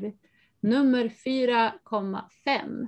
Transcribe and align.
välkomna 0.00 0.30
nummer 0.60 1.08
4,5. 1.08 2.86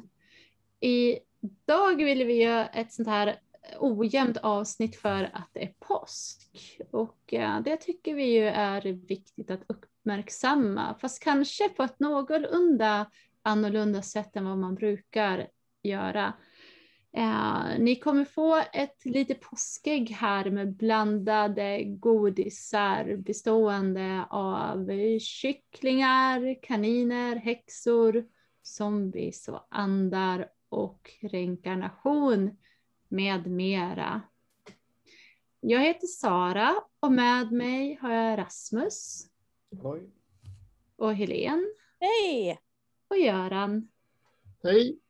Idag 0.81 2.05
vill 2.05 2.27
vi 2.27 2.43
göra 2.43 2.67
ett 2.67 2.93
sånt 2.93 3.09
här 3.09 3.27
eh, 3.27 3.35
ojämnt 3.79 4.37
avsnitt 4.37 4.97
för 4.97 5.25
att 5.33 5.49
det 5.53 5.63
är 5.63 5.75
påsk. 5.79 6.51
Och 6.91 7.35
eh, 7.35 7.61
det 7.61 7.77
tycker 7.77 8.15
vi 8.15 8.25
ju 8.25 8.45
är 8.45 8.83
viktigt 8.83 9.51
att 9.51 9.63
uppmärksamma, 9.67 10.95
fast 11.01 11.23
kanske 11.23 11.69
på 11.69 11.83
ett 11.83 12.01
någorlunda 12.01 13.11
annorlunda 13.43 14.03
sätt 14.03 14.37
än 14.37 14.45
vad 14.45 14.59
man 14.59 14.75
brukar 14.75 15.49
göra. 15.83 16.33
Eh, 17.17 17.79
ni 17.79 17.97
kommer 17.97 18.25
få 18.25 18.63
ett 18.73 19.05
lite 19.05 19.35
påskägg 19.35 20.11
här 20.11 20.51
med 20.51 20.77
blandade 20.77 21.85
godisar 21.85 23.17
bestående 23.17 24.27
av 24.31 24.91
kycklingar, 25.19 26.63
kaniner, 26.63 27.37
häxor, 27.37 28.25
zombies 28.63 29.49
och 29.49 29.67
andar 29.71 30.49
och 30.69 31.11
reinkarnation 31.21 32.59
med 33.09 33.47
mera. 33.47 34.23
Jag 35.61 35.81
heter 35.81 36.07
Sara 36.07 36.75
och 37.01 37.13
med 37.13 37.53
mig 37.53 37.99
har 38.03 38.13
jag 38.13 38.39
Rasmus. 38.39 39.27
Oj. 39.71 40.11
Och 40.97 41.15
Helen. 41.15 41.75
Hej! 42.01 42.59
Och 43.09 43.19
Göran. 43.19 43.89
Hej. 44.63 45.02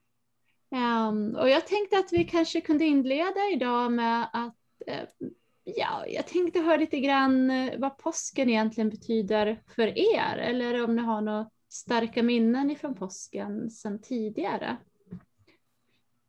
Um, 0.72 1.36
och 1.36 1.48
jag 1.48 1.66
tänkte 1.66 1.98
att 1.98 2.12
vi 2.12 2.24
kanske 2.24 2.60
kunde 2.60 2.84
inleda 2.84 3.40
idag 3.52 3.92
med 3.92 4.28
att 4.32 4.56
uh, 4.88 5.28
Ja, 5.64 6.06
jag 6.06 6.26
tänkte 6.26 6.60
höra 6.60 6.76
lite 6.76 7.00
grann 7.00 7.50
eh, 7.50 7.78
vad 7.78 7.98
påsken 7.98 8.50
egentligen 8.50 8.90
betyder 8.90 9.62
för 9.66 9.98
er, 9.98 10.36
eller 10.36 10.84
om 10.84 10.96
ni 10.96 11.02
har 11.02 11.20
några 11.20 11.50
starka 11.68 12.22
minnen 12.22 12.70
ifrån 12.70 12.94
påsken 12.94 13.70
sedan 13.70 13.98
tidigare. 14.02 14.76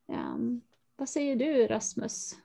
Um, 0.07 0.61
vad 0.95 1.09
säger 1.09 1.35
du 1.35 1.67
Rasmus? 1.67 2.35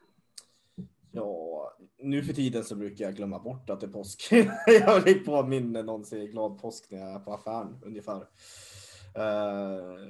Ja, 1.13 1.73
nu 1.99 2.23
för 2.23 2.33
tiden 2.33 2.65
så 2.65 2.75
brukar 2.75 3.05
jag 3.05 3.15
glömma 3.15 3.39
bort 3.39 3.71
att 3.71 3.81
det 3.81 3.87
är 3.87 3.91
påsk. 3.91 4.29
jag 4.67 5.03
blir 5.03 5.25
påminner 5.25 5.83
någon 5.83 6.05
säger 6.05 6.27
glad 6.27 6.61
påsk 6.61 6.91
när 6.91 6.99
jag 6.99 7.11
är 7.15 7.19
på 7.19 7.33
affären 7.33 7.79
ungefär. 7.83 8.21
Uh, 9.17 10.09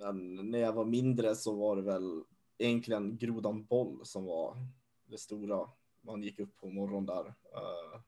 men 0.00 0.50
när 0.50 0.58
jag 0.58 0.72
var 0.72 0.84
mindre 0.84 1.36
så 1.36 1.54
var 1.54 1.76
det 1.76 1.82
väl 1.82 2.22
egentligen 2.58 3.18
grodan 3.18 3.64
boll 3.64 4.00
som 4.04 4.24
var 4.24 4.56
det 5.04 5.18
stora. 5.18 5.70
Man 6.00 6.22
gick 6.22 6.40
upp 6.40 6.56
på 6.56 6.70
morgonen 6.70 7.06
där 7.06 7.26
eh, 7.26 8.00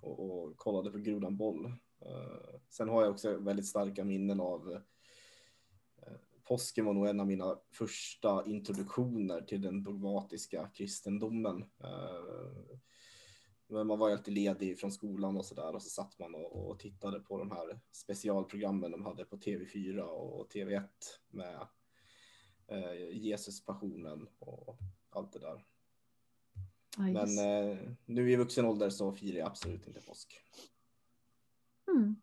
och, 0.00 0.44
och, 0.44 0.56
kollade 0.56 0.90
på 0.90 0.98
grodan 0.98 1.36
boll. 1.36 1.66
Eh, 2.00 2.60
sen 2.68 2.88
har 2.88 3.02
jag 3.02 3.10
också 3.10 3.36
väldigt 3.38 3.66
starka 3.66 4.04
minnen 4.04 4.40
av 4.40 4.72
eh, 4.72 4.80
påsken 6.44 6.84
var 6.84 6.92
nog 6.92 7.06
en 7.06 7.20
av 7.20 7.26
mina 7.26 7.58
första 7.70 8.44
introduktioner 8.46 9.40
till 9.40 9.62
den 9.62 9.82
dogmatiska 9.82 10.70
kristendomen. 10.74 11.64
Men 13.70 13.86
man 13.86 13.98
var 13.98 14.10
alltid 14.10 14.34
ledig 14.34 14.78
från 14.78 14.92
skolan 14.92 15.36
och 15.36 15.44
så 15.44 15.54
där 15.54 15.74
och 15.74 15.82
så 15.82 15.88
satt 15.88 16.18
man 16.18 16.34
och, 16.34 16.70
och, 16.70 16.78
tittade 16.78 17.20
på 17.20 17.38
de 17.38 17.50
här 17.50 17.80
specialprogrammen 17.92 18.90
de 18.90 19.04
hade 19.04 19.24
på 19.24 19.36
TV4 19.36 20.00
och 20.00 20.52
TV1 20.52 20.88
med 21.28 21.66
eh, 22.66 23.08
Jesus 23.12 23.64
passionen 23.64 24.28
och 24.38 24.78
allt 25.10 25.32
det 25.32 25.38
där. 25.38 25.64
Ah, 26.96 27.02
Men 27.02 27.38
eh, 27.38 27.78
nu 28.04 28.32
i 28.32 28.36
vuxen 28.36 28.64
ålder 28.64 28.90
så 28.90 29.12
firar 29.12 29.38
jag 29.38 29.46
absolut 29.46 29.86
inte 29.86 30.00
påsk. 30.00 30.40
Mm. 31.88 32.16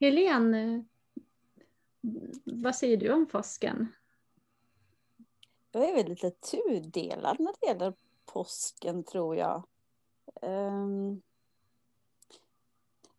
Helene, 0.00 0.84
vad 2.44 2.76
säger 2.76 2.96
du 2.96 3.12
om 3.12 3.26
påsken? 3.26 3.92
Jag 5.72 5.88
är 5.88 5.94
väl 5.94 6.08
lite 6.08 6.30
tudelad 6.30 7.40
när 7.40 7.54
det 7.60 7.66
gäller 7.66 7.94
påsken 8.32 9.04
tror 9.04 9.36
jag. 9.36 9.62
Um, 10.42 11.22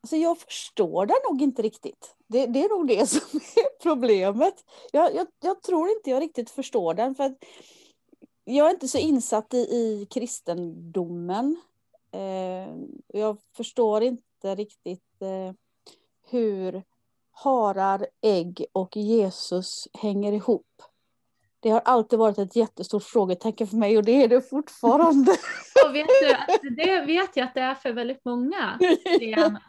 alltså 0.01 0.15
jag 0.15 0.37
förstår 0.37 1.05
den 1.05 1.17
nog 1.29 1.41
inte 1.41 1.61
riktigt. 1.61 2.15
Det, 2.27 2.45
det 2.45 2.63
är 2.63 2.69
nog 2.69 2.87
det 2.87 3.07
som 3.09 3.39
är 3.55 3.83
problemet. 3.83 4.63
Jag, 4.91 5.15
jag, 5.15 5.27
jag, 5.39 5.61
tror 5.61 5.89
inte 5.89 6.09
jag 6.09 6.21
riktigt 6.21 6.49
förstår 6.49 6.93
den. 6.93 7.15
för 7.15 7.23
att 7.23 7.37
Jag 8.43 8.67
är 8.67 8.71
inte 8.71 8.87
så 8.87 8.97
insatt 8.97 9.53
i, 9.53 9.57
i 9.57 10.07
kristendomen. 10.09 11.61
Eh, 12.11 12.75
jag 13.07 13.37
förstår 13.55 14.03
inte 14.03 14.55
riktigt 14.55 15.21
eh, 15.21 15.53
hur 16.29 16.83
harar, 17.31 18.07
ägg 18.21 18.65
och 18.71 18.97
Jesus 18.97 19.87
hänger 19.93 20.33
ihop. 20.33 20.81
Det 21.63 21.69
har 21.69 21.81
alltid 21.85 22.19
varit 22.19 22.37
ett 22.37 22.55
jättestort 22.55 23.03
frågetecken 23.03 23.67
för 23.67 23.77
mig 23.77 23.97
och 23.97 24.03
det 24.03 24.23
är 24.23 24.27
det 24.27 24.41
fortfarande. 24.41 25.31
Och 25.85 25.95
vet 25.95 26.07
du, 26.61 26.69
det 26.69 27.01
vet 27.01 27.37
jag 27.37 27.45
att 27.45 27.53
det 27.53 27.61
är 27.61 27.75
för 27.75 27.93
väldigt 27.93 28.25
många. 28.25 28.79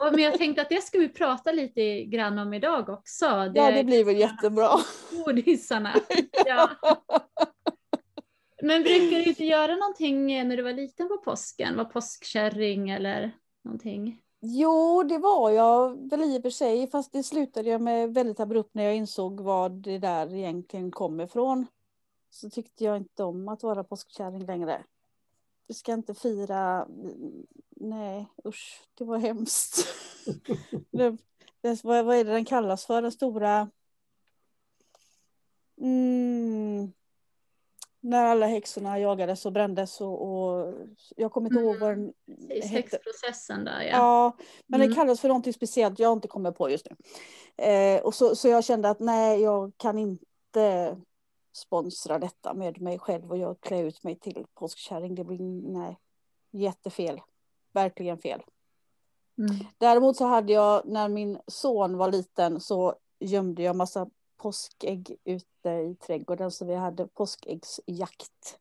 Men 0.13 0.23
jag 0.23 0.39
tänkte 0.39 0.63
att 0.63 0.69
det 0.69 0.85
ska 0.85 0.99
vi 0.99 1.09
prata 1.09 1.53
lite 1.53 2.05
grann 2.05 2.39
om 2.39 2.55
idag 2.55 2.89
också. 2.89 3.27
Det 3.27 3.61
ja, 3.61 3.71
det 3.71 3.85
blir 3.85 4.05
väl 4.05 4.17
jättebra. 4.17 4.71
Godisarna. 5.25 5.95
Ja. 6.47 6.71
Men 8.63 8.83
brukar 8.83 9.17
du 9.17 9.25
inte 9.25 9.45
göra 9.45 9.75
någonting 9.75 10.27
när 10.27 10.57
du 10.57 10.63
var 10.63 10.73
liten 10.73 11.09
på 11.09 11.17
påsken? 11.17 11.77
Var 11.77 11.85
påskkärring 11.85 12.91
eller 12.91 13.31
någonting? 13.65 14.21
Jo, 14.41 15.03
det 15.03 15.19
var 15.19 15.51
jag 15.51 16.11
väl 16.11 16.23
i 16.23 16.39
och 16.39 16.43
för 16.43 16.51
sig, 16.51 16.91
fast 16.91 17.13
det 17.13 17.23
slutade 17.23 17.71
jag 17.71 17.81
med 17.81 18.15
väldigt 18.15 18.41
abrupt 18.41 18.75
när 18.75 18.85
jag 18.85 18.95
insåg 18.97 19.41
var 19.41 19.69
det 19.69 19.99
där 19.99 20.35
egentligen 20.35 20.91
kom 20.91 21.21
ifrån 21.21 21.67
så 22.35 22.51
tyckte 22.51 22.85
jag 22.85 22.97
inte 22.97 23.25
om 23.25 23.49
att 23.49 23.63
vara 23.63 23.85
påskkärring 23.85 24.47
längre. 24.47 24.85
Vi 25.67 25.75
ska 25.75 25.93
inte 25.93 26.15
fira, 26.15 26.89
nej 27.71 28.27
usch, 28.45 28.83
det 28.95 29.05
var 29.05 29.19
hemskt. 29.19 29.87
det, 30.91 31.17
det, 31.61 31.85
vad, 31.85 32.05
vad 32.05 32.17
är 32.17 32.25
det 32.25 32.33
den 32.33 32.45
kallas 32.45 32.87
för, 32.87 33.03
den 33.03 33.13
stora... 33.13 33.71
Mm, 35.81 36.93
när 38.01 38.25
alla 38.25 38.47
häxorna 38.47 38.99
jagades 38.99 39.47
och 39.47 39.53
brändes 39.53 40.01
och, 40.01 40.23
och 40.23 40.75
jag 41.17 41.33
kommer 41.33 41.51
inte 41.51 41.61
ihåg 41.61 41.79
vad 41.79 41.91
den 41.91 42.13
mm. 42.29 42.69
Häxprocessen 42.69 43.65
där 43.65 43.83
ja. 43.83 43.89
Ja, 43.91 44.37
men 44.67 44.81
mm. 44.81 44.89
den 44.89 44.97
kallas 44.97 45.21
för 45.21 45.29
någonting 45.29 45.53
speciellt 45.53 45.99
jag 45.99 46.13
inte 46.13 46.29
kommer 46.29 46.53
på 46.53 46.71
just 46.71 46.87
nu. 46.91 46.97
Eh, 47.65 48.03
och 48.03 48.15
så, 48.15 48.37
så 48.37 48.49
jag 48.49 48.65
kände 48.65 48.91
att 48.91 49.01
nej, 49.01 49.41
jag 49.41 49.73
kan 49.77 49.99
inte 49.99 50.97
sponsra 51.57 52.19
detta 52.19 52.55
med 52.55 52.81
mig 52.81 52.99
själv 52.99 53.31
och 53.31 53.39
jag 53.39 53.61
klär 53.61 53.85
ut 53.85 54.05
mig 54.05 54.17
till 54.17 54.47
påskkärring. 54.55 55.15
Det 55.15 55.25
blir 55.25 55.63
nej, 55.63 55.99
jättefel. 56.51 57.21
Verkligen 57.73 58.19
fel. 58.19 58.43
Mm. 59.39 59.57
Däremot 59.79 60.17
så 60.17 60.25
hade 60.25 60.53
jag, 60.53 60.87
när 60.87 61.09
min 61.09 61.39
son 61.47 61.97
var 61.97 62.13
liten 62.13 62.61
så 62.61 62.95
gömde 63.19 63.63
jag 63.63 63.77
massa 63.77 64.11
påskägg 64.37 65.17
ute 65.25 65.71
i 65.71 65.97
trädgården 66.01 66.51
så 66.51 66.65
vi 66.65 66.75
hade 66.75 67.07
påskäggsjakt 67.07 68.59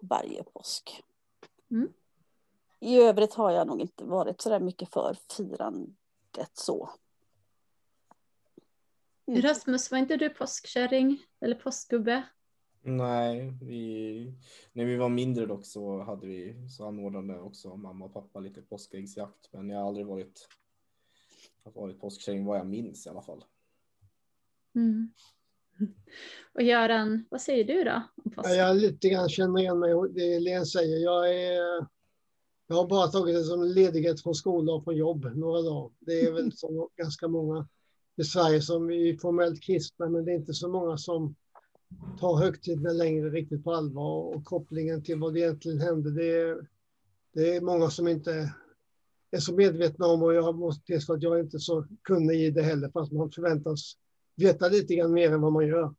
varje 0.00 0.42
påsk. 0.42 1.02
Mm. 1.70 1.92
I 2.80 2.96
övrigt 2.96 3.34
har 3.34 3.50
jag 3.50 3.66
nog 3.66 3.80
inte 3.80 4.04
varit 4.04 4.40
så 4.40 4.48
där 4.48 4.60
mycket 4.60 4.92
för 4.92 5.16
firandet 5.30 6.50
så. 6.52 6.90
Mm. 9.28 9.42
Rasmus, 9.42 9.90
var 9.90 9.98
inte 9.98 10.16
du 10.16 10.30
påskkärring 10.30 11.22
eller 11.40 11.54
påskgubbe? 11.54 12.22
Nej, 12.82 13.52
vi, 13.62 14.32
när 14.72 14.84
vi 14.84 14.96
var 14.96 15.08
mindre 15.08 15.46
dock 15.46 15.66
så 15.66 16.02
hade 16.02 16.26
vi 16.26 16.68
så 16.68 16.86
anordnade 16.86 17.40
också 17.40 17.76
mamma 17.76 18.04
och 18.04 18.12
pappa 18.12 18.40
lite 18.40 18.62
påskäggsjakt. 18.62 19.52
Men 19.52 19.68
jag 19.68 19.78
har 19.78 19.88
aldrig 19.88 20.06
varit, 20.06 20.48
varit 21.62 22.00
påskkärring 22.00 22.44
vad 22.44 22.58
jag 22.58 22.66
minns 22.66 23.06
i 23.06 23.10
alla 23.10 23.22
fall. 23.22 23.44
Mm. 24.74 25.12
Och 26.52 26.62
Göran, 26.62 27.24
vad 27.30 27.40
säger 27.40 27.64
du 27.64 27.84
då? 27.84 28.02
Om 28.24 28.32
ja, 28.36 28.54
jag 28.54 28.76
lite 28.76 29.08
grann 29.08 29.28
känner 29.28 29.60
igen 29.60 29.78
mig 29.78 29.94
det 30.10 30.34
Helene 30.34 30.66
säger. 30.66 30.98
Jag, 30.98 31.34
är, 31.34 31.86
jag 32.66 32.76
har 32.76 32.86
bara 32.86 33.08
tagit 33.08 33.34
det 33.34 33.44
som 33.44 33.62
ledighet 33.62 34.22
från 34.22 34.34
skola 34.34 34.72
och 34.72 34.84
från 34.84 34.96
jobb 34.96 35.24
några 35.34 35.62
dagar. 35.62 35.92
Det 35.98 36.20
är 36.20 36.32
väl 36.32 36.52
som 36.56 36.88
ganska 36.96 37.28
många 37.28 37.68
i 38.18 38.24
Sverige 38.24 38.60
som 38.60 38.90
är 38.90 39.16
formellt 39.16 39.62
kristna, 39.62 40.08
men 40.08 40.24
det 40.24 40.32
är 40.32 40.36
inte 40.36 40.54
så 40.54 40.68
många 40.68 40.96
som 40.96 41.34
tar 42.20 42.36
högtiderna 42.36 42.92
längre 42.92 43.30
riktigt 43.30 43.64
på 43.64 43.72
allvar 43.72 44.36
och 44.36 44.44
kopplingen 44.44 45.02
till 45.02 45.18
vad 45.18 45.34
det 45.34 45.40
egentligen 45.40 45.80
hände. 45.80 46.10
Det 46.10 46.30
är, 46.30 46.68
det 47.34 47.56
är 47.56 47.60
många 47.60 47.90
som 47.90 48.08
inte 48.08 48.54
är 49.30 49.38
så 49.38 49.54
medvetna 49.54 50.06
om 50.06 50.22
och 50.22 50.34
jag 50.34 50.54
måste 50.54 50.84
tillstå 50.84 51.12
att 51.12 51.22
jag 51.22 51.38
är 51.38 51.42
inte 51.42 51.58
så 51.58 51.86
kunnig 52.02 52.40
i 52.40 52.50
det 52.50 52.62
heller, 52.62 52.90
fast 52.90 53.12
man 53.12 53.30
förväntas 53.30 53.96
veta 54.36 54.68
lite 54.68 54.94
grann 54.94 55.12
mer 55.12 55.32
än 55.32 55.40
vad 55.40 55.52
man 55.52 55.66
gör. 55.66 55.94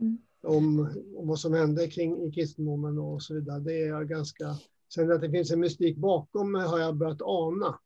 Mm. 0.00 0.18
Om, 0.42 0.78
om 1.16 1.28
vad 1.28 1.38
som 1.38 1.52
hände 1.52 1.88
kring 1.88 2.22
i 2.22 2.32
kristendomen 2.32 2.98
och 2.98 3.22
så 3.22 3.34
vidare. 3.34 3.60
Det 3.60 3.82
är 3.82 3.88
jag 3.88 4.08
ganska 4.08 4.56
Sen 4.94 5.12
att 5.12 5.20
det 5.20 5.30
finns 5.30 5.50
en 5.50 5.60
mystik 5.60 5.96
bakom 5.96 6.54
har 6.54 6.78
jag 6.78 6.96
börjat 6.96 7.22
ana. 7.22 7.78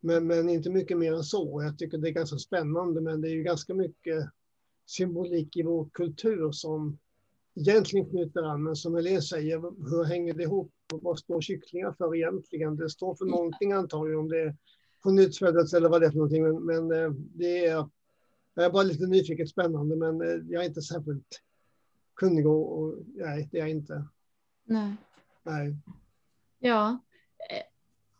Men, 0.00 0.26
men 0.26 0.48
inte 0.48 0.70
mycket 0.70 0.98
mer 0.98 1.12
än 1.12 1.24
så. 1.24 1.62
Jag 1.62 1.78
tycker 1.78 1.98
det 1.98 2.08
är 2.08 2.12
ganska 2.12 2.36
spännande, 2.36 3.00
men 3.00 3.20
det 3.20 3.28
är 3.28 3.32
ju 3.32 3.42
ganska 3.42 3.74
mycket 3.74 4.30
symbolik 4.86 5.56
i 5.56 5.62
vår 5.62 5.88
kultur 5.92 6.52
som 6.52 6.98
egentligen 7.54 8.10
knyter 8.10 8.42
an. 8.42 8.62
Men 8.62 8.76
som 8.76 8.94
Helene 8.94 9.22
säger, 9.22 9.58
hur 9.90 10.04
hänger 10.04 10.34
det 10.34 10.42
ihop? 10.42 10.72
Vad 10.92 11.18
står 11.18 11.40
kycklingar 11.40 11.92
för 11.92 12.16
egentligen? 12.16 12.76
Det 12.76 12.90
står 12.90 13.14
för 13.14 13.24
någonting 13.24 13.72
antagligen, 13.72 14.20
om 14.20 14.28
det 14.28 14.40
är 14.40 14.56
på 15.02 15.10
nyttfödelse 15.10 15.76
eller 15.76 15.88
vad 15.88 16.00
det 16.00 16.06
är 16.06 16.10
för 16.10 16.18
någonting. 16.18 16.42
Men, 16.42 16.64
men 16.64 17.04
eh, 17.04 17.10
det 17.10 17.66
är, 17.66 17.88
jag 18.54 18.64
är 18.64 18.70
bara 18.70 18.82
lite 18.82 19.06
nyfiket 19.06 19.48
spännande, 19.48 19.96
men 19.96 20.20
eh, 20.20 20.36
jag 20.48 20.64
är 20.64 20.68
inte 20.68 20.82
särskilt 20.82 21.42
kunnig 22.14 22.46
och, 22.46 22.78
och 22.78 22.94
nej, 23.06 23.48
det 23.52 23.58
är 23.58 23.60
jag 23.60 23.70
inte. 23.70 24.04
Nej. 24.64 24.94
Nej. 25.42 25.76
Ja. 26.58 26.98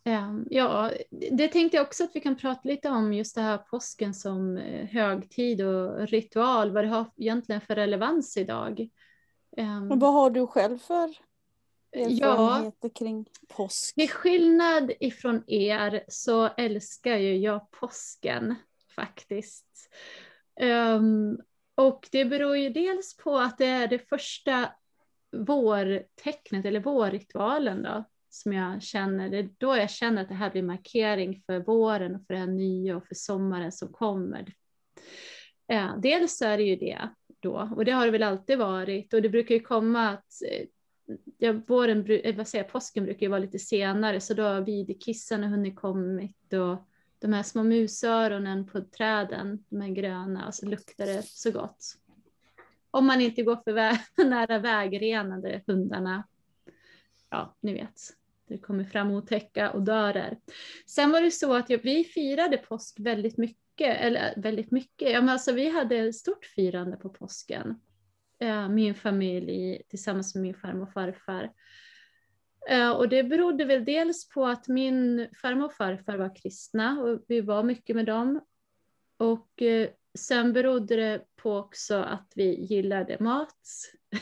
Eh, 0.09 0.15
ehm, 0.15 0.47
ja, 0.51 0.93
det 1.11 1.49
tänkte 1.49 1.77
jag 1.77 1.87
också 1.87 2.05
att 2.05 2.11
vi 2.15 2.21
kan 2.21 2.37
prata 2.37 2.61
lite 2.69 2.89
om, 2.89 3.13
just 3.13 3.35
det 3.35 3.41
här 3.41 3.59
påsken 3.59 4.15
som 4.15 4.57
högtid 4.91 5.61
och 5.61 6.09
ritual, 6.09 6.71
vad 6.71 6.85
det 6.85 6.89
har 6.89 7.11
egentligen 7.17 7.61
för 7.61 7.75
relevans 7.75 8.37
idag. 8.37 8.89
Ehm, 9.57 9.89
Men 9.89 9.99
vad 9.99 10.13
har 10.13 10.31
du 10.31 10.47
själv 10.47 10.79
för 10.79 11.15
erfarenheter 11.93 12.89
ja, 12.89 12.91
kring 12.95 13.27
påsk? 13.49 13.95
Till 13.95 14.11
skillnad 14.11 14.93
ifrån 15.01 15.45
er 15.47 16.05
så 16.09 16.47
älskar 16.47 17.17
ju 17.17 17.37
jag 17.37 17.71
påsken 17.71 18.55
faktiskt. 18.95 19.91
Um, 20.61 21.41
och 21.75 22.09
det 22.13 22.25
beror 22.25 22.57
ju 22.57 22.71
dels 22.71 23.17
på 23.17 23.39
att 23.39 23.59
det 23.59 23.67
är 23.67 23.89
det 23.89 24.09
första 24.09 24.69
vårtecknet 25.37 26.65
eller 26.65 26.81
vårritualen 26.81 27.83
då 27.83 28.05
som 28.31 28.53
jag 28.53 28.83
känner. 28.83 29.31
Det 29.31 29.39
är 29.39 29.49
då 29.59 29.77
jag 29.77 29.91
känner 29.91 30.23
att 30.23 30.29
det 30.29 30.35
här 30.35 30.51
blir 30.51 30.63
markering 30.63 31.43
för 31.47 31.59
våren 31.59 32.15
och 32.15 32.27
för 32.27 32.35
det 32.35 32.41
här 32.41 32.47
nya 32.47 32.97
och 32.97 33.07
för 33.07 33.15
sommaren 33.15 33.73
som 33.73 33.93
kommer. 33.93 34.55
Ja, 35.67 35.95
dels 36.03 36.39
så 36.39 36.45
är 36.45 36.57
det 36.57 36.65
ju 36.65 36.77
det 36.77 37.09
då 37.41 37.73
och 37.77 37.85
det 37.85 37.93
har 37.93 38.07
det 38.07 38.13
väl 38.13 38.23
alltid 38.23 38.59
varit 38.59 39.15
och 39.15 39.23
det 39.23 39.29
brukar 39.29 39.55
ju 39.55 39.61
komma 39.61 40.09
att 40.09 40.43
eh, 40.51 40.67
ja, 41.39 41.53
våren, 41.67 42.11
eh, 42.11 42.37
vad 42.37 42.49
säger 42.49 42.65
påsken 42.65 43.05
brukar 43.05 43.27
ju 43.27 43.31
vara 43.31 43.41
lite 43.41 43.59
senare 43.59 44.21
så 44.21 44.35
då 44.35 44.43
har 44.43 44.61
videkissarna 44.61 45.49
hunnit 45.49 45.77
kommit 45.77 46.53
och 46.53 46.89
de 47.21 47.33
här 47.33 47.43
små 47.43 47.63
musöronen 47.63 48.67
på 48.67 48.81
träden, 48.81 49.65
de 49.69 49.81
här 49.81 49.89
gröna, 49.89 50.47
och 50.47 50.55
så 50.55 50.67
luktar 50.67 51.07
det 51.07 51.23
så 51.23 51.51
gott. 51.51 51.95
Om 52.91 53.07
man 53.07 53.21
inte 53.21 53.43
går 53.43 53.57
för 53.65 53.73
vä 53.73 54.01
nära 54.25 54.59
vägrenen 54.59 55.41
där 55.41 55.63
hundarna, 55.67 56.29
ja, 57.31 57.57
ni 57.61 57.73
vet, 57.73 58.01
det 58.49 58.59
kommer 58.59 58.85
fram 58.85 59.11
otäcka 59.11 59.73
odörer. 59.73 60.39
Sen 60.87 61.11
var 61.11 61.21
det 61.21 61.31
så 61.31 61.55
att 61.55 61.71
vi 61.71 62.05
firade 62.05 62.57
påsk 62.57 63.01
väldigt 63.01 63.39
mycket, 63.39 64.01
eller 64.01 64.35
väldigt 64.37 64.71
mycket, 64.71 65.11
ja 65.11 65.21
men 65.21 65.29
alltså 65.29 65.53
vi 65.53 65.69
hade 65.71 66.13
stort 66.13 66.45
firande 66.45 66.97
på 66.97 67.09
påsken. 67.09 67.81
Eh, 68.41 68.69
min 68.69 68.95
familj 68.95 69.83
tillsammans 69.89 70.35
med 70.35 70.43
min 70.43 70.55
farmor 70.55 70.83
och 70.83 70.93
farfar. 70.93 71.53
Eh, 72.71 72.91
och 72.91 73.09
det 73.09 73.25
berodde 73.25 73.65
väl 73.65 73.85
dels 73.85 74.29
på 74.29 74.47
att 74.47 74.69
min 74.69 75.29
farmor 75.43 75.65
och 75.65 75.75
farfar 75.75 76.17
var 76.17 76.37
kristna 76.37 77.01
och 77.01 77.25
vi 77.29 77.41
var 77.41 77.63
mycket 77.63 77.97
med 77.97 78.07
dem. 78.07 78.41
Och 79.17 79.63
eh, 79.63 79.89
sen 80.19 80.53
berodde 80.53 80.97
det 80.97 81.25
på 81.37 81.57
också 81.57 81.97
att 81.97 82.33
vi 82.35 82.65
gillade 82.65 83.17
mat. 83.21 83.57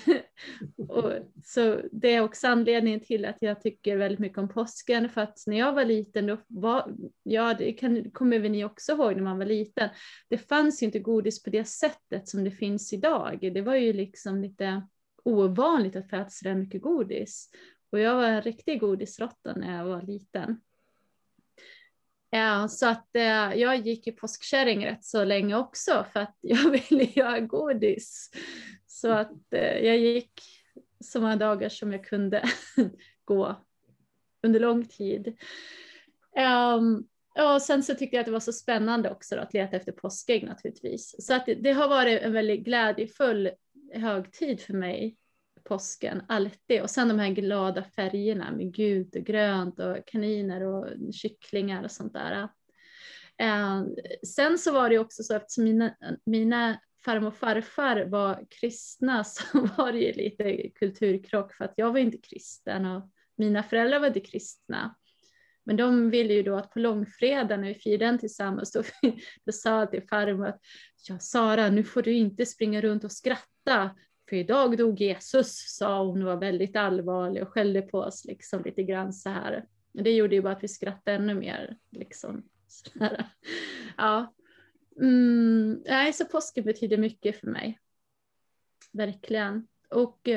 och, 0.88 1.12
så 1.44 1.80
det 1.92 2.14
är 2.14 2.20
också 2.20 2.48
anledningen 2.48 3.00
till 3.00 3.24
att 3.24 3.42
jag 3.42 3.60
tycker 3.60 3.96
väldigt 3.96 4.18
mycket 4.18 4.38
om 4.38 4.48
påsken. 4.48 5.08
För 5.08 5.20
att 5.20 5.38
när 5.46 5.58
jag 5.58 5.72
var 5.72 5.84
liten, 5.84 6.26
då 6.26 6.36
var, 6.46 6.94
ja 7.22 7.54
det 7.54 7.72
kan, 7.72 8.10
kommer 8.10 8.38
väl 8.38 8.50
ni 8.50 8.64
också 8.64 8.92
ihåg 8.92 9.16
när 9.16 9.22
man 9.22 9.38
var 9.38 9.46
liten, 9.46 9.88
det 10.28 10.38
fanns 10.38 10.82
ju 10.82 10.86
inte 10.86 10.98
godis 10.98 11.42
på 11.42 11.50
det 11.50 11.64
sättet 11.64 12.28
som 12.28 12.44
det 12.44 12.50
finns 12.50 12.92
idag. 12.92 13.38
Det 13.54 13.62
var 13.62 13.74
ju 13.74 13.92
liksom 13.92 14.42
lite 14.42 14.82
ovanligt 15.24 15.96
att 15.96 16.10
få 16.10 16.16
äta 16.16 16.30
så 16.30 16.54
mycket 16.54 16.82
godis. 16.82 17.50
Och 17.92 17.98
jag 18.00 18.14
var 18.14 18.24
en 18.24 18.42
riktig 18.42 18.80
godisråtta 18.80 19.54
när 19.56 19.78
jag 19.78 19.84
var 19.84 20.02
liten. 20.02 20.60
Ja, 22.30 22.68
så 22.68 22.86
att 22.86 23.16
eh, 23.16 23.54
jag 23.54 23.76
gick 23.76 24.06
i 24.06 24.12
påskkärring 24.12 24.86
rätt 24.86 25.04
så 25.04 25.24
länge 25.24 25.56
också 25.56 26.06
för 26.12 26.20
att 26.20 26.36
jag 26.40 26.70
ville 26.70 27.04
göra 27.04 27.40
godis. 27.40 28.30
Så 28.86 29.12
att 29.12 29.52
eh, 29.52 29.78
jag 29.78 29.98
gick 29.98 30.32
så 31.00 31.20
många 31.20 31.36
dagar 31.36 31.68
som 31.68 31.92
jag 31.92 32.04
kunde 32.04 32.44
gå 33.24 33.56
under 34.42 34.60
lång 34.60 34.84
tid. 34.84 35.36
Um, 36.76 37.08
och 37.38 37.62
sen 37.62 37.82
så 37.82 37.94
tyckte 37.94 38.16
jag 38.16 38.20
att 38.20 38.26
det 38.26 38.32
var 38.32 38.40
så 38.40 38.52
spännande 38.52 39.10
också 39.10 39.36
då, 39.36 39.42
att 39.42 39.54
leta 39.54 39.76
efter 39.76 39.92
påskägg 39.92 40.44
naturligtvis. 40.44 41.26
Så 41.26 41.34
att 41.34 41.46
det, 41.46 41.54
det 41.54 41.72
har 41.72 41.88
varit 41.88 42.22
en 42.22 42.32
väldigt 42.32 42.64
glädjefull 42.64 43.50
högtid 43.94 44.60
för 44.60 44.74
mig 44.74 45.16
påsken, 45.68 46.22
alltid. 46.28 46.82
Och 46.82 46.90
sen 46.90 47.08
de 47.08 47.18
här 47.18 47.28
glada 47.28 47.84
färgerna 47.84 48.50
med 48.50 48.74
gult 48.74 49.16
och 49.16 49.22
grönt 49.22 49.80
och 49.80 49.96
kaniner 50.06 50.62
och 50.62 51.14
kycklingar 51.14 51.84
och 51.84 51.90
sånt 51.90 52.12
där. 52.12 52.48
Eh, 53.38 53.84
sen 54.26 54.58
så 54.58 54.72
var 54.72 54.90
det 54.90 54.98
också 54.98 55.22
så 55.22 55.36
att 55.36 55.58
mina, 55.58 55.96
mina 56.26 56.80
farmor 57.04 57.28
och 57.28 57.36
farfar 57.36 58.04
var 58.04 58.46
kristna 58.60 59.24
så 59.24 59.42
var 59.76 59.92
det 59.92 59.98
ju 59.98 60.12
lite 60.12 60.68
kulturkrock 60.68 61.54
för 61.54 61.64
att 61.64 61.74
jag 61.76 61.92
var 61.92 61.98
inte 61.98 62.18
kristen 62.18 62.86
och 62.86 63.10
mina 63.36 63.62
föräldrar 63.62 64.00
var 64.00 64.06
inte 64.06 64.20
kristna. 64.20 64.96
Men 65.64 65.76
de 65.76 66.10
ville 66.10 66.34
ju 66.34 66.42
då 66.42 66.56
att 66.56 66.70
på 66.70 66.78
långfredagen 66.78 67.60
när 67.60 67.68
vi 67.68 67.74
firade 67.74 68.06
den 68.06 68.18
tillsammans, 68.18 68.72
då, 68.72 68.82
då 69.44 69.52
sa 69.52 69.78
jag 69.78 69.90
till 69.90 70.08
farmor 70.08 70.46
att 70.46 70.60
ja, 71.08 71.18
Sara, 71.18 71.68
nu 71.68 71.84
får 71.84 72.02
du 72.02 72.12
inte 72.12 72.46
springa 72.46 72.80
runt 72.80 73.04
och 73.04 73.12
skratta 73.12 73.90
för 74.28 74.36
idag 74.36 74.78
dog 74.78 75.00
Jesus, 75.00 75.76
sa 75.76 76.04
hon 76.04 76.22
och 76.22 76.26
var 76.26 76.36
väldigt 76.36 76.76
allvarlig 76.76 77.42
och 77.42 77.48
skällde 77.48 77.82
på 77.82 77.98
oss 77.98 78.24
liksom 78.24 78.62
lite 78.62 78.82
grann 78.82 79.12
så 79.12 79.30
här. 79.30 79.66
Det 79.92 80.10
gjorde 80.10 80.34
ju 80.34 80.42
bara 80.42 80.52
att 80.52 80.64
vi 80.64 80.68
skrattade 80.68 81.16
ännu 81.16 81.34
mer. 81.34 81.76
Liksom. 81.90 82.42
Ja. 83.96 84.34
Mm, 85.00 85.82
nej, 85.86 86.12
så 86.12 86.24
påsken 86.24 86.64
betyder 86.64 86.96
mycket 86.96 87.40
för 87.40 87.46
mig. 87.46 87.80
Verkligen. 88.92 89.66
Och, 89.90 90.28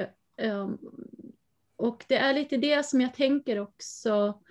um, 0.42 0.78
och 1.76 2.06
det 2.08 2.16
är 2.16 2.34
lite 2.34 2.58
det 2.58 2.86
som 2.86 3.02
jag 3.02 3.14
tänker 3.14 3.60
också, 3.60 4.44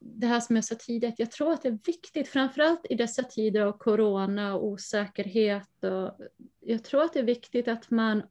det 0.00 0.26
här 0.26 0.40
som 0.40 0.56
jag 0.56 0.64
sa 0.64 0.74
tidigare, 0.74 1.14
jag 1.18 1.30
tror 1.30 1.52
att 1.52 1.62
det 1.62 1.68
är 1.68 1.78
viktigt, 1.86 2.28
framförallt 2.28 2.86
i 2.90 2.94
dessa 2.94 3.22
tider 3.22 3.60
av 3.60 3.72
corona 3.72 4.54
och 4.54 4.66
osäkerhet. 4.66 5.84
Och 5.84 6.18
jag 6.60 6.84
tror 6.84 7.02
att 7.02 7.12
det 7.12 7.18
är 7.18 7.24
viktigt 7.24 7.68
att 7.68 7.90
man, 7.90 8.22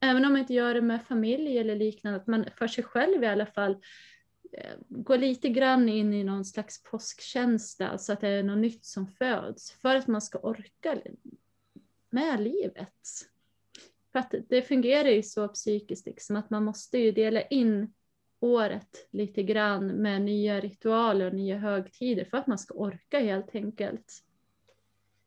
även 0.00 0.24
om 0.24 0.32
man 0.32 0.40
inte 0.40 0.54
gör 0.54 0.74
det 0.74 0.82
med 0.82 1.06
familj 1.06 1.58
eller 1.58 1.76
liknande, 1.76 2.20
att 2.20 2.26
man 2.26 2.44
för 2.58 2.66
sig 2.66 2.84
själv 2.84 3.24
i 3.24 3.26
alla 3.26 3.46
fall 3.46 3.72
eh, 4.52 4.74
går 4.88 5.18
lite 5.18 5.48
grann 5.48 5.88
in 5.88 6.14
i 6.14 6.24
någon 6.24 6.44
slags 6.44 6.82
påskkänsla, 6.82 7.98
så 7.98 8.12
att 8.12 8.20
det 8.20 8.28
är 8.28 8.42
något 8.42 8.58
nytt 8.58 8.84
som 8.84 9.06
föds, 9.06 9.72
för 9.72 9.96
att 9.96 10.06
man 10.06 10.22
ska 10.22 10.38
orka 10.38 10.98
med 12.10 12.40
livet. 12.40 12.90
För 14.12 14.18
att 14.18 14.34
det 14.48 14.62
fungerar 14.62 15.08
ju 15.08 15.22
så 15.22 15.48
psykiskt, 15.48 16.06
liksom, 16.06 16.36
att 16.36 16.50
man 16.50 16.64
måste 16.64 16.98
ju 16.98 17.12
dela 17.12 17.42
in 17.42 17.92
året 18.44 19.08
lite 19.10 19.42
grann 19.42 19.86
med 19.86 20.22
nya 20.22 20.60
ritualer 20.60 21.26
och 21.26 21.34
nya 21.34 21.58
högtider 21.58 22.24
för 22.24 22.36
att 22.36 22.46
man 22.46 22.58
ska 22.58 22.74
orka 22.74 23.20
helt 23.20 23.54
enkelt. 23.54 24.12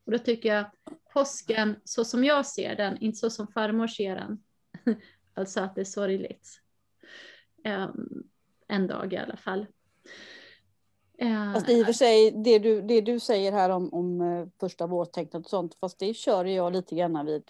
Och 0.05 0.11
då 0.11 0.17
tycker 0.17 0.55
jag 0.55 0.65
påsken, 1.13 1.75
så 1.83 2.05
som 2.05 2.23
jag 2.23 2.45
ser 2.45 2.75
den, 2.75 2.97
inte 2.97 3.17
så 3.17 3.29
som 3.29 3.47
farmor 3.47 3.87
ser 3.87 4.15
den, 4.15 4.43
alltså 5.33 5.59
att 5.59 5.75
det 5.75 5.81
är 5.81 5.85
sorgligt. 5.85 6.61
Um, 7.65 8.23
en 8.67 8.87
dag 8.87 9.13
i 9.13 9.17
alla 9.17 9.37
fall. 9.37 9.67
Uh, 11.21 11.53
fast 11.53 11.69
i 11.69 11.81
och 11.81 11.85
för 11.85 11.93
sig, 11.93 12.31
det 12.31 12.59
du, 12.59 12.81
det 12.81 13.01
du 13.01 13.19
säger 13.19 13.51
här 13.51 13.69
om, 13.69 13.93
om 13.93 14.21
uh, 14.21 14.47
första 14.59 14.87
vårtecknet 14.87 15.45
och 15.45 15.49
sånt, 15.49 15.75
fast 15.75 15.99
det 15.99 16.13
kör 16.13 16.45
jag 16.45 16.73
lite 16.73 16.95
grann 16.95 17.25
vid 17.25 17.43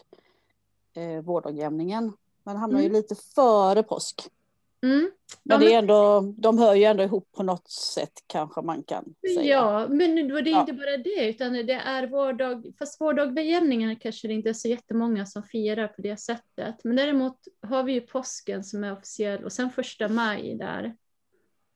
uh, 0.98 1.22
vårdagjämningen. 1.22 2.14
Man 2.44 2.58
hamnar 2.58 2.80
mm. 2.80 2.92
ju 2.92 2.98
lite 2.98 3.16
före 3.16 3.84
påsk. 3.84 4.30
Mm. 4.84 5.12
Men 5.44 5.60
det 5.60 5.74
är 5.74 5.80
ändå, 5.80 6.22
de 6.38 6.58
hör 6.58 6.76
ju 6.76 6.84
ändå 6.84 7.04
ihop 7.04 7.32
på 7.32 7.44
något 7.44 7.72
sätt 7.72 8.12
kanske 8.28 8.62
man 8.62 8.84
kan 8.84 9.16
säga. 9.36 9.44
Ja, 9.44 9.88
men 9.90 10.16
det 10.16 10.22
är 10.22 10.48
ja. 10.48 10.60
inte 10.60 10.74
bara 10.74 10.98
det, 10.98 11.30
utan 11.30 11.54
det 11.54 11.74
är 11.74 12.08
vårdag, 12.08 12.66
fast 12.80 13.02
vårdagvägningen 13.02 13.96
kanske 13.96 14.28
det 14.28 14.34
inte 14.34 14.50
är 14.50 14.54
så 14.54 14.68
jättemånga 14.68 15.26
som 15.26 15.44
firar 15.44 15.88
på 15.88 16.02
det 16.02 16.18
sättet. 16.18 16.84
Men 16.84 16.96
däremot 16.96 17.38
har 17.62 17.84
vi 17.84 17.94
ju 17.94 18.02
påsken 18.02 18.64
som 18.64 18.84
är 18.84 18.94
officiell 18.94 19.44
och 19.44 19.52
sen 19.52 19.70
första 19.70 20.08
maj 20.08 20.56
där 20.56 20.96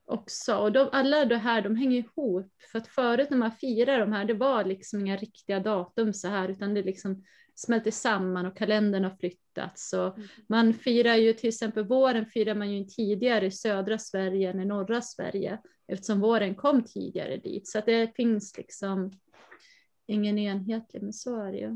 också. 0.06 0.56
Och 0.56 0.72
de, 0.72 0.90
alla 0.92 1.26
de 1.26 1.36
här, 1.36 1.62
de 1.62 1.76
hänger 1.76 2.00
ihop. 2.00 2.52
För 2.72 2.80
att 2.80 2.88
förut 2.88 3.30
när 3.30 3.38
man 3.38 3.52
firar 3.52 4.00
de 4.00 4.14
här, 4.14 4.26
det 4.26 4.34
var 4.34 4.64
liksom 4.66 5.00
inga 5.00 5.18
riktiga 5.18 5.60
datum 5.60 6.14
så 6.14 6.28
här, 6.28 6.50
utan 6.50 6.74
det 6.74 6.84
liksom 6.84 7.24
smälter 7.62 7.92
samman 7.92 8.46
och 8.46 8.58
kalendern 8.58 9.04
har 9.04 9.16
flyttats. 9.20 9.94
Och 9.94 10.18
man 10.48 10.74
firar 10.74 11.16
ju 11.16 11.34
till 11.34 11.50
exempel 11.50 11.84
våren 11.84 12.26
firar 12.26 12.56
man 12.56 12.72
ju 12.72 12.86
tidigare 12.86 13.46
i 13.46 13.52
södra 13.52 13.98
Sverige 13.98 14.50
än 14.52 14.60
i 14.60 14.66
norra 14.66 15.02
Sverige 15.02 15.60
eftersom 15.88 16.20
våren 16.20 16.56
kom 16.56 16.84
tidigare 16.84 17.38
dit. 17.38 17.68
Så 17.68 17.80
att 17.80 17.86
det 17.86 18.16
finns 18.16 18.58
liksom 18.58 19.12
ingen 20.06 20.38
enhetlig, 20.38 21.04
men 21.04 21.14
så 21.14 21.42
är 21.42 21.52
det 21.52 21.58
ju. 21.58 21.68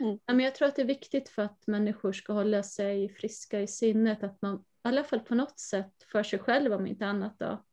Mm. 0.00 0.18
Ja, 0.26 0.34
men 0.34 0.40
jag 0.40 0.54
tror 0.54 0.68
att 0.68 0.76
det 0.76 0.82
är 0.82 0.86
viktigt 0.86 1.28
för 1.28 1.42
att 1.42 1.66
människor 1.66 2.12
ska 2.12 2.32
hålla 2.32 2.62
sig 2.62 3.08
friska 3.08 3.60
i 3.60 3.66
sinnet 3.66 4.22
att 4.22 4.42
man 4.42 4.56
i 4.56 4.62
alla 4.82 5.04
fall 5.04 5.20
på 5.20 5.34
något 5.34 5.58
sätt 5.58 5.92
för 6.12 6.22
sig 6.22 6.38
själv 6.38 6.72
om 6.72 6.86
inte 6.86 7.06
annat 7.06 7.38
då 7.38 7.64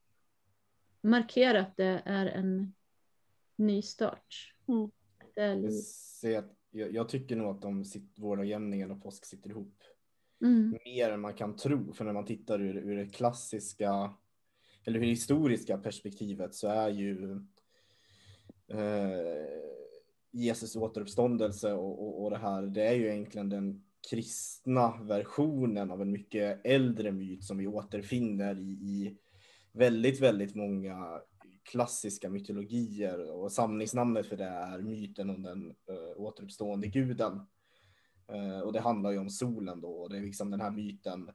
markera 1.01 1.62
att 1.62 1.77
det 1.77 2.01
är 2.05 2.25
en 2.25 2.74
ny 3.55 3.82
start. 3.82 4.53
Mm. 4.67 4.91
Det 5.36 5.41
är 5.41 5.55
Jag, 5.55 6.43
liv. 6.43 6.43
Jag, 6.74 6.94
jag 6.94 7.10
tycker 7.10 7.36
nog 7.36 7.56
att 7.56 7.62
de 7.62 7.86
sitt, 7.86 8.20
vårdagjämningen 8.20 8.92
och 8.92 9.03
påsk 9.03 9.25
sitter 9.25 9.50
ihop 9.50 9.84
Mm. 10.44 10.77
mer 10.86 11.10
än 11.10 11.22
man 11.22 11.34
kan 11.34 11.56
tro. 11.56 11.94
För 11.94 12.06
när 12.06 12.13
man 12.13 12.25
tittar 12.25 12.62
ur, 12.62 12.77
ur 12.77 12.98
det 12.98 13.06
klassiska 13.06 14.13
eller 14.86 15.00
ur 15.00 15.03
det 15.03 15.10
historiska 15.10 15.77
perspektivet 15.77 16.56
så 16.56 16.68
är 16.68 16.89
ju 16.89 17.32
eh, 18.68 19.63
Jesus 20.32 20.75
återuppståndelse 20.75 21.74
och, 21.74 22.03
och, 22.03 22.24
och 22.24 22.30
det 22.30 22.38
här, 22.38 22.62
det 22.62 22.88
är 22.88 22.94
ju 22.94 23.08
egentligen 23.08 23.50
den 23.50 23.84
kristna 24.10 25.03
versionen 25.03 25.92
av 25.92 26.01
en 26.01 26.12
mycket 26.12 26.62
äldre 26.63 27.12
myt 27.12 27.44
som 27.44 27.58
vi 27.58 27.68
återfinner 27.68 28.60
i, 28.60 28.72
i 28.72 29.18
väldigt, 29.72 30.20
väldigt 30.20 30.56
många 30.56 31.22
klassiska 31.63 32.29
mytologier 32.29 33.32
och 33.32 33.51
samlingsnamnet 33.51 34.27
för 34.27 34.38
det 34.38 34.46
är 34.46 34.79
myten 34.79 35.29
om 35.29 35.43
den 35.43 35.75
uh, 35.89 36.22
återuppstående 36.22 36.88
guden. 36.88 37.41
Uh, 38.32 38.60
och 38.60 38.74
det 38.74 38.79
handlar 38.79 39.12
ju 39.12 39.17
om 39.17 39.29
solen 39.29 39.82
då 39.82 39.91
och 39.91 40.10
det 40.10 40.17
är 40.17 40.22
liksom 40.22 40.51
den 40.51 40.62
här 40.62 40.72
myten 40.72 41.29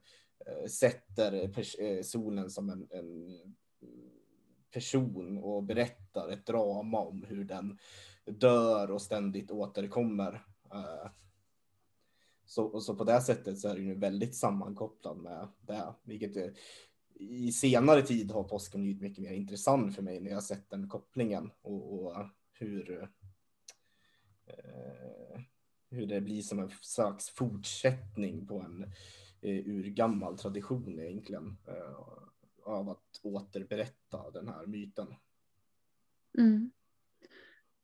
uh, 0.48 0.66
sätter 0.66 2.02
solen 2.02 2.50
som 2.50 2.70
en, 2.70 2.88
en 2.90 3.38
person 4.70 5.38
och 5.38 5.62
berättar 5.62 6.28
ett 6.28 6.46
drama 6.46 7.00
om 7.00 7.24
hur 7.28 7.44
den 7.44 7.78
dör 8.24 8.90
och 8.90 9.02
ständigt 9.02 9.50
återkommer. 9.50 10.44
Så, 12.46 12.64
och 12.64 12.82
så 12.82 12.94
på 12.94 13.04
det 13.04 13.20
sättet 13.20 13.58
så 13.58 13.68
är 13.68 13.74
det 13.74 13.80
ju 13.80 13.94
väldigt 13.94 14.36
sammankopplad 14.36 15.16
med 15.16 15.48
det, 15.60 15.94
vilket 16.02 16.36
är, 16.36 16.54
i 17.18 17.52
senare 17.52 18.02
tid 18.02 18.30
har 18.30 18.44
påsken 18.44 18.82
blivit 18.82 19.02
mycket 19.02 19.24
mer 19.24 19.32
intressant 19.32 19.94
för 19.94 20.02
mig 20.02 20.20
när 20.20 20.30
jag 20.30 20.42
sett 20.42 20.70
den 20.70 20.88
kopplingen 20.88 21.50
och, 21.62 22.06
och 22.06 22.26
hur 22.52 23.02
eh, 24.46 25.40
hur 25.90 26.06
det 26.06 26.20
blir 26.20 26.42
som 26.42 26.58
en 26.58 26.70
slags 26.80 27.30
fortsättning 27.30 28.46
på 28.46 28.60
en 28.60 28.82
eh, 29.40 29.66
urgammal 29.66 30.38
tradition 30.38 31.00
egentligen 31.00 31.56
eh, 31.68 31.98
av 32.64 32.88
att 32.88 33.20
återberätta 33.22 34.30
den 34.30 34.48
här 34.48 34.66
myten. 34.66 35.14
Mm. 36.38 36.70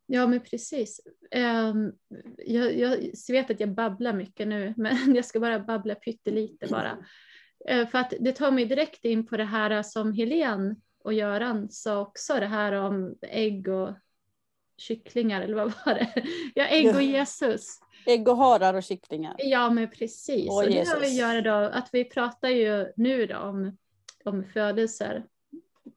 Ja, 0.06 0.26
men 0.26 0.40
precis. 0.40 1.00
Ehm, 1.30 1.92
jag, 2.36 2.78
jag 2.78 2.98
vet 3.28 3.50
att 3.50 3.60
jag 3.60 3.74
babblar 3.74 4.12
mycket 4.12 4.48
nu, 4.48 4.74
men 4.76 5.14
jag 5.14 5.24
ska 5.24 5.40
bara 5.40 5.60
babbla 5.60 5.94
pyttelite 5.94 6.66
bara. 6.70 7.06
Eh, 7.68 7.86
för 7.86 7.98
att 7.98 8.12
det 8.20 8.32
tar 8.32 8.50
mig 8.50 8.64
direkt 8.64 9.04
in 9.04 9.26
på 9.26 9.36
det 9.36 9.44
här 9.44 9.82
som 9.82 10.12
Helene 10.12 10.76
och 11.04 11.12
Göran 11.12 11.70
sa 11.70 12.00
också, 12.00 12.34
det 12.34 12.46
här 12.46 12.72
om 12.72 13.14
ägg 13.22 13.68
och 13.68 13.90
kycklingar, 14.76 15.42
eller 15.42 15.54
vad 15.54 15.72
var 15.86 15.94
det? 15.94 16.12
Ja, 16.54 16.66
ägg 16.66 16.94
och 16.94 17.02
Jesus. 17.02 17.80
Ägg 18.06 18.28
och 18.28 18.36
harar 18.36 18.74
och 18.74 18.82
kycklingar. 18.82 19.34
Ja, 19.38 19.70
men 19.70 19.90
precis. 19.90 20.50
Och 20.50 20.56
Och 20.56 20.64
det 20.66 20.88
har 20.88 20.96
att 20.96 21.14
göra 21.14 21.40
då 21.40 21.68
att 21.68 21.88
vi 21.92 22.04
pratar 22.04 22.48
ju 22.48 22.92
nu 22.96 23.26
då 23.26 23.38
om, 23.38 23.76
om 24.24 24.44
födelser, 24.44 25.24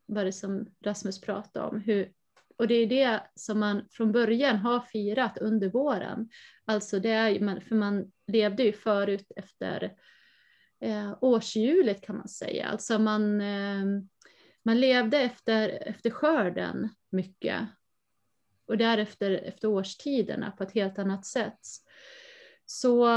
vad 0.06 0.26
det 0.26 0.34
som 0.34 0.68
Rasmus 0.86 1.22
pratade 1.22 1.68
om. 1.68 1.82
Hur, 1.82 2.12
och 2.58 2.68
det 2.68 2.76
är 2.76 2.88
det 2.88 3.22
som 3.36 3.60
man 3.60 3.86
från 3.92 4.12
början 4.12 4.58
har 4.58 4.80
firat 4.80 5.38
under 5.38 5.70
våren. 5.70 6.30
Alltså 6.66 7.00
det 7.00 7.10
är 7.10 7.60
för 7.60 7.76
man 7.76 8.12
levde 8.28 8.64
ju 8.64 8.74
förut 8.74 9.32
efter 9.36 9.94
eh, 10.79 11.17
årshjulet 11.22 12.01
kan 12.01 12.17
man 12.17 12.27
säga. 12.27 12.67
Alltså 12.67 13.00
man, 13.00 13.41
eh, 13.41 13.86
man 14.63 14.79
levde 14.79 15.17
efter, 15.17 15.69
efter 15.69 16.10
skörden 16.10 16.89
mycket. 17.10 17.62
Och 18.67 18.77
därefter 18.77 19.31
efter 19.31 19.67
årstiderna 19.67 20.51
på 20.51 20.63
ett 20.63 20.74
helt 20.74 21.00
annat 21.00 21.25
sätt. 21.25 21.60
Så 22.65 23.07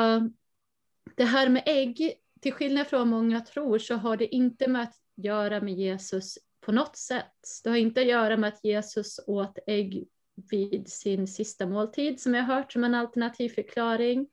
det 1.17 1.25
här 1.25 1.49
med 1.49 1.63
ägg, 1.67 2.15
till 2.41 2.53
skillnad 2.53 2.87
från 2.87 2.99
vad 2.99 3.09
många 3.09 3.41
tror, 3.41 3.79
så 3.79 3.95
har 3.95 4.17
det 4.17 4.35
inte 4.35 4.69
med 4.69 4.83
att 4.83 4.97
göra 5.17 5.61
med 5.61 5.75
Jesus 5.75 6.39
på 6.61 6.73
något 6.73 6.97
sätt. 6.97 7.61
Det 7.65 7.71
har 7.71 7.77
inte 7.77 8.01
att 8.01 8.07
göra 8.07 8.37
med 8.37 8.49
att 8.49 8.65
Jesus 8.65 9.21
åt 9.27 9.59
ägg 9.67 10.09
vid 10.51 10.89
sin 10.89 11.29
sista 11.29 11.67
måltid, 11.67 12.21
som 12.21 12.35
jag 12.35 12.45
hört 12.45 12.73
som 12.73 12.85
en 12.85 12.95
alternativ 12.95 13.49
förklaring. 13.49 14.29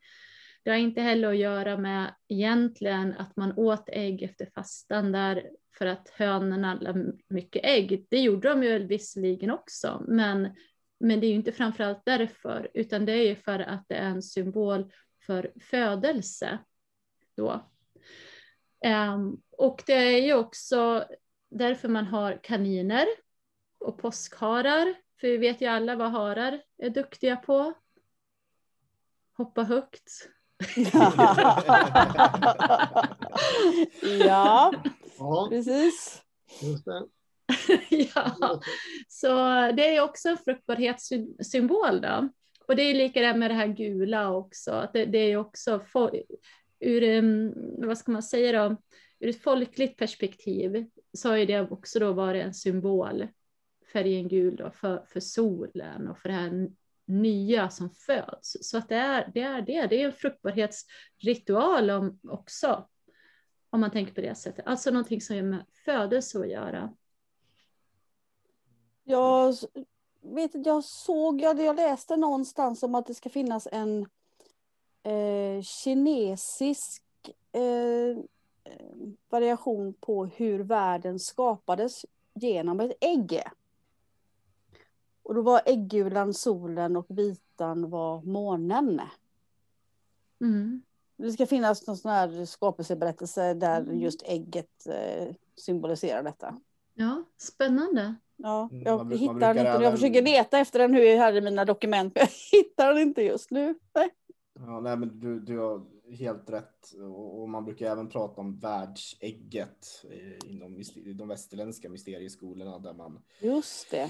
Det 0.64 0.70
har 0.70 0.78
inte 0.78 1.02
heller 1.02 1.30
att 1.30 1.38
göra 1.38 1.78
med 1.78 2.16
egentligen 2.28 3.14
att 3.18 3.36
man 3.36 3.54
åt 3.58 3.90
ägg 3.90 4.24
efter 4.24 4.46
fastan 4.46 5.12
där 5.12 5.50
för 5.78 5.86
att 5.86 6.10
hönorna 6.10 6.78
la 6.82 6.96
mycket 7.28 7.66
ägg. 7.66 8.08
Det 8.10 8.20
gjorde 8.20 8.50
de 8.50 8.64
ju 8.64 8.88
visserligen 8.88 9.52
också, 9.52 10.04
men, 10.08 10.50
men 11.00 11.20
det 11.20 11.28
är 11.28 11.30
ju 11.30 11.36
inte 11.36 11.52
framförallt 11.52 12.06
därför, 12.06 12.72
utan 12.74 13.06
det 13.06 13.12
är 13.12 13.28
ju 13.28 13.36
för 13.36 13.60
att 13.60 13.86
det 13.88 13.96
är 13.96 14.10
en 14.10 14.24
symbol 14.24 14.92
för 15.26 15.52
födelse 15.62 16.60
då. 17.36 17.70
Um, 18.86 19.42
och 19.52 19.84
det 19.86 19.94
är 19.94 20.22
ju 20.22 20.34
också 20.34 21.08
därför 21.50 21.88
man 21.88 22.06
har 22.06 22.40
kaniner 22.44 23.08
och 23.80 23.98
påskharar, 23.98 24.96
för 25.22 25.28
vi 25.28 25.38
vet 25.38 25.62
ju 25.62 25.66
alla 25.66 25.96
vad 25.96 26.12
harar 26.12 26.62
är 26.78 26.90
duktiga 26.90 27.36
på. 27.36 27.74
Hoppa 29.34 29.64
högt. 29.64 30.30
ja, 34.26 34.74
Ja, 35.20 35.48
precis. 35.50 36.22
just 36.62 36.86
det. 36.86 37.06
ja, 38.16 38.60
så 39.08 39.28
det 39.72 39.96
är 39.96 40.02
också 40.04 40.30
en 40.30 40.38
fruktbarhetssymbol 40.38 42.02
då. 42.02 42.30
Och 42.68 42.76
det 42.76 42.82
är 42.82 42.94
likadant 42.94 43.38
med 43.38 43.52
det 43.52 43.56
här 43.56 43.68
gula 43.68 44.32
också, 44.32 44.72
att 44.72 44.94
det, 44.94 45.06
det 45.06 45.18
är 45.18 45.38
också 45.38 45.80
fo- 45.94 46.24
ur, 46.80 47.04
em, 47.04 47.54
vad 47.88 47.98
ska 47.98 48.12
man 48.12 48.24
säga 48.24 48.70
då, 48.70 48.76
ur 49.20 49.30
ett 49.30 49.42
folkligt 49.44 49.98
perspektiv 49.98 50.86
så 51.14 51.30
har 51.30 51.36
ju 51.36 51.46
det 51.46 51.72
också 51.72 52.00
då 52.00 52.14
varit 52.14 52.44
en 52.46 52.54
symbol, 52.54 53.28
färgen 53.94 54.28
gul 54.28 54.56
då, 54.56 54.72
för, 54.72 55.06
för 55.08 55.20
solen 55.20 56.08
och 56.08 56.20
för 56.20 56.30
det 56.30 56.36
här 56.36 56.68
nya 57.08 57.70
som 57.70 57.90
föds. 57.90 58.58
Så 58.62 58.78
att 58.78 58.90
det 58.90 58.96
är 58.96 59.32
det, 59.34 59.42
är 59.42 59.62
det. 59.62 59.88
det 59.88 60.02
är 60.02 60.06
en 60.06 60.14
fruktbarhetsritual 60.14 61.90
om, 61.90 62.20
också, 62.24 62.88
om 63.70 63.82
man 63.82 63.92
tänker 63.92 64.14
på 64.14 64.22
det 64.22 64.36
sättet. 64.36 64.68
Alltså 64.68 64.92
någonting 64.92 65.22
som 65.22 65.36
har 65.36 65.44
med 65.44 65.66
födelse 65.86 66.40
att 66.40 66.50
göra. 66.50 66.94
Jag 69.04 69.56
vet 70.22 70.56
inte, 70.56 70.70
jag 70.70 70.84
såg, 70.84 71.42
jag, 71.42 71.60
jag 71.60 71.76
läste 71.76 72.18
någonstans 72.18 72.84
om 72.84 72.96
att 72.96 73.06
det 73.06 73.14
ska 73.14 73.30
finnas 73.30 73.68
en 73.72 74.06
eh, 75.04 75.62
kinesisk 75.62 77.04
eh, 77.52 77.62
eh, 77.62 78.18
variation 79.30 79.94
på 79.94 80.26
hur 80.26 80.60
världen 80.60 81.20
skapades 81.20 82.06
genom 82.34 82.80
ett 82.80 82.92
ägg. 83.02 83.42
Och 85.28 85.36
då 85.36 85.42
var 85.42 85.62
äggulan 85.66 86.34
solen 86.34 86.96
och 86.96 87.06
vitan 87.10 87.90
var 87.90 88.22
månen. 88.22 89.02
Mm. 90.42 90.82
Det 91.18 91.32
ska 91.32 91.46
finnas 91.46 91.88
någon 91.88 91.98
sån 91.98 92.12
här 92.12 92.46
skapelseberättelse 92.46 93.54
där 93.54 93.82
Mm. 93.82 94.00
just 94.00 94.22
ägget 94.26 94.88
eh, 94.88 95.36
symboliserar 95.56 96.24
detta. 96.24 96.60
Ja, 96.94 97.24
spännande. 97.38 98.16
Ja, 98.36 98.70
Mm, 98.72 98.84
jag 98.86 98.98
man 98.98 99.08
man 99.08 99.18
hittar 99.18 99.40
den 99.40 99.58
inte. 99.58 99.62
Jag 99.70 99.76
även- 99.82 99.92
försöker 99.92 100.22
leta 100.22 100.60
efter 100.60 100.80
den 100.80 100.92
nu 100.92 101.16
här 101.16 101.36
i 101.36 101.42
mina 101.42 101.66
dokument, 101.66 102.16
men 102.16 102.22
jag 102.22 102.30
hittar 102.64 102.94
den 102.94 102.98
inte 103.02 103.22
just 103.22 103.52
nu. 103.52 103.76
Nej. 103.96 104.10
Ja, 104.60 104.80
nej, 104.80 104.98
men 104.98 105.20
du, 105.20 105.40
du 105.40 105.58
har 105.58 105.86
helt 106.16 106.50
rätt 106.50 106.92
och, 107.00 107.42
och 107.42 107.50
man 107.50 107.66
brukar 107.66 107.92
även 107.92 108.10
prata 108.10 108.42
om 108.42 108.60
världsägget 108.60 110.06
eh, 110.12 110.52
inom 110.52 110.82
de 111.18 111.28
västerländska 111.28 111.90
mysterieskolorna 111.90 112.80
där 112.80 112.94
man 112.94 113.24
Just 113.40 113.92
det. 113.92 114.10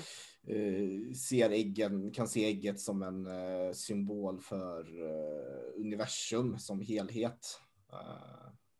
Eh, 0.49 1.13
ser 1.13 1.49
äggen, 1.49 2.11
kan 2.11 2.27
se 2.27 2.45
ägget 2.45 2.79
som 2.79 3.03
en 3.03 3.27
eh, 3.27 3.73
symbol 3.73 4.39
för 4.41 4.79
eh, 5.05 5.81
universum 5.81 6.59
som 6.59 6.81
helhet. 6.81 7.61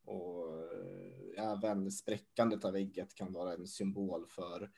Och 0.06 0.48
även 1.38 1.92
spräckandet 1.92 2.66
av 2.66 2.76
ägget 2.76 3.16
kan 3.16 3.34
vara 3.34 3.54
en 3.54 3.68
symbol 3.68 4.26
för 4.28 4.72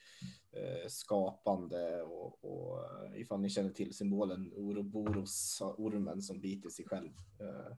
eh, 0.51 0.87
skapande 0.87 2.01
och, 2.01 2.45
och 2.45 2.85
ifall 3.15 3.41
ni 3.41 3.49
känner 3.49 3.69
till 3.69 3.93
symbolen 3.93 4.53
Ouroboros, 4.53 5.61
ormen 5.61 6.21
som 6.21 6.39
biter 6.39 6.69
sig 6.69 6.85
själv 6.85 7.11
eh, 7.39 7.75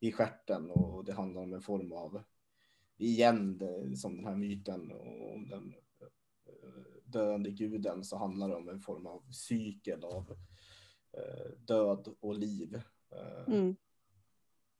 i 0.00 0.12
stjärten 0.12 0.70
och 0.70 1.04
det 1.04 1.12
handlar 1.12 1.42
om 1.42 1.52
en 1.52 1.62
form 1.62 1.92
av 1.92 2.22
igen 2.96 3.60
som 3.96 4.16
den 4.16 4.24
här 4.24 4.36
myten 4.36 4.92
om 5.34 5.48
den 5.48 5.74
döende 7.12 7.50
guden 7.50 8.04
så 8.04 8.16
handlar 8.16 8.48
det 8.48 8.54
om 8.54 8.68
en 8.68 8.80
form 8.80 9.06
av 9.06 9.22
cykel 9.30 10.04
av 10.04 10.36
eh, 11.12 11.50
död 11.58 12.14
och 12.20 12.38
liv. 12.38 12.82
Eh, 13.10 13.54
mm. 13.54 13.76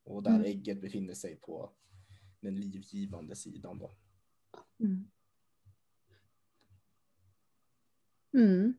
Och 0.05 0.23
där 0.23 0.35
mm. 0.35 0.45
ägget 0.45 0.81
befinner 0.81 1.15
sig 1.15 1.37
på 1.37 1.73
den 2.41 2.57
livgivande 2.57 3.37
sidan. 3.37 3.79
Då. 3.79 3.95
Mm. 4.79 5.11
Mm. 8.33 8.75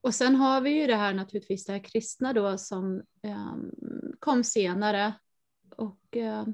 Och 0.00 0.14
sen 0.14 0.34
har 0.34 0.60
vi 0.60 0.70
ju 0.70 0.86
det 0.86 0.96
här 0.96 1.14
naturligtvis 1.14 1.64
det 1.64 1.72
här 1.72 1.84
kristna 1.84 2.32
då 2.32 2.58
som 2.58 3.02
eh, 3.22 3.56
kom 4.18 4.44
senare. 4.44 5.14
Och 5.76 6.16
eh, 6.16 6.46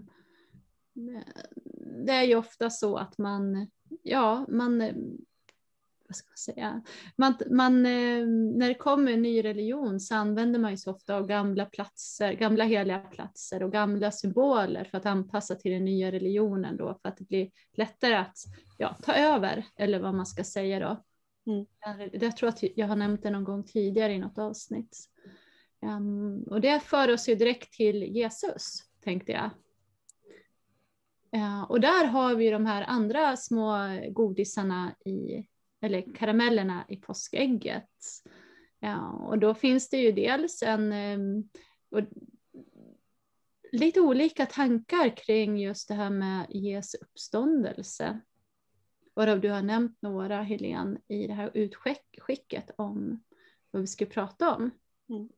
det 2.06 2.12
är 2.12 2.22
ju 2.22 2.34
ofta 2.34 2.70
så 2.70 2.96
att 2.96 3.18
man, 3.18 3.70
ja, 4.02 4.46
man 4.48 4.92
vad 6.10 6.16
ska 6.16 6.28
man 6.28 6.36
säga, 6.36 6.82
man, 7.16 7.34
man, 7.50 7.86
eh, 7.86 8.26
när 8.56 8.68
det 8.68 8.74
kommer 8.74 9.12
en 9.12 9.22
ny 9.22 9.44
religion 9.44 10.00
så 10.00 10.14
använder 10.14 10.60
man 10.60 10.70
ju 10.70 10.76
så 10.76 10.90
ofta 10.90 11.16
av 11.16 11.26
gamla 11.26 11.66
platser, 11.66 12.32
gamla 12.32 12.64
heliga 12.64 12.98
platser 12.98 13.62
och 13.62 13.72
gamla 13.72 14.10
symboler 14.10 14.84
för 14.84 14.98
att 14.98 15.06
anpassa 15.06 15.54
till 15.54 15.72
den 15.72 15.84
nya 15.84 16.12
religionen 16.12 16.76
då 16.76 16.98
för 17.02 17.08
att 17.08 17.16
det 17.16 17.28
blir 17.28 17.50
lättare 17.76 18.14
att 18.14 18.36
ja, 18.78 18.96
ta 19.02 19.12
över 19.12 19.66
eller 19.76 20.00
vad 20.00 20.14
man 20.14 20.26
ska 20.26 20.44
säga 20.44 20.80
då. 20.80 21.04
Mm. 21.52 21.66
Jag 22.12 22.36
tror 22.36 22.48
att 22.48 22.62
jag 22.76 22.86
har 22.86 22.96
nämnt 22.96 23.22
det 23.22 23.30
någon 23.30 23.44
gång 23.44 23.64
tidigare 23.64 24.12
i 24.12 24.18
något 24.18 24.38
avsnitt. 24.38 24.96
Um, 25.82 26.42
och 26.42 26.60
det 26.60 26.80
för 26.80 27.12
oss 27.12 27.28
ju 27.28 27.34
direkt 27.34 27.72
till 27.72 28.02
Jesus 28.02 28.82
tänkte 29.04 29.32
jag. 29.32 29.50
Uh, 31.36 31.62
och 31.62 31.80
där 31.80 32.06
har 32.06 32.34
vi 32.34 32.50
de 32.50 32.66
här 32.66 32.82
andra 32.82 33.36
små 33.36 33.76
godisarna 34.10 34.94
i 35.04 35.46
eller 35.80 36.14
karamellerna 36.14 36.84
i 36.88 36.96
påskägget. 36.96 37.90
Ja, 38.80 39.10
och 39.10 39.38
då 39.38 39.54
finns 39.54 39.88
det 39.88 39.96
ju 39.96 40.12
dels 40.12 40.62
en 40.62 40.92
ehm, 40.92 41.48
och, 41.90 42.02
lite 43.72 44.00
olika 44.00 44.46
tankar 44.46 45.16
kring 45.16 45.58
just 45.58 45.88
det 45.88 45.94
här 45.94 46.10
med 46.10 46.46
Jesu 46.50 46.98
uppståndelse. 47.00 48.20
Varav 49.14 49.40
du 49.40 49.50
har 49.50 49.62
nämnt 49.62 50.02
några, 50.02 50.42
Helene, 50.42 51.00
i 51.08 51.26
det 51.26 51.32
här 51.32 51.50
utskicket 51.54 52.70
om 52.76 53.22
vad 53.70 53.82
vi 53.82 53.86
ska 53.86 54.06
prata 54.06 54.54
om. 54.54 54.70
Mm. 55.08 55.28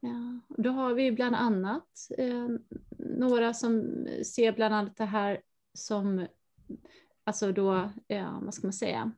Ja, 0.00 0.40
då 0.48 0.70
har 0.70 0.94
vi 0.94 1.12
bland 1.12 1.36
annat 1.36 2.08
eh, 2.18 2.48
några 2.98 3.54
som 3.54 4.06
ser 4.24 4.52
bland 4.52 4.74
annat 4.74 4.96
det 4.96 5.04
här 5.04 5.42
som 5.74 6.26
alltså 7.24 7.52
då, 7.52 7.90
ja, 8.06 8.40
vad 8.42 8.54
ska 8.54 8.66
man 8.66 8.72
säga, 8.72 9.12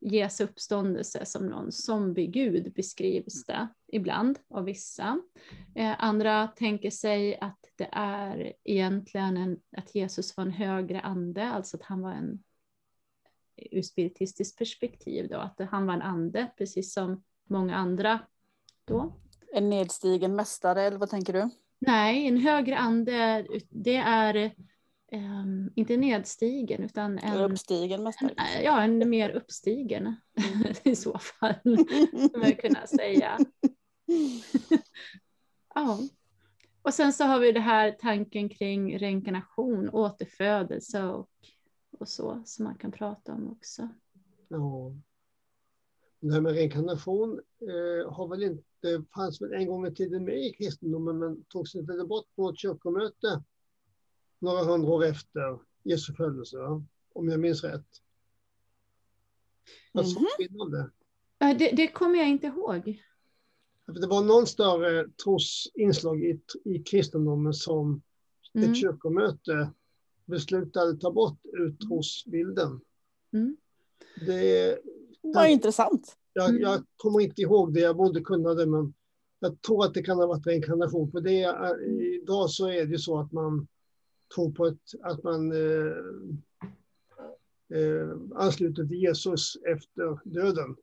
Jesu 0.00 0.44
uppståndelse 0.44 1.26
som 1.26 1.46
någon 1.46 1.72
zombiegud 1.72 2.72
beskrivs 2.72 3.44
det 3.44 3.68
ibland 3.86 4.38
av 4.48 4.64
vissa. 4.64 5.20
Eh, 5.74 6.04
andra 6.04 6.48
tänker 6.48 6.90
sig 6.90 7.38
att 7.40 7.58
det 7.76 7.88
är 7.92 8.52
egentligen 8.64 9.36
en, 9.36 9.60
att 9.76 9.94
Jesus 9.94 10.36
var 10.36 10.44
en 10.44 10.50
högre 10.50 11.00
ande, 11.00 11.48
alltså 11.48 11.76
att 11.76 11.82
han 11.82 12.00
var 12.00 12.12
en 12.12 12.42
ur 13.70 13.82
spiritistiskt 13.82 14.58
perspektiv 14.58 15.28
då, 15.28 15.36
att 15.36 15.60
han 15.70 15.86
var 15.86 15.94
en 15.94 16.02
ande, 16.02 16.50
precis 16.58 16.92
som 16.92 17.22
många 17.48 17.76
andra 17.76 18.18
då. 18.84 19.12
En 19.52 19.70
nedstigen 19.70 20.36
mästare, 20.36 20.82
eller 20.82 20.98
vad 20.98 21.10
tänker 21.10 21.32
du? 21.32 21.50
Nej, 21.78 22.26
en 22.26 22.36
högre 22.36 22.78
ande, 22.78 23.46
det 23.70 23.96
är 23.96 24.52
um, 25.12 25.72
inte 25.74 25.96
nedstigen 25.96 26.82
utan 26.82 27.18
en... 27.18 27.50
Uppstigen 27.50 28.06
En, 28.06 28.62
ja, 28.64 28.82
en 28.82 29.10
mer 29.10 29.30
uppstigen 29.30 30.06
mm. 30.06 30.74
i 30.84 30.96
så 30.96 31.18
fall, 31.18 31.54
skulle 32.28 32.38
man 32.38 32.54
kunna 32.54 32.86
säga. 32.86 33.38
ja. 35.74 35.98
Och 36.82 36.94
sen 36.94 37.12
så 37.12 37.24
har 37.24 37.40
vi 37.40 37.52
det 37.52 37.60
här 37.60 37.90
tanken 37.90 38.48
kring 38.48 38.98
reinkarnation, 38.98 39.90
återfödelse 39.90 41.02
och, 41.02 41.28
och 41.98 42.08
så, 42.08 42.42
som 42.44 42.64
man 42.64 42.74
kan 42.74 42.92
prata 42.92 43.32
om 43.32 43.52
också. 43.52 43.88
Ja. 44.48 44.92
Det 46.20 46.32
här 46.32 46.40
med 46.40 46.52
reinkarnation 46.52 47.40
eh, 47.60 48.12
har 48.12 48.28
väl 48.28 48.42
inte, 48.42 49.04
fanns 49.14 49.42
väl 49.42 49.52
en 49.52 49.66
gång 49.66 49.86
i 49.86 49.94
tiden 49.94 50.24
med 50.24 50.46
i 50.46 50.52
kristendomen 50.52 51.18
men 51.18 51.44
togs 51.44 51.74
inte 51.74 52.04
bort 52.08 52.26
på 52.36 52.50
ett 52.50 52.58
kyrkomöte 52.58 53.42
några 54.38 54.64
hundra 54.64 54.88
år 54.88 55.04
efter 55.04 55.58
Jesu 55.82 56.14
födelse, 56.14 56.56
om 57.12 57.28
jag 57.28 57.40
minns 57.40 57.64
rätt. 57.64 57.86
Vad 59.92 60.04
mm 60.04 60.16
-hmm. 60.16 60.90
det? 61.54 61.70
det? 61.76 61.88
Kommer 61.88 62.18
jag 62.18 62.28
inte 62.28 62.46
ihåg. 62.46 63.02
Det 63.86 64.06
var 64.06 64.22
någon 64.22 64.46
större 64.46 65.08
trosinslag 65.24 66.24
i, 66.24 66.40
i 66.64 66.78
kristendomen 66.78 67.54
som 67.54 68.02
mm. 68.54 68.70
ett 68.70 68.76
kyrkomöte 68.76 69.70
beslutade 70.24 70.96
ta 70.96 71.12
bort 71.12 71.38
ur 71.44 71.76
trosbilden. 71.88 72.80
Mm. 73.32 73.56
Det 74.26 74.78
var 75.22 75.46
intressant. 75.46 76.16
Jag, 76.32 76.60
jag 76.60 76.74
mm. 76.74 76.86
kommer 76.96 77.20
inte 77.20 77.42
ihåg 77.42 77.74
det, 77.74 77.80
jag 77.80 77.96
borde 77.96 78.20
kunna 78.20 78.54
det, 78.54 78.66
men 78.66 78.94
jag 79.38 79.60
tror 79.60 79.84
att 79.84 79.94
det 79.94 80.02
kan 80.02 80.18
ha 80.18 80.26
varit 80.26 80.46
reinkarnation. 80.46 81.10
För 81.10 81.20
det, 81.20 81.56
idag 82.22 82.50
så 82.50 82.68
är 82.68 82.86
det 82.86 82.98
så 82.98 83.18
att 83.18 83.32
man 83.32 83.68
tro 84.34 84.52
på 84.52 84.66
ett, 84.66 84.80
att 85.02 85.22
man 85.22 85.52
eh, 85.52 85.92
eh, 87.78 88.16
ansluter 88.34 88.84
till 88.84 89.02
Jesus 89.02 89.56
efter 89.66 90.20
döden. 90.24 90.76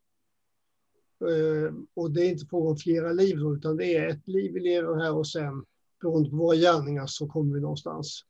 Eh, 1.19 1.73
och 1.93 2.12
det 2.12 2.21
är 2.21 2.31
inte 2.31 2.45
fråga 2.45 2.69
om 2.69 2.77
flera 2.77 3.12
liv 3.12 3.38
utan 3.58 3.77
det 3.77 3.95
är 3.95 4.08
ett 4.08 4.27
liv 4.27 4.53
vi 4.53 4.60
lever 4.60 4.95
här 4.95 5.13
och 5.15 5.27
sen 5.27 5.65
beroende 6.01 6.29
på 6.29 6.36
våra 6.36 6.55
gärningar 6.55 7.08
så 7.08 7.27
kommer 7.27 7.53
vi 7.53 7.62
någonstans. 7.62 8.21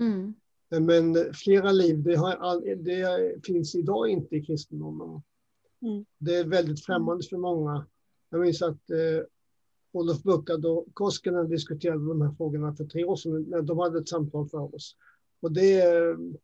Mm. 0.00 0.34
Men 0.68 1.34
flera 1.34 1.72
liv, 1.72 2.02
det, 2.02 2.14
har, 2.14 2.76
det, 2.76 3.46
finns 3.46 3.74
idag 3.74 4.08
inte 4.08 4.36
i 4.36 4.44
kristendomen. 4.44 5.22
Mm. 5.82 6.04
Det 6.18 6.36
är 6.36 6.44
väldigt 6.44 6.84
främmande 6.84 7.26
för 7.30 7.36
många. 7.36 7.86
Jag 8.30 8.40
minns 8.40 8.62
att 8.62 8.90
eh, 8.90 9.26
Olof 9.96 10.22
Buckard 10.22 10.64
och 10.64 10.86
Koskinen 10.94 11.48
diskuterade 11.48 12.08
de 12.08 12.22
här 12.22 12.32
frågorna 12.32 12.74
för 12.74 12.84
tre 12.84 13.04
år 13.04 13.16
sedan 13.16 13.42
när 13.42 13.62
de 13.62 13.78
hade 13.78 13.98
ett 13.98 14.08
samtal 14.08 14.48
för 14.48 14.74
oss. 14.74 14.96
Och 15.40 15.52
det, 15.52 15.84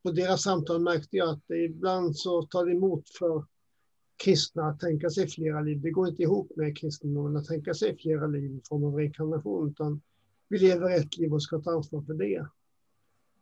på 0.03 0.11
deras 0.11 0.43
samtal 0.43 0.81
märkte 0.81 1.17
jag 1.17 1.29
att 1.29 1.51
ibland 1.51 2.17
så 2.17 2.43
tar 2.43 2.67
det 2.67 2.73
emot 2.73 3.09
för 3.19 3.45
kristna 4.25 4.67
att 4.67 4.81
tänka 4.81 5.11
sig 5.11 5.29
flera 5.29 5.61
liv. 5.61 5.81
Det 5.81 5.91
går 5.91 6.09
inte 6.09 6.23
ihop 6.23 6.53
med 6.57 6.79
kristendomen 6.79 7.37
att 7.37 7.47
tänka 7.47 7.75
sig 7.75 7.97
flera 7.97 8.27
liv 8.27 8.57
i 8.57 8.61
form 8.69 8.85
av 8.85 8.95
reinkarnation, 8.95 9.71
utan 9.71 10.01
vi 10.49 10.59
lever 10.59 10.97
ett 10.97 11.19
liv 11.19 11.35
och 11.35 11.43
ska 11.43 11.59
ta 11.59 11.71
ansvar 11.71 12.03
för 12.03 12.15
det. 12.15 12.47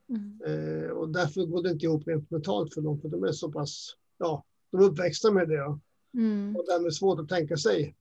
Mm. 0.09 0.41
Eh, 0.47 0.91
och 0.91 1.09
därför 1.09 1.47
går 1.47 1.63
det 1.63 1.71
inte 1.71 1.85
ihop 1.87 2.09
rent 2.09 2.31
mentalt 2.31 2.75
för 2.75 2.81
dem, 2.81 3.01
för 3.01 3.09
de 3.09 3.25
är 3.25 3.33
så 3.33 3.53
pass, 3.53 3.97
ja, 4.19 4.45
de 4.71 4.81
är 4.81 4.85
uppväxta 4.85 5.31
med 5.31 5.49
det. 5.49 5.79
Mm. 6.15 6.57
Och 6.57 6.65
därmed 6.67 6.95
svårt 6.95 7.21
att 7.21 7.29
tänka 7.29 7.57
sig 7.57 7.97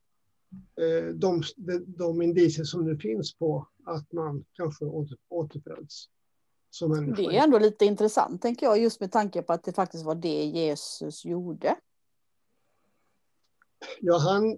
de, 1.13 1.43
de, 1.57 1.85
de 1.87 2.21
indicier 2.21 2.65
som 2.65 2.85
nu 2.85 2.97
finns 2.97 3.35
på 3.35 3.67
att 3.85 4.11
man 4.11 4.45
kanske 4.53 4.85
åter, 4.85 5.17
återföds. 5.29 6.09
Som 6.69 6.91
människa. 6.91 7.21
Det 7.21 7.37
är 7.37 7.43
ändå 7.43 7.59
lite 7.59 7.85
intressant 7.85 8.41
tänker 8.41 8.65
jag 8.65 8.79
just 8.79 8.99
med 8.99 9.11
tanke 9.11 9.41
på 9.41 9.53
att 9.53 9.63
det 9.63 9.73
faktiskt 9.73 10.05
var 10.05 10.15
det 10.15 10.45
Jesus 10.45 11.25
gjorde. 11.25 11.75
Ja, 13.99 14.17
han 14.17 14.57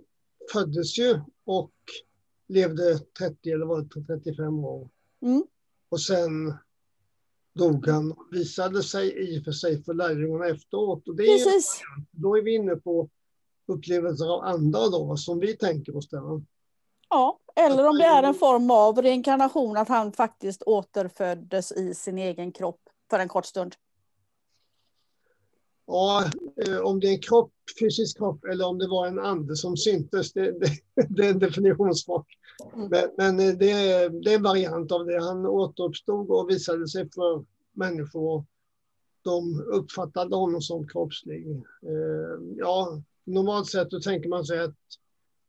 föddes 0.53 0.99
ju 0.99 1.19
och 1.43 1.73
levde 2.47 2.99
30 2.99 3.51
eller 3.51 3.65
var 3.65 3.81
det 3.81 4.05
35 4.05 4.65
år. 4.65 4.89
Mm. 5.21 5.43
Och 5.89 6.01
sen 6.01 6.53
dog 7.53 7.87
han 7.87 8.15
visade 8.31 8.83
sig 8.83 9.35
i 9.35 9.39
och 9.39 9.43
för 9.43 9.51
sig 9.51 9.83
för 9.83 9.93
lärjungarna 9.93 10.47
efteråt. 10.47 11.07
Och 11.07 11.15
det 11.15 11.23
Precis. 11.23 11.81
Är, 11.81 12.05
då 12.11 12.37
är 12.37 12.41
vi 12.41 12.55
inne 12.55 12.75
på 12.75 13.09
upplevelser 13.71 14.25
av 14.25 14.43
andra 14.43 14.89
då, 14.89 15.17
som 15.17 15.39
vi 15.39 15.57
tänker 15.57 15.97
oss 15.97 16.09
det. 16.09 16.21
Ja, 17.09 17.39
eller 17.55 17.89
om 17.89 17.97
det 17.97 18.05
är 18.05 18.23
en 18.23 18.33
form 18.33 18.71
av 18.71 19.01
reinkarnation, 19.01 19.77
att 19.77 19.87
han 19.87 20.11
faktiskt 20.11 20.63
återföddes 20.63 21.71
i 21.71 21.93
sin 21.93 22.17
egen 22.17 22.51
kropp 22.51 22.79
för 23.09 23.19
en 23.19 23.27
kort 23.27 23.45
stund. 23.45 23.75
Ja, 25.87 26.25
eh, 26.67 26.77
om 26.77 26.99
det 26.99 27.07
är 27.07 27.11
en 27.11 27.21
kropp, 27.21 27.53
fysisk 27.79 28.17
kropp 28.17 28.45
eller 28.45 28.67
om 28.67 28.77
det 28.77 28.87
var 28.87 29.07
en 29.07 29.19
ande 29.19 29.55
som 29.55 29.77
syntes, 29.77 30.33
det, 30.33 30.51
det, 30.51 30.69
det 31.09 31.25
är 31.25 31.31
en 31.31 31.39
definitionsfråga. 31.39 32.25
Mm. 32.73 32.89
Men, 32.89 33.09
men, 33.17 33.57
det, 33.57 33.71
är, 33.71 34.09
det 34.09 34.31
är 34.31 34.35
en 34.35 34.43
variant 34.43 34.91
av 34.91 35.05
det. 35.05 35.19
Han 35.19 35.45
återuppstod 35.45 36.29
och 36.29 36.49
visade 36.49 36.87
sig 36.87 37.09
för 37.15 37.45
människor. 37.73 38.45
De 39.21 39.61
uppfattade 39.61 40.35
honom 40.35 40.61
som 40.61 40.87
kroppslig. 40.87 41.49
Eh, 41.83 42.55
ja, 42.57 43.01
normalt 43.25 43.69
sett 43.69 43.89
då 43.89 43.99
tänker 43.99 44.29
man 44.29 44.45
sig 44.45 44.59
att 44.59 44.75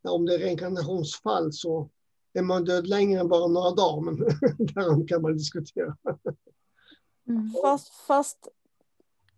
om 0.09 0.27
det 0.27 0.35
är 0.35 0.39
reinkarnationsfall 0.39 1.53
så 1.53 1.91
är 2.33 2.43
man 2.43 2.65
död 2.65 2.87
längre 2.87 3.21
än 3.21 3.29
bara 3.29 3.47
några 3.47 3.71
dagar, 3.71 4.01
men 4.01 4.17
därom 4.75 5.07
kan 5.07 5.23
man 5.23 5.37
diskutera. 5.37 5.97
Mm. 7.29 7.51
Fast, 7.63 7.89
fast 8.07 8.49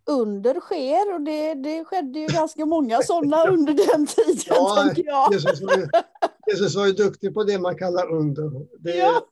under 0.05 0.59
sker 0.59 1.13
och 1.13 1.21
det, 1.21 1.53
det 1.53 1.85
skedde 1.85 2.19
ju 2.19 2.27
ganska 2.27 2.65
många 2.65 3.01
sådana 3.01 3.43
under 3.49 3.73
den 3.73 4.07
tiden. 4.07 4.43
Ja, 4.45 4.83
tänker 4.83 5.05
jag. 5.05 5.33
Jesus, 5.33 5.61
var 5.61 5.77
ju, 5.77 5.87
Jesus 6.47 6.75
var 6.75 6.85
ju 6.85 6.93
duktig 6.93 7.33
på 7.33 7.43
det 7.43 7.59
man 7.59 7.77
kallar 7.77 8.11
under. 8.11 8.51
Det, 8.79 8.95
ja. 8.95 9.25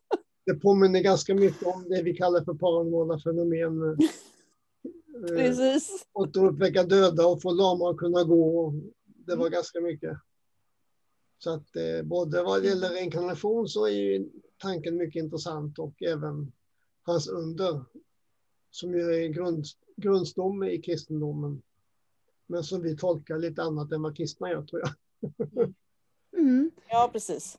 det 0.45 0.53
påminner 0.53 0.99
ganska 0.99 1.35
mycket 1.35 1.67
om 1.67 1.89
det 1.89 2.01
vi 2.01 2.13
kallar 2.13 2.43
för 2.43 2.53
paranormala 2.53 3.19
fenomen. 3.19 3.97
Eh, 5.13 5.35
Precis. 5.35 6.05
Återuppväcka 6.13 6.83
döda 6.83 7.27
och 7.27 7.41
få 7.41 7.51
lama 7.51 7.89
att 7.89 7.97
kunna 7.97 8.23
gå. 8.23 8.73
Det 9.03 9.35
var 9.35 9.49
ganska 9.49 9.81
mycket. 9.81 10.17
Så 11.37 11.53
att 11.53 11.75
eh, 11.75 12.03
både 12.03 12.43
vad 12.43 12.65
gäller 12.65 12.89
reinkarnation 12.89 13.67
så 13.67 13.85
är 13.85 13.91
ju 13.91 14.29
tanken 14.57 14.97
mycket 14.97 15.23
intressant 15.23 15.79
och 15.79 16.03
även 16.03 16.51
hans 17.01 17.27
under 17.27 17.83
som 18.71 18.93
ju 18.93 19.01
är 19.01 19.27
grund, 19.27 19.65
grundstomme 19.95 20.69
i 20.69 20.81
kristendomen. 20.81 21.61
Men 22.47 22.63
som 22.63 22.81
vi 22.81 22.97
tolkar 22.97 23.37
lite 23.37 23.63
annat 23.63 23.91
än 23.91 24.01
vad 24.01 24.17
kristna 24.17 24.49
gör 24.49 24.65
tror 24.65 24.81
jag. 24.81 24.93
Mm. 26.37 26.71
Ja, 26.89 27.09
precis. 27.13 27.57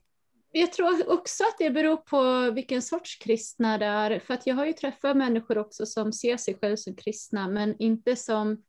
Jag 0.57 0.73
tror 0.73 1.11
också 1.11 1.43
att 1.43 1.57
det 1.57 1.69
beror 1.69 1.97
på 1.97 2.51
vilken 2.51 2.81
sorts 2.81 3.15
kristna 3.15 3.77
det 3.77 3.85
är. 3.85 4.19
För 4.19 4.33
att 4.33 4.47
jag 4.47 4.55
har 4.55 4.65
ju 4.65 4.73
träffat 4.73 5.17
människor 5.17 5.57
också 5.57 5.85
som 5.85 6.13
ser 6.13 6.37
sig 6.37 6.57
själva 6.61 6.77
som 6.77 6.95
kristna, 6.95 7.47
men 7.47 7.75
inte 7.79 8.15
som 8.15 8.63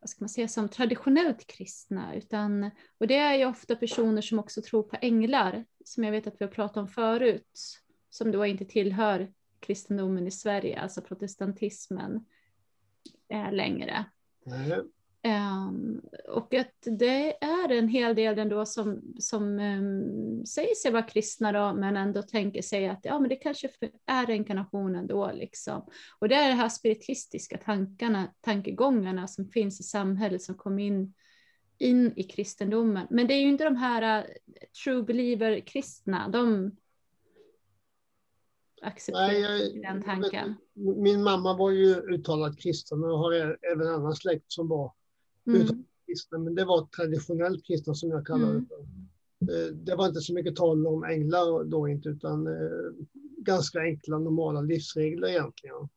vad 0.00 0.10
ska 0.10 0.22
man 0.22 0.28
säga, 0.28 0.48
som 0.48 0.68
traditionellt 0.68 1.46
kristna. 1.46 2.14
Utan, 2.14 2.70
och 2.98 3.06
det 3.06 3.16
är 3.16 3.34
ju 3.34 3.46
ofta 3.46 3.76
personer 3.76 4.22
som 4.22 4.38
också 4.38 4.62
tror 4.62 4.82
på 4.82 4.96
änglar, 5.00 5.64
som 5.84 6.04
jag 6.04 6.12
vet 6.12 6.26
att 6.26 6.40
vi 6.40 6.44
har 6.44 6.52
pratat 6.52 6.76
om 6.76 6.88
förut, 6.88 7.80
som 8.10 8.32
då 8.32 8.46
inte 8.46 8.64
tillhör 8.64 9.32
kristendomen 9.60 10.26
i 10.26 10.30
Sverige, 10.30 10.80
alltså 10.80 11.00
protestantismen, 11.00 12.24
eh, 13.28 13.52
längre. 13.52 14.04
Mm. 14.46 14.90
Um, 15.26 16.00
och 16.28 16.54
att 16.54 16.74
det 16.82 17.44
är 17.44 17.72
en 17.72 17.88
hel 17.88 18.14
del 18.14 18.38
ändå 18.38 18.66
som, 18.66 19.14
som 19.18 19.58
um, 19.58 20.46
säger 20.46 20.74
sig 20.74 20.90
vara 20.90 21.02
kristna 21.02 21.52
då, 21.52 21.74
men 21.80 21.96
ändå 21.96 22.22
tänker 22.22 22.62
sig 22.62 22.88
att 22.88 23.00
ja, 23.02 23.20
men 23.20 23.28
det 23.28 23.36
kanske 23.36 23.68
är 24.06 24.26
reinkarnationen 24.26 25.06
då. 25.06 25.32
Liksom. 25.34 25.86
Och 26.18 26.28
det 26.28 26.34
är 26.34 26.48
de 26.48 26.54
här 26.54 26.68
spiritistiska 26.68 27.58
tankarna, 27.58 28.34
tankegångarna 28.40 29.26
som 29.26 29.48
finns 29.48 29.80
i 29.80 29.82
samhället 29.82 30.42
som 30.42 30.54
kom 30.54 30.78
in, 30.78 31.14
in 31.78 32.12
i 32.16 32.22
kristendomen. 32.22 33.06
Men 33.10 33.26
det 33.26 33.34
är 33.34 33.40
ju 33.40 33.48
inte 33.48 33.64
de 33.64 33.76
här 33.76 34.22
uh, 34.22 34.30
true 34.84 35.02
believer-kristna, 35.02 36.28
de 36.28 36.70
accepterar 38.82 39.26
Nej, 39.26 39.40
jag, 39.40 39.82
den 39.82 40.02
tanken. 40.02 40.54
Min 40.74 41.22
mamma 41.22 41.56
var 41.56 41.70
ju 41.70 41.94
uttalad 41.94 42.58
kristen 42.58 43.04
och 43.04 43.18
har 43.18 43.58
även 43.72 43.88
annan 43.88 44.16
släkt 44.16 44.52
som 44.52 44.68
var 44.68 44.92
mm. 45.46 45.84
kristna, 46.06 46.38
men 46.38 46.54
det 46.54 46.64
var 46.64 46.86
traditionellt 46.86 47.64
kristna 47.64 47.94
som 47.94 48.10
jag 48.10 48.26
kallar 48.26 48.54
det 48.54 48.64
för. 48.68 48.80
Eh, 49.52 49.72
det 49.72 49.94
var 49.94 50.06
inte 50.08 50.20
så 50.20 50.34
mycket 50.34 50.56
tal 50.56 50.86
om 50.86 51.04
änglar 51.04 51.64
då 51.64 51.88
inte, 51.88 52.08
utan 52.08 52.46
eh, 52.46 53.06
ganska 53.36 53.80
enkla 53.80 54.18
normala 54.18 54.60
livsregler 54.60 55.28
egentligen. 55.28 55.88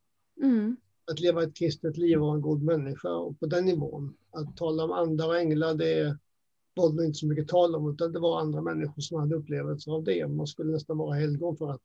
Mm. 0.42 0.76
Att 1.10 1.20
leva 1.20 1.42
ett 1.42 1.56
kristet 1.56 1.96
liv 1.96 2.16
och 2.18 2.26
vara 2.26 2.34
en 2.34 2.40
god 2.40 2.62
människa 2.62 3.14
och 3.14 3.40
på 3.40 3.46
den 3.46 3.64
nivån. 3.64 4.14
Att 4.30 4.56
tala 4.56 4.84
om 4.84 4.92
andar 4.92 5.28
och 5.28 5.38
änglar, 5.38 5.74
det 5.74 6.18
var 6.74 6.92
det 6.92 7.06
inte 7.06 7.18
så 7.18 7.26
mycket 7.26 7.48
tal 7.48 7.74
om, 7.74 7.92
utan 7.94 8.12
det 8.12 8.18
var 8.18 8.40
andra 8.40 8.62
människor 8.62 9.02
som 9.02 9.20
hade 9.20 9.34
upplevelser 9.34 9.92
av 9.92 10.04
det. 10.04 10.28
Man 10.28 10.46
skulle 10.46 10.72
nästan 10.72 10.98
vara 10.98 11.14
helgon 11.14 11.56
för 11.56 11.70
att, 11.70 11.84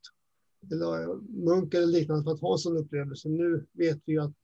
eller 0.71 1.15
munk 1.45 1.73
eller 1.73 1.87
liknande 1.87 2.23
för 2.23 2.31
att 2.31 2.41
ha 2.41 2.53
en 2.53 2.59
sån 2.59 2.77
upplevelse. 2.77 3.29
Nu 3.29 3.65
vet 3.73 3.99
vi 4.05 4.13
ju 4.13 4.21
att 4.21 4.37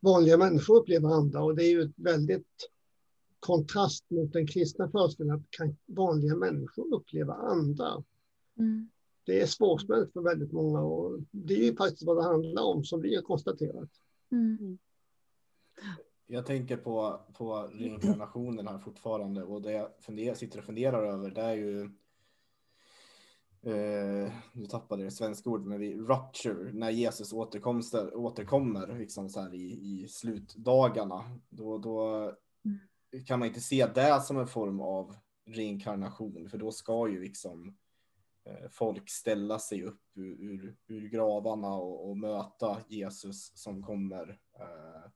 vanliga 0.00 0.36
människor 0.36 0.76
upplever 0.76 1.08
andra 1.08 1.42
och 1.42 1.56
det 1.56 1.64
är 1.64 1.70
ju 1.70 1.82
ett 1.82 1.94
väldigt 1.96 2.70
kontrast 3.40 4.10
mot 4.10 4.32
den 4.32 4.46
kristna 4.46 4.90
föreställningen 4.90 5.40
att 5.40 5.50
kan 5.50 5.76
vanliga 5.86 6.36
människor 6.36 6.94
uppleva 6.94 7.34
andra. 7.34 8.04
Mm. 8.58 8.90
Det 9.24 9.40
är 9.40 9.46
svårsmält 9.46 10.12
för 10.12 10.20
väldigt 10.20 10.52
många 10.52 10.80
och 10.80 11.20
det 11.30 11.54
är 11.54 11.64
ju 11.64 11.76
faktiskt 11.76 12.06
vad 12.06 12.16
det 12.16 12.22
handlar 12.22 12.62
om 12.62 12.84
som 12.84 13.00
vi 13.00 13.14
har 13.14 13.22
konstaterat. 13.22 13.90
Mm. 14.32 14.78
Jag 16.26 16.46
tänker 16.46 16.76
på, 16.76 17.20
på 17.38 17.70
reinkarnationen 17.72 18.66
här 18.68 18.78
fortfarande 18.78 19.42
och 19.42 19.62
det 19.62 19.72
jag 19.72 19.88
funder, 20.00 20.34
sitter 20.34 20.58
och 20.58 20.64
funderar 20.64 21.12
över 21.12 21.30
det 21.30 21.40
är 21.40 21.54
ju 21.54 21.90
eh, 23.62 24.32
nu 24.52 24.66
tappade 24.68 25.04
det 25.04 25.10
svenska 25.10 25.50
ordet, 25.50 25.66
men 25.66 25.80
vi 25.80 25.96
rupture, 25.96 26.72
när 26.72 26.90
Jesus 26.90 27.32
återkomster, 27.32 28.16
återkommer 28.16 28.98
liksom 28.98 29.28
så 29.28 29.40
här 29.40 29.54
i, 29.54 29.72
i 29.72 30.08
slutdagarna, 30.08 31.40
då, 31.48 31.78
då 31.78 32.04
mm. 32.64 33.24
kan 33.26 33.38
man 33.38 33.48
inte 33.48 33.60
se 33.60 33.86
det 33.86 34.20
som 34.20 34.38
en 34.38 34.46
form 34.46 34.80
av 34.80 35.14
reinkarnation, 35.46 36.48
för 36.50 36.58
då 36.58 36.72
ska 36.72 37.08
ju 37.08 37.20
liksom 37.20 37.76
eh, 38.44 38.68
folk 38.70 39.10
ställa 39.10 39.58
sig 39.58 39.82
upp 39.82 40.02
ur, 40.14 40.40
ur, 40.40 40.76
ur 40.86 41.08
gravarna 41.08 41.74
och, 41.74 42.10
och, 42.10 42.16
möta 42.16 42.78
Jesus 42.88 43.52
som 43.54 43.82
kommer. 43.82 44.38
Eh, 44.58 45.10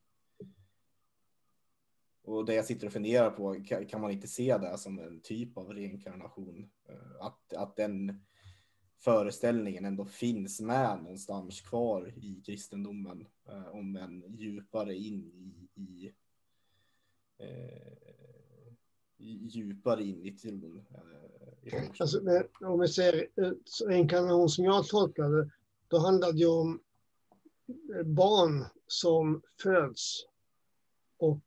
och 2.25 2.45
det 2.45 2.55
jag 2.55 2.65
sitter 2.65 2.87
och 2.87 2.93
funderar 2.93 3.31
på, 3.31 3.65
kan, 3.89 4.01
man 4.01 4.11
inte 4.11 4.29
se 4.29 4.59
det 4.59 4.79
som 4.79 4.99
en 4.99 5.21
typ 5.21 5.59
av 5.59 5.73
reinkarnation? 5.73 6.71
Att, 7.21 7.53
att 7.55 7.77
den 7.77 8.25
föreställningen 9.05 9.85
ändå 9.85 10.05
finns 10.05 10.61
med 10.61 11.03
någonstans 11.03 11.61
kvar 11.61 12.13
i 12.17 12.43
kristendomen, 12.47 13.27
eh, 13.49 13.69
om 13.69 13.97
en 13.97 14.25
djupare 14.37 14.95
in 14.95 15.25
i, 15.25 15.81
i 15.81 16.13
eh, 17.39 18.73
djupare 19.19 20.03
in 20.03 20.25
i 20.25 20.33
tron. 20.33 20.83
Eh, 21.63 21.85
alltså, 21.99 22.21
om 22.61 22.81
vi 22.81 22.89
ser 22.89 23.27
reinkarnation 23.89 24.49
som 24.49 24.65
jag 24.65 24.87
tolkade, 24.87 25.51
då 25.89 25.99
handlar 25.99 26.33
det 26.33 26.47
om 26.47 26.81
eh, 27.95 28.03
barn 28.03 28.65
som 28.87 29.43
föds 29.63 30.27
och 31.17 31.43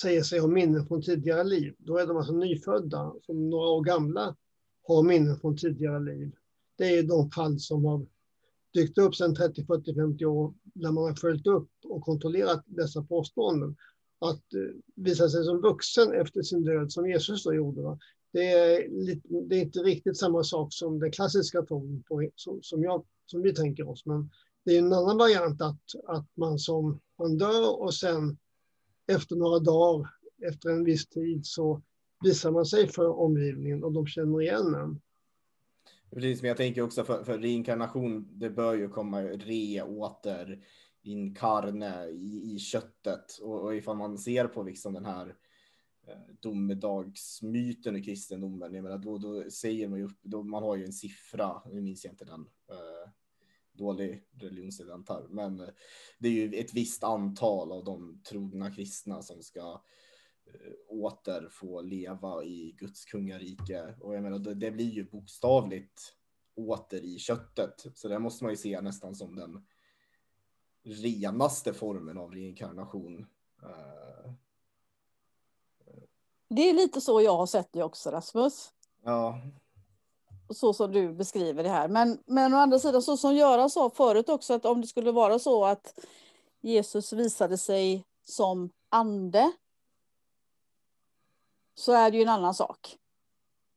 säger 0.00 0.22
sig 0.22 0.38
ha 0.38 0.48
minnen 0.48 0.86
från 0.86 1.02
tidigare 1.02 1.44
liv. 1.44 1.74
Då 1.78 1.98
är 1.98 2.06
de 2.06 2.16
alltså 2.16 2.32
nyfödda, 2.32 3.14
som 3.22 3.50
några 3.50 3.68
år 3.68 3.84
gamla, 3.84 4.36
har 4.82 5.02
minnen 5.02 5.40
från 5.40 5.56
tidigare 5.56 6.00
liv 6.00 6.32
det 6.80 6.98
är 6.98 7.02
de 7.02 7.30
fall 7.30 7.58
som 7.58 7.84
har 7.84 8.06
dykt 8.74 8.98
upp 8.98 9.14
sedan 9.14 9.34
30, 9.34 9.64
40, 9.64 9.94
50 9.94 10.24
år 10.24 10.54
när 10.74 10.92
man 10.92 11.04
har 11.04 11.14
följt 11.14 11.46
upp 11.46 11.70
och 11.84 12.02
kontrollerat 12.02 12.64
dessa 12.66 13.02
påståenden. 13.02 13.76
Att 14.18 14.54
eh, 14.54 14.76
visa 14.94 15.28
sig 15.28 15.44
som 15.44 15.60
vuxen 15.60 16.12
efter 16.12 16.42
sin 16.42 16.64
död, 16.64 16.92
som 16.92 17.10
Jesus 17.10 17.44
då 17.44 17.54
gjorde, 17.54 17.82
va? 17.82 17.98
Det, 18.32 18.52
är 18.52 18.88
lite, 18.88 19.28
det 19.28 19.56
är 19.56 19.60
inte 19.60 19.78
riktigt 19.78 20.18
samma 20.18 20.44
sak 20.44 20.72
som 20.72 20.98
den 20.98 21.12
klassiska 21.12 21.62
tron 21.62 22.04
som, 22.34 22.62
som, 22.62 22.82
jag, 22.82 23.04
som 23.26 23.42
vi 23.42 23.54
tänker 23.54 23.88
oss. 23.88 24.06
Men 24.06 24.30
det 24.64 24.74
är 24.74 24.78
en 24.78 24.92
annan 24.92 25.16
variant 25.16 25.62
att, 25.62 25.82
att 26.06 26.26
man 26.34 26.58
som 26.58 27.00
man 27.18 27.38
dör 27.38 27.80
och 27.80 27.94
sen 27.94 28.38
efter 29.06 29.36
några 29.36 29.58
dagar, 29.58 30.10
efter 30.42 30.70
en 30.70 30.84
viss 30.84 31.06
tid, 31.06 31.46
så 31.46 31.82
visar 32.24 32.50
man 32.50 32.66
sig 32.66 32.88
för 32.88 33.20
omgivningen 33.20 33.84
och 33.84 33.92
de 33.92 34.06
känner 34.06 34.42
igen 34.42 34.74
en. 34.74 35.00
Precis, 36.10 36.42
men 36.42 36.48
jag 36.48 36.56
tänker 36.56 36.82
också 36.82 37.04
för, 37.04 37.24
för 37.24 37.38
reinkarnation, 37.38 38.28
det 38.38 38.50
bör 38.50 38.74
ju 38.74 38.88
komma 38.88 39.22
re 39.22 39.82
åter 39.82 40.64
inkarne 41.02 42.08
i, 42.08 42.54
i 42.54 42.58
köttet. 42.58 43.38
Och, 43.42 43.64
och 43.64 43.76
ifall 43.76 43.96
man 43.96 44.18
ser 44.18 44.46
på 44.46 44.62
liksom 44.62 44.92
den 44.92 45.04
här 45.04 45.36
eh, 46.08 46.34
domedagsmyten 46.40 47.96
i 47.96 48.02
kristendomen, 48.02 48.74
jag 48.74 48.82
menar, 48.82 48.98
då, 48.98 49.18
då 49.18 49.50
säger 49.50 49.88
man 49.88 49.98
ju 49.98 50.04
upp, 50.04 50.18
då, 50.22 50.42
man 50.42 50.62
har 50.62 50.76
ju 50.76 50.84
en 50.84 50.92
siffra, 50.92 51.62
nu 51.72 51.80
minns 51.80 52.04
jag 52.04 52.12
inte 52.12 52.24
den, 52.24 52.40
eh, 52.70 53.10
dålig 53.72 54.24
religionsstudent 54.32 55.08
här, 55.08 55.26
men 55.28 55.60
eh, 55.60 55.68
det 56.18 56.28
är 56.28 56.32
ju 56.32 56.54
ett 56.54 56.74
visst 56.74 57.04
antal 57.04 57.72
av 57.72 57.84
de 57.84 58.22
trogna 58.22 58.74
kristna 58.74 59.22
som 59.22 59.42
ska 59.42 59.60
Eh, 59.62 59.78
åter 60.88 61.48
få 61.50 61.80
leva 61.80 62.44
i 62.44 62.74
Guds 62.78 63.04
kungarike. 63.04 63.94
Och 64.00 64.14
jag 64.14 64.22
menar, 64.22 64.38
det, 64.38 64.54
det 64.54 64.70
blir 64.70 64.90
ju 64.90 65.10
bokstavligt 65.10 66.14
åter 66.54 67.00
i 67.00 67.18
köttet. 67.18 67.86
Så 67.94 68.08
det 68.08 68.18
måste 68.18 68.44
man 68.44 68.52
ju 68.52 68.56
se 68.56 68.80
nästan 68.80 69.14
som 69.14 69.36
den 69.36 69.66
renaste 70.82 71.72
formen 71.72 72.18
av 72.18 72.32
reinkarnation. 72.32 73.26
Eh, 73.62 74.32
det 76.48 76.68
är 76.68 76.72
lite 76.72 77.00
så 77.00 77.20
jag 77.20 77.36
har 77.36 77.46
sett 77.46 77.72
det 77.72 77.82
också, 77.82 78.10
Rasmus. 78.10 78.72
Ja. 79.04 79.40
Så 80.48 80.72
som 80.72 80.92
du 80.92 81.12
beskriver 81.12 81.62
det 81.62 81.68
här. 81.68 81.88
Men, 81.88 82.18
men 82.26 82.54
å 82.54 82.56
andra 82.56 82.78
sidan, 82.78 83.02
så 83.02 83.16
som 83.16 83.34
Göran 83.34 83.70
sa 83.70 83.90
förut 83.90 84.28
också, 84.28 84.54
att 84.54 84.64
om 84.64 84.80
det 84.80 84.86
skulle 84.86 85.12
vara 85.12 85.38
så 85.38 85.64
att 85.64 85.98
Jesus 86.60 87.12
visade 87.12 87.58
sig 87.58 88.04
som 88.24 88.70
ande 88.88 89.52
så 91.80 91.92
är 91.92 92.10
det 92.10 92.16
ju 92.16 92.22
en 92.22 92.28
annan 92.28 92.54
sak. 92.54 92.96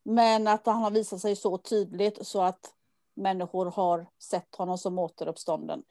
Men 0.04 0.48
att 0.48 0.66
han 0.66 0.82
har 0.82 0.90
visat 0.90 1.20
sig 1.20 1.36
så 1.36 1.58
tydligt 1.58 2.26
så 2.26 2.42
att 2.42 2.74
människor 3.14 3.66
har 3.66 4.06
sett 4.22 4.54
honom 4.54 4.78
som 4.78 4.98
återuppstånden. 4.98 5.82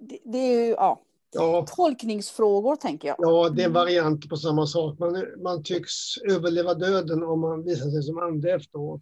Det, 0.00 0.18
det 0.24 0.38
är 0.38 0.66
ju 0.66 0.70
ja, 0.70 1.02
Ja, 1.34 1.66
tolkningsfrågor 1.76 2.76
tänker 2.76 3.08
jag. 3.08 3.16
ja, 3.18 3.48
det 3.48 3.62
är 3.62 3.68
varianter 3.68 4.28
på 4.28 4.36
samma 4.36 4.66
sak. 4.66 4.98
Man, 4.98 5.26
man 5.42 5.62
tycks 5.62 6.18
överleva 6.30 6.74
döden 6.74 7.22
om 7.22 7.40
man 7.40 7.62
visar 7.64 7.90
sig 7.90 8.02
som 8.02 8.18
ande 8.18 8.52
efteråt. 8.52 9.00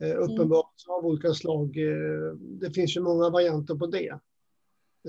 Eh, 0.00 0.16
uppenbarelse 0.16 0.90
av 0.90 1.06
olika 1.06 1.34
slag. 1.34 1.76
Eh, 1.76 2.32
det 2.38 2.70
finns 2.70 2.96
ju 2.96 3.00
många 3.00 3.30
varianter 3.30 3.74
på 3.74 3.86
det. 3.86 4.18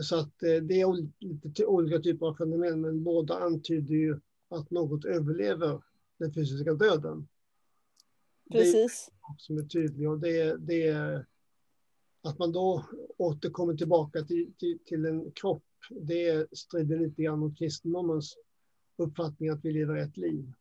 Så 0.01 0.15
att 0.19 0.43
eh, 0.43 0.55
det 0.63 0.81
är 0.81 0.85
ol- 0.85 1.11
lite 1.19 1.49
ty- 1.49 1.65
olika 1.65 1.99
typer 1.99 2.25
av 2.25 2.33
fenomen, 2.33 2.81
men 2.81 3.03
båda 3.03 3.39
antyder 3.39 3.93
ju 3.95 4.19
att 4.49 4.71
något 4.71 5.05
överlever 5.05 5.81
den 6.19 6.33
fysiska 6.33 6.73
döden. 6.73 7.27
Det 8.45 8.57
är 8.57 8.63
Precis. 8.63 9.11
något 9.29 9.41
som 9.41 9.57
är 9.57 9.63
tydlig 9.63 10.09
och 10.09 10.19
det, 10.19 10.57
det 10.57 10.87
är 10.87 11.25
att 12.23 12.39
man 12.39 12.51
då 12.51 12.85
återkommer 13.17 13.73
tillbaka 13.73 14.21
till, 14.21 14.53
till, 14.57 14.79
till 14.85 15.05
en 15.05 15.31
kropp. 15.31 15.63
Det 15.89 16.57
strider 16.57 16.99
lite 16.99 17.21
grann 17.21 17.39
mot 17.39 17.57
kristendomens 17.57 18.37
uppfattning 18.97 19.49
att 19.49 19.65
vi 19.65 19.71
lever 19.71 19.95
ett 19.95 20.17
liv. 20.17 20.51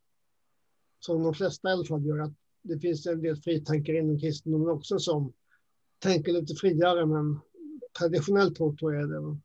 Som 1.01 1.23
de 1.23 1.35
flesta 1.35 1.69
i 1.69 1.73
alla 1.73 1.85
fall 1.85 2.07
gör. 2.07 2.19
Att 2.19 2.33
det 2.63 2.79
finns 2.79 3.07
en 3.07 3.23
del 3.23 3.37
fritankar 3.37 3.93
inom 3.93 4.19
kristendomen 4.19 4.69
också 4.69 4.99
som 4.99 5.33
tänker 5.99 6.33
lite 6.33 6.55
friare, 6.55 7.07
men 7.07 7.41
traditionellt 7.99 8.57
tro 8.57 8.77
tror 8.77 8.95
jag 8.95 9.11
det. 9.11 9.39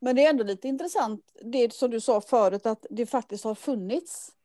Men 0.00 0.16
det 0.16 0.24
är 0.24 0.30
ändå 0.30 0.44
lite 0.44 0.68
intressant, 0.68 1.32
det 1.44 1.72
som 1.72 1.90
du 1.90 2.00
sa 2.00 2.20
förut, 2.20 2.66
att 2.66 2.86
det 2.90 3.06
faktiskt 3.06 3.44
har 3.44 3.54
funnits 3.54 4.35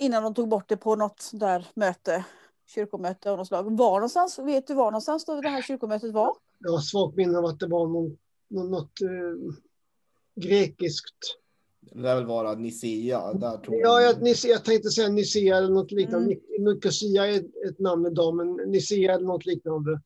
innan 0.00 0.22
de 0.22 0.34
tog 0.34 0.48
bort 0.48 0.68
det 0.68 0.76
på 0.76 0.96
något 0.96 1.30
där 1.32 1.66
möte, 1.74 2.24
kyrkomöte 2.66 3.30
av 3.30 3.38
något 3.38 3.48
slag. 3.48 3.76
Var 3.76 3.94
någonstans, 3.94 4.38
vet 4.38 4.66
du 4.66 4.74
var 4.74 4.90
någonstans 4.90 5.24
då 5.24 5.40
det 5.40 5.48
här 5.48 5.62
kyrkomötet 5.62 6.12
var? 6.12 6.36
Jag 6.58 6.72
har 6.72 6.78
svagt 6.78 7.16
minne 7.16 7.38
av 7.38 7.44
att 7.44 7.60
det 7.60 7.66
var 7.66 7.86
någon, 7.86 8.18
någon, 8.48 8.70
något 8.70 9.00
eh, 9.02 9.54
grekiskt. 10.34 11.16
Det 11.80 11.98
lär 11.98 12.16
väl 12.16 12.26
vara 12.26 12.54
Nicea. 12.54 13.32
Där 13.32 13.56
tog 13.56 13.74
Ja, 13.74 14.00
jag, 14.00 14.22
Nicea, 14.22 14.50
jag 14.50 14.64
tänkte 14.64 14.90
säga 14.90 15.08
Nicea 15.08 15.56
eller 15.56 15.68
något 15.68 15.92
liknande. 15.92 16.34
Mm. 16.34 16.74
Nicosia 16.74 17.26
är 17.26 17.38
ett, 17.68 17.78
namn 17.78 18.06
idag, 18.06 18.36
men 18.36 18.52
Nicea 18.52 19.14
eller 19.14 19.26
något 19.26 19.46
liknande. 19.46 20.00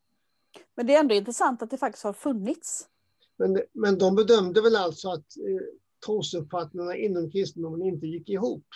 Men 0.75 0.87
det 0.87 0.95
är 0.95 1.01
ändå 1.01 1.15
intressant 1.15 1.63
att 1.63 1.71
det 1.71 1.79
faktiskt 1.79 2.05
har 2.05 2.13
funnits. 2.13 2.89
Men, 3.37 3.63
men 3.73 3.99
de 3.99 4.15
bedömde 4.15 4.61
väl 4.61 4.77
alltså 4.77 5.09
att 5.09 5.37
eh, 5.37 5.67
trosuppfattningarna 6.07 6.97
inom 6.97 7.31
kristendomen 7.31 7.83
inte 7.83 8.07
gick 8.07 8.29
ihop. 8.29 8.67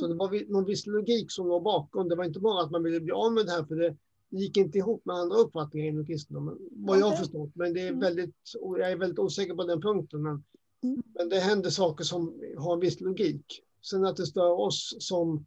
Så 0.00 0.06
det 0.06 0.14
var 0.14 0.52
någon 0.52 0.64
viss 0.64 0.86
logik 0.86 1.30
som 1.30 1.48
låg 1.48 1.62
bakom. 1.62 2.08
Det 2.08 2.16
var 2.16 2.24
inte 2.24 2.40
bara 2.40 2.62
att 2.62 2.70
man 2.70 2.82
ville 2.82 3.00
bli 3.00 3.12
av 3.12 3.32
med 3.32 3.46
det 3.46 3.52
här, 3.52 3.64
för 3.64 3.74
det 3.76 3.96
gick 4.30 4.56
inte 4.56 4.78
ihop 4.78 5.04
med 5.04 5.16
andra 5.16 5.36
uppfattningar 5.36 5.88
inom 5.88 6.06
kristendomen. 6.06 6.58
Vad 6.70 6.98
jag 6.98 7.06
har 7.06 7.16
förstått. 7.16 7.50
Men 7.54 7.74
det 7.74 7.80
är 7.80 7.88
Mm. 7.88 8.00
väldigt, 8.00 8.34
jag 8.60 8.90
är 8.90 8.96
väldigt 8.96 9.18
osäker 9.18 9.54
på 9.54 9.64
den 9.64 9.80
punkten. 9.82 10.22
Men, 10.22 10.44
Mm. 10.82 11.02
men 11.14 11.28
det 11.28 11.38
händer 11.38 11.70
saker 11.70 12.04
som 12.04 12.40
har 12.58 12.74
en 12.74 12.80
viss 12.80 13.00
logik. 13.00 13.62
Sen 13.82 14.04
att 14.04 14.16
det 14.16 14.26
stör 14.26 14.50
oss 14.60 14.96
som 14.98 15.46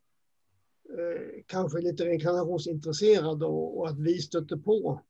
eh, 0.89 1.43
kanske 1.45 1.77
är 1.77 1.81
lite 1.81 2.05
reinkarnationsintresserade 2.05 3.45
och, 3.45 3.77
och 3.77 3.87
att 3.87 3.99
vi 3.99 4.21
stöter 4.21 4.57
på 4.57 5.01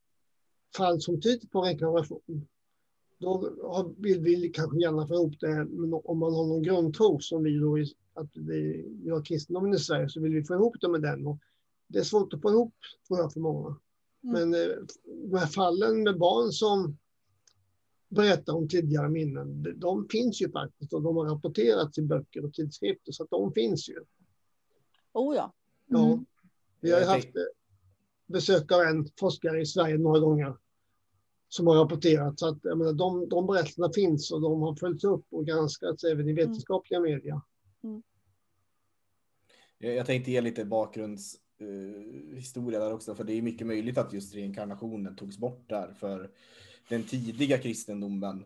fall 0.78 1.02
som 1.02 1.22
tyder 1.22 1.48
på 1.48 1.62
reinkarnation. 1.62 2.48
Då 3.20 3.54
vill 3.98 4.20
vi 4.22 4.50
kanske 4.50 4.80
gärna 4.80 5.08
få 5.08 5.14
ihop 5.14 5.40
det, 5.40 5.66
men 5.66 5.94
om 6.04 6.18
man 6.18 6.34
har 6.34 6.48
någon 6.48 6.64
grundtro 6.64 7.20
som 7.20 7.44
vi 7.44 7.60
då, 7.60 7.78
att 8.14 8.30
vi, 8.34 8.90
vi 9.04 9.10
har 9.10 9.26
kristendomen 9.26 9.74
i 9.74 9.80
Sverige, 9.80 10.10
så 10.10 10.22
vill 10.22 10.34
vi 10.34 10.44
få 10.44 10.54
ihop 10.54 10.76
det 10.82 10.90
med 10.90 11.02
den. 11.02 11.28
Och 11.28 11.38
det 11.88 12.00
är 12.00 12.04
svårt 12.04 12.34
att 12.34 12.42
få 12.42 12.52
ihop, 12.52 12.74
tror 13.08 13.20
jag, 13.20 13.34
för 13.34 13.40
många. 13.40 13.68
Mm. 13.68 14.50
Men 14.50 14.54
eh, 14.54 14.76
de 15.32 15.38
här 15.38 15.48
fallen 15.48 16.04
med 16.04 16.18
barn 16.18 16.52
som 16.52 16.98
berättar 18.10 18.54
om 18.54 18.68
tidigare 18.68 19.10
minnen, 19.10 19.80
de- 19.80 20.08
finns 20.10 20.42
ju 20.42 20.52
faktiskt 20.52 20.94
och 20.94 21.02
de 21.02 21.18
har 21.18 21.26
rapporterats 21.26 21.98
i 21.98 22.02
böcker 22.02 22.46
och 22.46 22.54
tidskrifter, 22.54 23.12
så 23.12 23.24
att 23.24 23.30
de 23.30 23.54
finns 23.54 23.90
ju. 23.90 24.00
Oh 25.14 25.36
ja. 25.36 25.54
Ja. 25.86 26.06
Mm. 26.06 26.26
Vi 26.82 26.92
har 26.92 27.00
ju 27.00 27.06
haft 27.06 27.36
eh, 27.36 27.42
besök 28.26 28.72
av 28.72 28.82
en 28.82 29.08
forskare 29.20 29.62
i 29.62 29.66
Sverige 29.66 29.98
några 29.98 30.20
gånger 30.20 30.56
som 31.50 31.68
har 31.68 31.76
rapporterat. 31.76 32.40
Så 32.40 32.48
att, 32.48 32.60
jag 32.62 32.78
menar, 32.78 32.94
de, 32.94 33.30
de 33.30 33.48
berättelserna 33.48 33.90
finns 33.96 34.32
och 34.32 34.42
de 34.42 34.62
har 34.62 34.76
följts 34.76 35.04
upp 35.04 35.26
och 35.30 35.46
granskats 35.46 36.04
även 36.04 36.30
i 36.30 36.34
vetenskapliga 36.34 37.00
media. 37.00 37.42
Jag, 39.78 39.96
jag 39.96 40.06
tänkte 40.06 40.32
ge 40.32 40.42
lite 40.42 40.66
bakgrundshistoria 40.66 41.42
historia 42.36 42.80
där 42.80 42.94
också, 42.94 43.16
för 43.16 43.24
det 43.24 43.34
är 43.34 43.42
mycket 43.42 43.68
möjligt 43.68 43.98
att 43.98 44.14
just 44.14 44.36
reinkarnationen 44.36 45.16
togs 45.16 45.38
bort 45.38 45.70
där. 45.70 45.94
För 45.94 46.32
den 46.90 47.04
tidiga 47.04 47.58
kristendomen, 47.58 48.46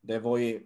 det 0.00 0.18
var 0.18 0.38
ju, 0.38 0.62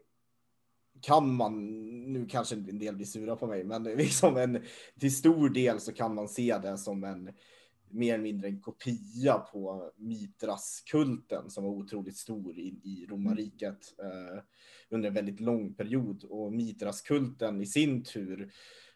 kan 1.01 1.35
man, 1.35 1.67
nu 2.13 2.27
kanske 2.27 2.55
en 2.55 2.79
del 2.79 2.97
blir 2.97 3.07
sura 3.07 3.37
på 3.37 3.47
mig, 3.47 3.65
men 3.65 3.85
liksom 3.85 4.37
en, 4.37 4.63
till 5.01 5.17
stor 5.17 5.49
del 5.49 5.81
så 5.81 5.93
kan 5.93 6.15
man 6.15 6.29
se 6.29 6.59
det 6.59 6.79
som 6.79 7.05
en 7.05 7.31
mer 7.91 8.15
eller 8.15 8.23
mindre 8.23 8.49
en 8.49 8.61
kopia 8.61 9.39
på 9.39 9.93
Mitras-kulten 9.97 11.51
som 11.51 11.65
var 11.65 11.71
otroligt 11.71 12.17
stor 12.17 12.59
i, 12.59 12.81
i 12.83 13.07
romarriket 13.11 13.95
eh, 13.99 14.43
under 14.89 15.09
en 15.09 15.15
väldigt 15.15 15.41
lång 15.41 15.75
period. 15.75 16.25
Och 16.25 16.53
Mitras-kulten 16.53 17.61
i 17.61 17.67
sin 17.67 18.05
tur 18.05 18.53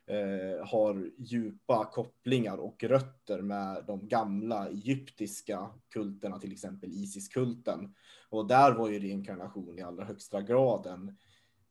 eh, 0.06 0.66
har 0.66 1.10
djupa 1.18 1.84
kopplingar 1.84 2.56
och 2.56 2.84
rötter 2.84 3.42
med 3.42 3.84
de 3.86 4.08
gamla 4.08 4.68
egyptiska 4.68 5.70
kulterna, 5.88 6.38
till 6.38 6.52
exempel 6.52 6.90
Isis-kulten. 6.92 7.94
Och 8.28 8.46
där 8.46 8.72
var 8.72 8.90
ju 8.90 8.98
reinkarnation 8.98 9.78
i 9.78 9.82
allra 9.82 10.04
högsta 10.04 10.42
grad 10.42 10.86
en 10.86 11.08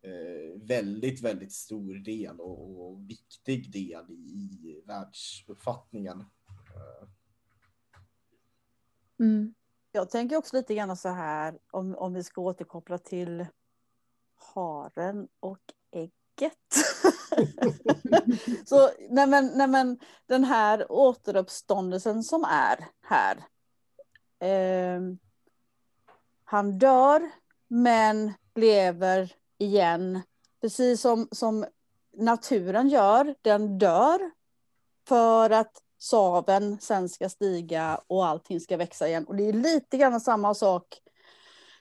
eh, 0.02 0.62
väldigt, 0.62 1.22
väldigt 1.22 1.52
stor 1.52 1.94
del 1.96 2.40
och, 2.40 2.86
och 2.86 3.10
viktig 3.10 3.72
del 3.72 4.06
i, 4.10 4.14
i 4.14 4.84
världsuppfattningen. 4.86 6.24
Mm. 9.20 9.54
Jag 9.92 10.10
tänker 10.10 10.38
också 10.38 10.56
lite 10.56 10.76
grann 10.76 10.98
så 10.98 11.10
här, 11.10 11.60
om, 11.72 11.96
om 11.96 12.14
vi 12.14 12.24
ska 12.24 12.42
återkoppla 12.42 12.98
till 12.98 13.46
haren 14.36 15.28
och 15.40 15.60
ägget. 15.92 16.12
så 18.66 18.90
nej 19.10 19.28
men, 19.28 19.52
nej 19.56 19.68
men 19.68 20.00
den 20.26 20.44
här 20.44 20.92
återuppståndelsen 20.92 22.24
som 22.24 22.44
är 22.44 22.88
här. 23.02 23.38
Eh, 24.40 25.02
han 26.44 26.80
dör 26.80 27.30
men 27.68 28.34
lever 28.56 29.34
igen. 29.58 30.22
Precis 30.62 31.02
som, 31.02 31.28
som 31.32 31.66
naturen 32.14 32.90
gör. 32.90 33.36
Den 33.42 33.78
dör 33.78 34.32
för 35.08 35.50
att 35.50 35.84
saven 36.00 36.80
sen 36.80 37.10
ska 37.10 37.30
stiga 37.30 38.02
och 38.08 38.26
allting 38.26 38.60
ska 38.60 38.78
växa 38.78 39.08
igen. 39.08 39.26
Och 39.26 39.36
det 39.36 39.44
är 39.44 39.54
lite 39.54 39.98
grann 39.98 40.22
samma 40.22 40.54
sak 40.54 41.02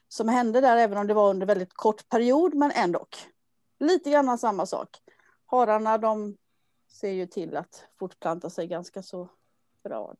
som 0.08 0.28
hände 0.28 0.60
där, 0.60 0.76
även 0.76 0.98
om 0.98 1.06
det 1.06 1.14
var 1.14 1.30
under 1.30 1.46
väldigt 1.46 1.74
kort 1.74 2.08
period, 2.08 2.54
men 2.54 2.70
ändå. 2.70 3.06
Lite 3.80 4.10
grann 4.10 4.38
samma 4.38 4.66
sak. 4.66 4.96
Hararna, 5.46 5.98
de 5.98 6.36
ser 6.90 7.12
ju 7.12 7.26
till 7.26 7.56
att 7.56 7.84
fortplanta 7.98 8.50
sig 8.50 8.66
ganska 8.66 9.02
så 9.02 9.28
bra. 9.84 10.14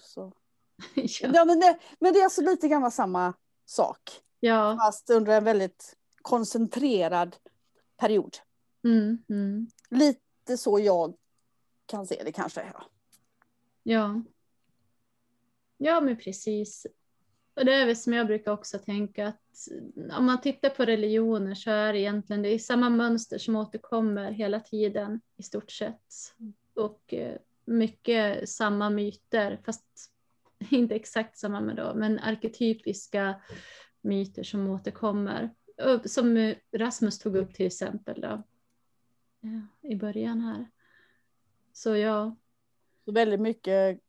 Så. 0.00 0.32
ja. 0.94 1.30
Ja, 1.34 1.44
men, 1.44 1.60
det, 1.60 1.78
men 2.00 2.12
det 2.12 2.20
är 2.20 2.24
alltså 2.24 2.42
lite 2.42 2.68
grann 2.68 2.90
samma 2.90 3.34
sak, 3.64 4.22
ja. 4.40 4.78
fast 4.80 5.10
under 5.10 5.36
en 5.36 5.44
väldigt 5.44 5.96
koncentrerad 6.22 7.36
period. 7.96 8.36
Mm. 8.84 9.24
Mm. 9.28 9.66
Lite 9.90 10.56
så 10.56 10.78
jag 10.78 11.14
kan 11.86 12.06
se 12.06 12.22
det 12.24 12.32
kanske. 12.32 12.72
Ja. 12.74 12.84
Ja. 13.82 14.22
Ja, 15.76 16.00
men 16.00 16.16
precis. 16.16 16.86
Och 17.54 17.64
det 17.64 17.74
är 17.74 17.86
väl 17.86 17.96
som 17.96 18.12
jag 18.12 18.26
brukar 18.26 18.52
också 18.52 18.78
tänka 18.78 19.26
att 19.26 19.68
eh, 19.70 20.18
om 20.18 20.26
man 20.26 20.40
tittar 20.40 20.70
på 20.70 20.84
religioner 20.84 21.54
så 21.54 21.70
är 21.70 21.92
det 21.92 21.98
egentligen 21.98 22.42
det 22.42 22.48
är 22.48 22.58
samma 22.58 22.90
mönster 22.90 23.38
som 23.38 23.56
återkommer 23.56 24.32
hela 24.32 24.60
tiden 24.60 25.20
i 25.36 25.42
stort 25.42 25.70
sett. 25.70 26.34
Och 26.74 27.14
eh, 27.14 27.36
mycket 27.64 28.48
samma 28.48 28.90
myter, 28.90 29.60
fast 29.64 29.84
inte 30.70 30.94
exakt 30.94 31.38
samma 31.38 31.60
men 31.60 31.76
då, 31.76 31.94
men 31.94 32.18
arketypiska 32.18 33.40
myter 34.00 34.42
som 34.42 34.68
återkommer. 34.70 35.50
Som 36.04 36.36
eh, 36.36 36.56
Rasmus 36.72 37.18
tog 37.18 37.36
upp 37.36 37.54
till 37.54 37.66
exempel 37.66 38.20
då, 38.20 38.42
i 39.82 39.96
början 39.96 40.40
här. 40.40 40.70
Så 41.72 41.96
ja, 41.96 42.36
så 43.04 43.12
väldigt 43.12 43.40
mycket 43.40 44.00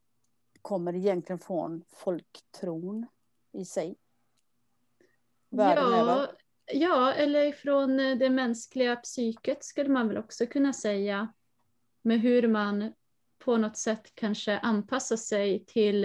kommer 0.62 0.95
egentligen 0.95 1.39
från 1.39 1.84
folktron 1.88 3.08
i 3.51 3.65
sig. 3.65 3.95
världen 5.49 5.91
ja, 5.91 5.97
över. 5.97 6.32
Ja, 6.65 7.13
eller 7.13 7.51
från 7.51 7.97
det 7.97 8.29
mänskliga 8.29 8.95
psyket 8.95 9.63
skulle 9.63 9.89
man 9.89 10.08
väl 10.08 10.17
också 10.17 10.45
kunna 10.45 10.73
säga. 10.73 11.34
Med 12.01 12.19
hur 12.21 12.47
man 12.47 12.93
på 13.39 13.58
något 13.58 13.77
sätt 13.77 14.15
kanske 14.15 14.58
anpassar 14.58 15.17
sig 15.17 15.65
till 15.65 16.03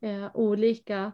eh, 0.00 0.30
olika, 0.34 1.12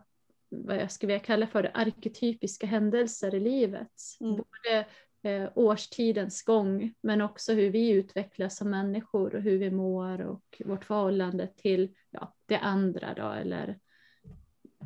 vad 0.48 0.76
jag 0.76 0.92
skulle 0.92 1.12
vilja 1.12 1.24
kalla 1.24 1.46
för 1.46 1.62
det, 1.62 1.70
arketypiska 1.70 2.66
händelser 2.66 3.34
i 3.34 3.40
livet. 3.40 3.92
Mm. 4.20 4.36
Både 4.36 4.86
eh, 5.22 5.48
årstidens 5.54 6.42
gång, 6.42 6.94
men 7.00 7.20
också 7.20 7.52
hur 7.52 7.70
vi 7.70 7.90
utvecklas 7.90 8.56
som 8.56 8.70
människor 8.70 9.34
och 9.34 9.42
hur 9.42 9.58
vi 9.58 9.70
mår 9.70 10.20
och 10.20 10.62
vårt 10.64 10.84
förhållande 10.84 11.46
till 11.46 11.94
ja, 12.10 12.34
det 12.46 12.58
andra 12.58 13.14
då, 13.14 13.28
eller 13.28 13.78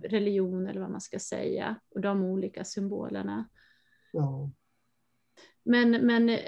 religion 0.02 0.66
eller 0.66 0.80
vad 0.80 0.90
man 0.90 1.00
ska 1.00 1.18
säga, 1.18 1.76
och 1.94 2.00
de 2.00 2.24
olika 2.24 2.64
symbolerna. 2.64 3.48
Ja. 4.12 4.50
Men, 5.62 5.90
men 5.90 6.28
eh, 6.28 6.38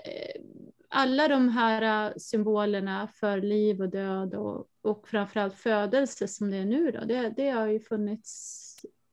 alla 0.88 1.28
de 1.28 1.48
här 1.48 2.06
eh, 2.06 2.12
symbolerna 2.16 3.08
för 3.14 3.40
liv 3.40 3.80
och 3.80 3.88
död 3.88 4.34
och, 4.34 4.68
och 4.82 5.08
framförallt 5.08 5.54
födelse 5.54 6.28
som 6.28 6.50
det 6.50 6.56
är 6.56 6.64
nu 6.64 6.90
då, 6.90 7.04
det, 7.04 7.34
det 7.36 7.50
har 7.50 7.66
ju 7.66 7.80
funnits 7.80 8.60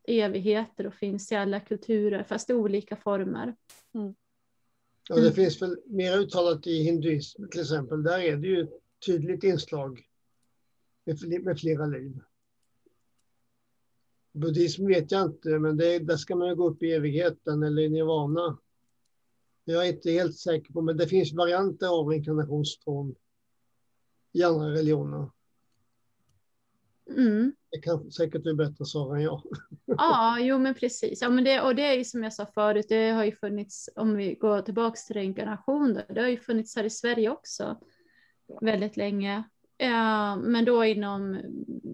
evigheter 0.08 0.88
och 0.88 0.94
finns 0.94 1.32
i 1.32 1.36
alla 1.36 1.60
kulturer 1.60 2.24
fast 2.24 2.50
i 2.50 2.54
olika 2.54 2.96
former. 2.96 3.56
Ja, 5.10 5.16
det 5.16 5.22
Mm. 5.22 5.34
finns 5.34 5.62
väl 5.62 5.78
mer 5.86 6.18
uttalat 6.18 6.68
i 6.68 6.84
hinduism 6.84 7.48
till 7.48 7.62
exempel. 7.62 8.04
Där 8.04 8.20
är 8.20 8.38
det 8.38 8.48
ju 8.48 8.62
ett 8.62 8.82
tydligt 9.06 9.44
inslag 9.44 10.02
med, 11.06 11.44
med 11.44 11.60
flera 11.60 11.86
liv. 11.86 12.20
Buddhism 14.34 14.88
vet 14.88 15.12
jag 15.12 15.22
inte, 15.26 15.60
men 15.60 15.78
det, 15.78 16.00
där 16.00 16.18
ska 16.18 16.36
man 16.36 16.48
ju 16.48 16.56
gå 16.56 16.70
upp 16.70 16.84
i 16.84 16.92
evigheten 16.92 17.64
eller 17.64 17.82
i 17.82 17.90
nirvana. 17.90 18.58
Jag 19.64 19.88
är 19.88 19.94
inte 19.94 20.12
helt 20.12 20.38
säker 20.38 20.74
på, 20.74 20.82
men 20.82 20.98
det 20.98 21.08
finns 21.08 21.34
varianter 21.34 21.88
av 21.88 22.14
inkarnationstron 22.14 23.16
i 24.32 24.44
andra 24.44 24.72
religioner. 24.72 25.30
Mm. 27.18 27.54
Det 27.72 27.80
kan 27.80 28.12
säkert 28.12 28.44
du 28.44 28.56
bättre 28.56 28.86
Sara 28.86 29.18
än 29.18 29.24
jag. 29.24 29.42
Ja, 29.86 30.40
jo 30.40 30.58
men 30.58 30.74
precis. 30.74 31.22
Ja, 31.22 31.30
men 31.30 31.44
det, 31.44 31.62
och 31.62 31.76
det 31.76 31.82
är 31.82 31.94
ju 31.94 32.06
som 32.06 32.24
jag 32.24 32.34
sa 32.34 32.46
förut, 32.46 32.86
det 32.90 33.10
har 33.10 33.24
ju 33.24 33.32
funnits, 33.32 33.90
om 33.96 34.16
vi 34.16 34.34
går 34.36 34.62
tillbaka 34.62 34.96
till 35.08 35.16
reinkarnation, 35.16 35.94
då, 35.94 36.02
det 36.14 36.22
har 36.22 36.28
ju 36.28 36.38
funnits 36.38 36.76
här 36.76 36.84
i 36.84 36.90
Sverige 36.90 37.30
också 37.30 37.78
väldigt 38.62 38.98
länge. 38.98 39.44
Eh, 39.78 40.38
men 40.38 40.66
då 40.66 40.86
inom 40.86 41.40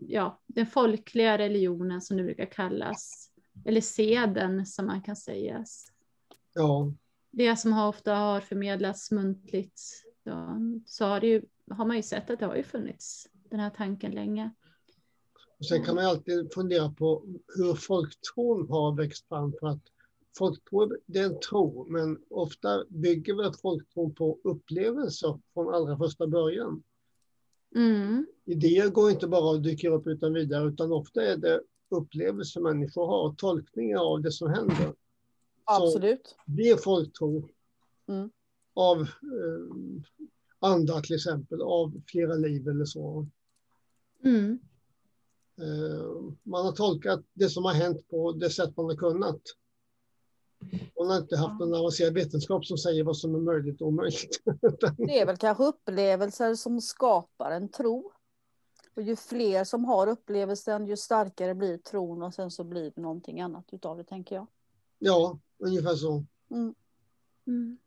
ja, 0.08 0.42
den 0.48 0.66
folkliga 0.66 1.38
religionen 1.38 2.02
som 2.02 2.18
det 2.18 2.24
brukar 2.24 2.46
kallas, 2.46 3.32
eller 3.66 3.82
seden 3.82 4.66
som 4.66 4.86
man 4.86 5.02
kan 5.02 5.16
säga. 5.16 5.66
Ja, 6.54 6.92
Det 7.32 7.56
som 7.56 7.74
har 7.74 7.88
ofta 7.88 8.16
har 8.16 8.42
förmedlats 8.42 9.12
muntligt, 9.12 9.82
då, 10.24 10.58
så 10.86 11.06
har, 11.06 11.20
det 11.20 11.28
ju, 11.28 11.42
har 11.70 11.86
man 11.86 11.96
ju 11.96 12.04
sett 12.04 12.30
att 12.30 12.40
det 12.40 12.46
har 12.46 12.56
ju 12.56 12.64
funnits 12.64 13.28
den 13.50 13.60
här 13.60 13.70
tanken 13.70 14.12
länge. 14.12 14.52
Och 15.60 15.66
sen 15.66 15.84
kan 15.84 15.96
man 15.96 16.06
alltid 16.06 16.54
fundera 16.54 16.90
på 16.90 17.24
hur 17.58 17.74
folktron 17.74 18.70
har 18.70 18.96
växt 18.96 19.28
fram. 19.28 19.54
För 19.60 19.68
att 19.68 19.82
folktro, 20.38 20.92
det 21.06 21.20
är 21.20 21.26
en 21.26 21.40
tro, 21.40 21.86
men 21.90 22.20
ofta 22.30 22.86
bygger 22.90 23.36
väl 23.36 23.54
folktron 23.54 24.14
på 24.14 24.40
upplevelser 24.44 25.40
från 25.54 25.74
allra 25.74 25.98
första 25.98 26.28
början. 26.28 26.84
Mm. 27.76 28.26
Idéer 28.46 28.90
går 28.90 29.12
inte 29.12 29.28
bara 29.28 29.50
och 29.50 29.62
dyker 29.62 29.92
upp 29.92 30.08
utan 30.08 30.34
vidare, 30.34 30.68
utan 30.68 30.92
ofta 30.92 31.24
är 31.24 31.38
det 31.38 31.62
upplevelser 31.90 32.62
människor 32.62 33.08
har, 33.08 33.34
tolkningar 33.34 34.00
av 34.00 34.22
det 34.22 34.32
som 34.32 34.50
händer. 34.50 34.94
Absolut. 35.64 36.36
Det 36.46 36.70
är 36.70 36.78
folktro. 36.78 37.50
Mm. 38.08 38.30
Av 38.74 39.02
eh, 39.02 40.18
andar 40.60 41.02
till 41.02 41.16
exempel, 41.16 41.62
av 41.62 42.02
flera 42.08 42.34
liv 42.34 42.68
eller 42.68 42.86
så. 42.86 43.28
Mm. 44.24 44.60
Eh, 45.62 46.34
man 46.44 46.66
har 46.66 46.72
tolkat 46.72 47.24
det 47.34 47.50
som 47.50 47.66
har 47.66 47.74
hänt 47.74 48.10
på 48.10 48.32
det 48.32 48.50
sätt 48.50 48.78
man 48.78 48.86
har 48.86 48.96
kunnat. 48.96 49.42
Man 51.00 51.10
har 51.10 51.18
inte 51.18 51.38
haft 51.38 51.60
någon 51.60 51.74
avancerad 51.74 52.14
vetenskap 52.14 52.66
som 52.66 52.78
säger 52.78 53.04
vad 53.04 53.18
som 53.18 53.36
är 53.36 53.40
möjligt 53.40 53.82
och 53.82 53.88
omöjligt. 53.88 54.42
Det 54.98 55.20
är 55.20 55.26
väl 55.26 55.38
kanske 55.38 55.64
upplevelser 55.64 56.56
som 56.56 56.82
skapar 56.82 57.52
en 57.52 57.70
tro. 57.70 58.12
Och 58.96 59.02
ju 59.02 59.16
fler 59.16 59.64
som 59.64 59.86
har 59.86 60.08
upplevelsen, 60.08 60.88
ju 60.88 60.98
starkare 60.98 61.56
blir 61.56 61.78
tron 61.78 62.24
och 62.24 62.34
sen 62.34 62.52
så 62.52 62.64
blir 62.64 62.92
det 62.96 63.02
någonting 63.02 63.42
annat 63.42 63.66
utav 63.72 63.98
det, 63.98 64.04
tänker 64.04 64.36
jag. 64.36 64.48
ja, 65.00 65.40
ungefär 65.58 65.96
så. 65.96 66.26
Mm. 66.50 66.76
Ja, 67.46 67.87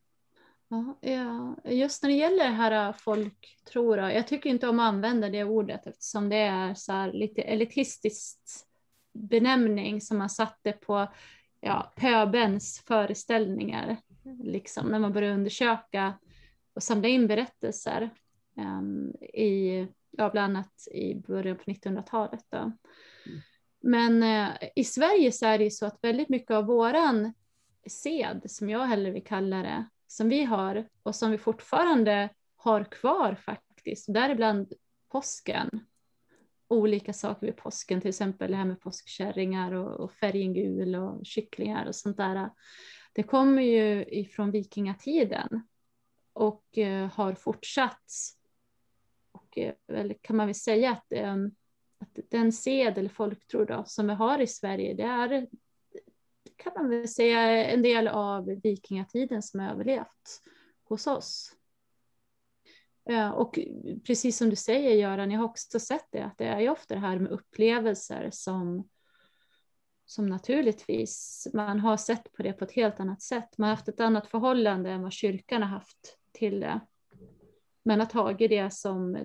ja, 1.01 1.57
just 1.65 2.03
när 2.03 2.11
det 2.11 2.17
gäller 2.17 2.45
det 2.45 2.51
här 2.51 2.89
äh, 2.89 2.95
folktro, 2.97 3.97
äh, 3.97 4.15
jag 4.15 4.27
tycker 4.27 4.51
inte 4.51 4.69
om 4.69 4.81
att 4.81 4.89
använda 4.89 5.29
det 5.29 5.45
ordet 5.45 5.87
eftersom 5.87 6.29
det 6.29 6.37
är 6.37 6.75
så 6.75 6.93
här 6.93 7.13
lite 7.13 7.43
elitistiskt 7.43 8.67
benämning 9.13 10.01
som 10.01 10.19
man 10.19 10.31
satte 10.31 10.73
på 10.73 11.09
ja, 11.61 11.93
pöbens 11.97 12.83
föreställningar. 12.87 13.97
Liksom, 14.43 14.87
när 14.87 14.99
man 14.99 15.13
började 15.13 15.35
undersöka 15.35 16.15
och 16.75 16.83
samla 16.83 17.09
in 17.09 17.27
berättelser 17.27 18.11
um, 18.57 19.11
i, 19.23 19.87
ja, 20.11 20.31
bland 20.31 20.57
annat 20.57 20.89
i 20.93 21.15
början 21.15 21.57
på 21.57 21.63
1900-talet. 21.65 22.55
Mm. 22.55 22.73
Men 23.81 24.23
eh, 24.23 24.69
i 24.77 24.85
Sverige 24.85 25.33
så 25.33 25.47
är 25.47 25.59
det 25.59 25.65
ju 25.65 25.71
så 25.71 25.87
att 25.87 25.99
väldigt 26.03 26.29
mycket 26.29 26.51
av 26.51 26.65
våran 26.65 27.33
sed, 27.87 28.43
som 28.45 28.71
jag 28.71 28.87
hellre 28.87 29.11
vill 29.11 29.25
kalla 29.25 29.63
det, 29.63 29.85
som 30.11 30.29
vi 30.29 30.45
har 30.45 30.89
och 31.03 31.15
som 31.15 31.31
vi 31.31 31.39
fortfarande 31.39 32.29
har 32.57 32.85
kvar 32.85 33.35
faktiskt, 33.35 34.15
däribland 34.15 34.73
påsken. 35.09 35.87
Olika 36.69 37.13
saker 37.13 37.47
vid 37.47 37.57
påsken, 37.57 38.01
till 38.01 38.09
exempel 38.09 38.51
det 38.51 38.57
här 38.57 38.65
med 38.65 38.81
påskkärringar 38.81 39.73
och, 39.73 40.01
och 40.01 40.13
färgen 40.13 40.55
gul 40.55 40.95
och 40.95 41.27
kycklingar 41.27 41.87
och 41.87 41.95
sånt 41.95 42.17
där. 42.17 42.51
Det 43.13 43.23
kommer 43.23 43.63
ju 43.63 44.05
ifrån 44.05 44.51
vikingatiden 44.51 45.63
och 46.33 46.79
eh, 46.79 47.07
har 47.13 47.35
fortsatt. 47.35 48.13
Och 49.33 49.59
eh, 49.59 50.13
kan 50.21 50.37
man 50.37 50.47
väl 50.47 50.55
säga 50.55 50.91
att, 50.91 51.13
eh, 51.13 51.35
att 51.99 52.19
den 52.31 52.53
sed 52.53 52.99
eller 52.99 53.09
folktro 53.09 53.65
då, 53.65 53.85
som 53.87 54.07
vi 54.07 54.15
har 54.15 54.39
i 54.39 54.47
Sverige, 54.47 54.95
det 54.95 55.03
är 55.03 55.47
kan 56.63 56.73
man 56.77 56.89
väl 56.89 57.09
säga 57.09 57.67
en 57.67 57.83
del 57.83 58.09
av 58.09 58.45
vikingatiden 58.63 59.43
som 59.43 59.61
har 59.61 59.71
överlevt 59.71 60.43
hos 60.85 61.07
oss. 61.07 61.57
Och 63.35 63.59
precis 64.07 64.37
som 64.37 64.51
du 64.51 64.57
säger 64.57 64.91
Göran, 64.91 65.31
jag 65.31 65.39
har 65.39 65.45
också 65.45 65.81
sett 65.81 66.07
det, 66.11 66.25
att 66.25 66.39
det 66.39 66.45
är 66.45 66.61
ju 66.61 66.69
ofta 66.69 66.95
det 66.95 67.01
här 67.01 67.19
med 67.19 67.33
upplevelser 67.33 68.29
som, 68.33 68.89
som 70.05 70.27
naturligtvis 70.27 71.47
man 71.55 71.81
har 71.81 71.97
sett 71.97 72.33
på 72.33 72.43
det 72.43 72.53
på 72.53 72.65
ett 72.65 72.73
helt 72.73 73.01
annat 73.01 73.23
sätt. 73.23 73.59
Man 73.59 73.69
har 73.69 73.77
haft 73.77 73.89
ett 73.89 74.01
annat 74.01 74.27
förhållande 74.27 74.91
än 74.91 75.03
vad 75.03 75.13
kyrkan 75.13 75.63
har 75.63 75.69
haft 75.69 76.19
till 76.33 76.61
det. 76.61 76.81
Man 77.83 78.01
har 78.01 78.07
tagit 78.07 78.51
det 78.51 78.73
som, 78.73 79.19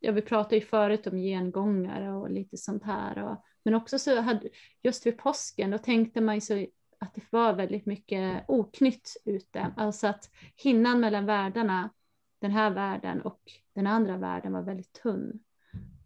ja 0.00 0.12
vi 0.12 0.22
pratade 0.22 0.54
ju 0.54 0.60
förut 0.60 1.06
om 1.06 1.18
gengångare 1.18 2.12
och 2.12 2.30
lite 2.30 2.56
sånt 2.56 2.82
här. 2.82 3.22
Och, 3.22 3.44
men 3.62 3.74
också 3.74 3.98
så 3.98 4.20
hade, 4.20 4.48
just 4.82 5.06
vid 5.06 5.18
påsken, 5.18 5.70
då 5.70 5.78
tänkte 5.78 6.20
man 6.20 6.34
ju 6.34 6.40
så 6.40 6.66
att 6.98 7.14
det 7.14 7.22
var 7.30 7.52
väldigt 7.52 7.86
mycket 7.86 8.44
oknytt 8.48 9.16
ute. 9.24 9.72
Alltså 9.76 10.06
att 10.06 10.30
hinnan 10.56 11.00
mellan 11.00 11.26
världarna, 11.26 11.90
den 12.38 12.50
här 12.50 12.70
världen 12.70 13.22
och 13.22 13.40
den 13.72 13.86
andra 13.86 14.16
världen 14.16 14.52
var 14.52 14.62
väldigt 14.62 14.92
tunn, 14.92 15.40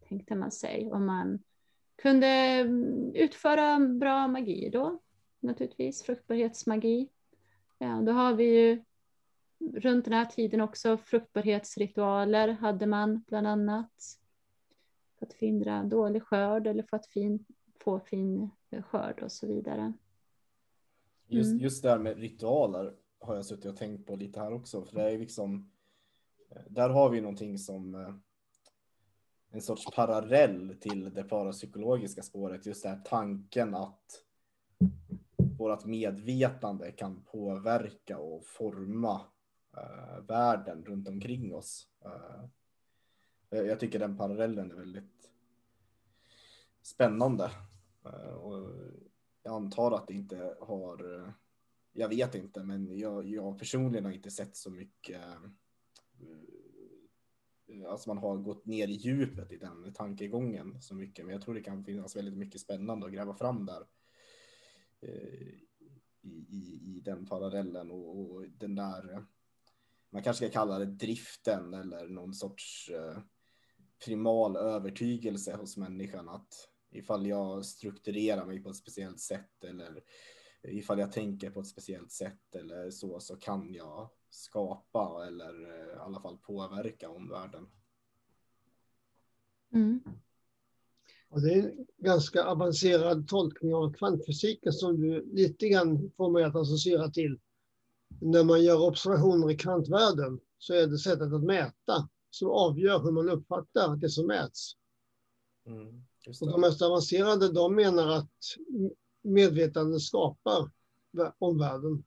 tänkte 0.09 0.35
man 0.35 0.51
sig. 0.51 0.93
Och 0.93 1.01
man 1.01 1.39
kunde 2.03 2.27
mm, 2.27 3.15
utföra 3.15 3.79
bra 3.81 4.29
magi 4.29 4.71
då, 4.73 4.99
naturligtvis, 5.41 6.03
fruktbarhetsmagi. 6.03 7.09
Ja, 7.79 8.03
då 8.03 8.13
har 8.13 8.35
vi 8.35 8.45
ju 8.45 8.85
runt 9.75 10.05
den 10.05 10.15
här 10.15 10.25
tiden 10.25 10.61
också 10.61 10.97
fruktbarhetsritualer 10.97 12.49
hade 12.49 12.87
man 12.87 13.23
bland 13.29 13.47
annat. 13.47 14.17
För 15.19 15.27
att 15.27 15.33
förhindra 15.33 15.83
dålig 15.83 16.23
skörd 16.23 16.67
eller 16.67 16.83
för 16.83 16.97
att 16.97 17.07
fin, 17.07 17.45
få 17.81 18.01
fin 18.01 18.51
skörd 18.83 19.23
och 19.23 19.33
så 19.33 19.47
vidare. 19.47 19.93
Just, 21.33 21.51
Mm. 21.51 21.63
just 21.63 21.83
det 21.83 21.91
här 21.91 21.99
med 21.99 22.19
ritualer 22.19 22.95
har 23.19 23.35
jag 23.35 23.47
suttit 23.47 23.65
och 23.67 23.77
tänkt 23.77 24.07
på 24.07 24.17
lite 24.17 24.41
här 24.41 24.53
också. 24.53 24.85
För 24.85 24.97
det 24.97 25.11
är 25.13 25.19
liksom, 25.19 25.71
där 26.69 26.89
har 26.89 27.11
vi 27.11 27.21
någonting 27.21 27.59
som 27.59 27.95
eh, 27.95 28.15
en 29.51 29.63
sorts 29.63 29.87
parallell 29.95 30.77
till 30.81 31.15
det 31.15 31.23
parapsykologiska 31.25 32.23
spåret. 32.23 32.67
Just 32.67 32.83
det 32.83 32.89
här 32.89 33.01
tanken 33.05 33.75
att 33.75 34.25
vårt 35.59 35.85
medvetande 35.85 36.93
kan 36.93 37.23
påverka 37.23 38.19
och 38.19 38.45
forma 38.47 39.21
eh, 39.77 40.21
världen 40.29 40.85
runt 40.85 41.09
omkring 41.09 41.55
oss. 41.55 41.89
Eh, 42.05 42.45
jag- 43.51 43.67
jag 43.67 43.81
tycker 43.81 43.99
den 43.99 44.17
parallellen 44.17 44.71
är 44.71 44.75
väldigt 44.75 45.31
spännande. 46.83 47.51
Eh, 48.05 48.33
och 48.35 48.69
jag 49.51 49.57
antar 49.57 49.93
att 49.93 50.09
det 50.09 50.15
inte 50.15 50.57
har 50.61 51.15
eh, 51.15 51.31
jag 51.93 52.09
vet 52.09 52.35
inte, 52.35 52.63
men 52.63 52.99
jag, 52.99 53.27
jag 53.27 53.59
personligen 53.59 54.05
har 54.05 54.13
inte 54.13 54.31
sett 54.31 54.57
så 54.57 54.71
mycket. 54.71 55.23
Eh, 56.21 57.91
alltså 57.91 58.11
man 58.11 58.19
har 58.19 58.37
gått 58.37 58.67
ner 58.67 58.89
i 58.89 58.93
djupet 58.93 59.53
i 59.53 59.57
den 59.57 59.93
tankegången 59.93 60.83
så 60.83 60.95
mycket, 60.95 61.25
men 61.25 61.33
jag 61.33 61.43
tror 61.43 61.55
det 61.55 61.63
kan 61.63 61.85
finnas 61.85 62.17
väldigt 62.17 62.39
mycket 62.39 62.61
spännande 62.61 63.07
att 63.07 63.13
gräva 63.13 63.35
fram 63.35 63.67
där. 63.67 63.87
Eh, 65.01 65.49
I, 66.23 66.47
i, 66.49 66.81
i 66.97 67.01
den 67.05 67.27
parallellen 67.27 67.91
och, 67.91 68.21
och 68.21 68.49
den 68.49 68.75
där, 68.75 69.27
man 70.11 70.23
kanske 70.23 70.47
ska 70.47 70.53
kalla 70.53 70.79
det 70.79 70.87
driften 70.87 71.75
eller 71.75 72.09
någon 72.09 72.35
sorts 72.35 72.91
primal 74.05 74.57
övertygelse 74.57 75.57
hos 75.57 75.77
människan 75.77 76.29
att 76.29 76.70
ifall 76.91 77.27
jag 77.27 77.67
strukturerar 77.67 78.47
mig 78.47 78.63
på 78.63 78.71
ett 78.71 78.77
speciellt 78.77 79.21
sätt 79.21 79.65
eller 79.65 80.03
ifall 80.63 80.99
jag 80.99 81.13
tänker 81.13 81.51
på 81.51 81.61
ett 81.61 81.67
speciellt 81.67 82.13
sätt 82.13 82.55
eller 82.55 82.91
så, 82.91 83.21
så 83.21 83.37
kan 83.37 83.75
jag 83.75 84.11
skapa 84.31 85.27
eller 85.27 85.71
eh, 85.71 85.97
i 85.97 85.99
alla 85.99 86.21
fall 86.21 86.39
påverka 86.39 87.11
omvärlden. 87.11 87.67
Mm. 89.73 90.01
Och 91.29 91.41
det 91.41 91.53
är 91.53 91.63
en 91.63 91.87
ganska 91.99 92.45
avancerad 92.45 93.29
tolkning 93.29 93.75
av 93.75 93.93
kvantfysiken 93.93 94.73
som 94.73 95.01
du 95.01 95.33
lite 95.33 95.69
grann 95.69 96.11
får 96.17 96.31
mig 96.31 96.45
att 96.45 96.57
associera 96.57 97.11
till. 97.11 97.41
När 98.21 98.45
man 98.45 98.65
gör 98.65 98.83
observationer 98.83 99.51
i 99.51 99.57
kvantvärlden 99.57 100.41
så 100.59 100.75
är 100.75 100.87
det 100.87 100.99
sättet 100.99 101.33
att 101.33 101.45
mäta 101.45 102.09
som 102.31 102.49
avgör 102.51 103.03
hur 103.03 103.13
man 103.13 103.29
uppfattar 103.29 103.97
det 103.97 104.11
som 104.11 104.27
mäts. 104.27 104.73
Mm, 105.67 106.05
och 106.27 106.51
de 106.51 106.61
mest 106.61 106.83
avancerade 106.83 107.53
de 107.53 107.75
menar 107.75 108.09
att 108.09 108.33
medvetande 109.23 110.01
skapar 110.01 110.71
omvärlden 111.39 112.05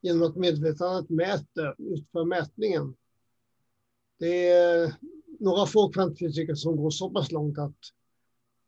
genom 0.00 0.22
att 0.22 0.36
medvetandet 0.36 1.10
mäter, 1.10 1.74
utför 1.78 2.24
mätningen. 2.24 2.94
Det 4.18 4.48
är 4.48 4.94
några 5.40 5.66
få 5.66 5.88
kvantfysiker 5.88 6.54
som 6.54 6.76
går 6.76 6.90
så 6.90 7.10
pass 7.10 7.32
långt 7.32 7.58
att 7.58 7.78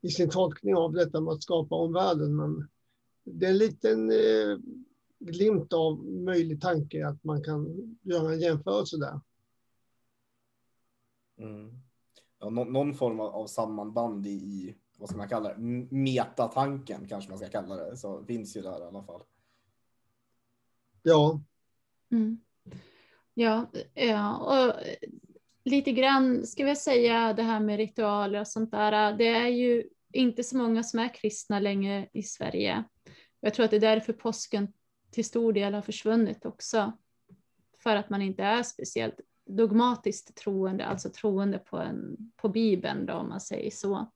i 0.00 0.08
sin 0.08 0.30
tolkning 0.30 0.74
av 0.74 0.92
detta 0.92 1.20
med 1.20 1.32
att 1.32 1.42
skapa 1.42 1.74
omvärlden, 1.74 2.36
men 2.36 2.68
det 3.24 3.46
är 3.46 3.50
en 3.50 3.58
liten 3.58 4.10
eh, 4.10 4.58
glimt 5.18 5.72
av 5.72 6.04
möjlig 6.04 6.60
tanke 6.60 7.06
att 7.06 7.24
man 7.24 7.44
kan 7.44 7.96
göra 8.02 8.32
en 8.32 8.40
jämförelse 8.40 8.96
där. 8.96 9.20
Mm. 11.38 11.87
Ja, 12.38 12.50
någon, 12.50 12.72
någon 12.72 12.94
form 12.94 13.20
av 13.20 13.46
sammanband 13.46 14.26
i, 14.26 14.30
i 14.30 14.76
vad 14.98 15.08
ska 15.08 15.18
man 15.18 15.28
kalla 15.28 15.54
det, 15.54 15.60
metatanken 15.90 17.08
kanske 17.08 17.30
man 17.30 17.38
ska 17.38 17.48
kalla 17.48 17.76
det, 17.76 17.96
så 17.96 18.24
finns 18.24 18.56
ju 18.56 18.60
där 18.60 18.80
i 18.80 18.84
alla 18.84 19.02
fall. 19.02 19.22
Ja. 21.02 21.40
Mm. 22.10 22.40
Ja, 23.34 23.70
ja, 23.94 24.36
och 24.36 24.82
lite 25.64 25.92
grann 25.92 26.46
ska 26.46 26.64
vi 26.64 26.76
säga 26.76 27.32
det 27.32 27.42
här 27.42 27.60
med 27.60 27.76
ritualer 27.76 28.40
och 28.40 28.48
sånt 28.48 28.70
där. 28.70 29.12
Det 29.12 29.28
är 29.28 29.48
ju 29.48 29.88
inte 30.12 30.44
så 30.44 30.56
många 30.56 30.82
som 30.82 31.00
är 31.00 31.14
kristna 31.14 31.60
längre 31.60 32.08
i 32.12 32.22
Sverige. 32.22 32.84
Jag 33.40 33.54
tror 33.54 33.64
att 33.64 33.70
det 33.70 33.76
är 33.76 33.80
därför 33.80 34.12
påsken 34.12 34.72
till 35.10 35.24
stor 35.24 35.52
del 35.52 35.74
har 35.74 35.82
försvunnit 35.82 36.46
också. 36.46 36.92
För 37.82 37.96
att 37.96 38.10
man 38.10 38.22
inte 38.22 38.42
är 38.42 38.62
speciellt 38.62 39.20
dogmatiskt 39.48 40.36
troende, 40.36 40.86
alltså 40.86 41.10
troende 41.10 41.58
på, 41.58 41.76
en, 41.76 42.16
på 42.36 42.48
Bibeln 42.48 43.06
då, 43.06 43.14
om 43.14 43.28
man 43.28 43.40
säger 43.40 43.70
så. 43.70 44.12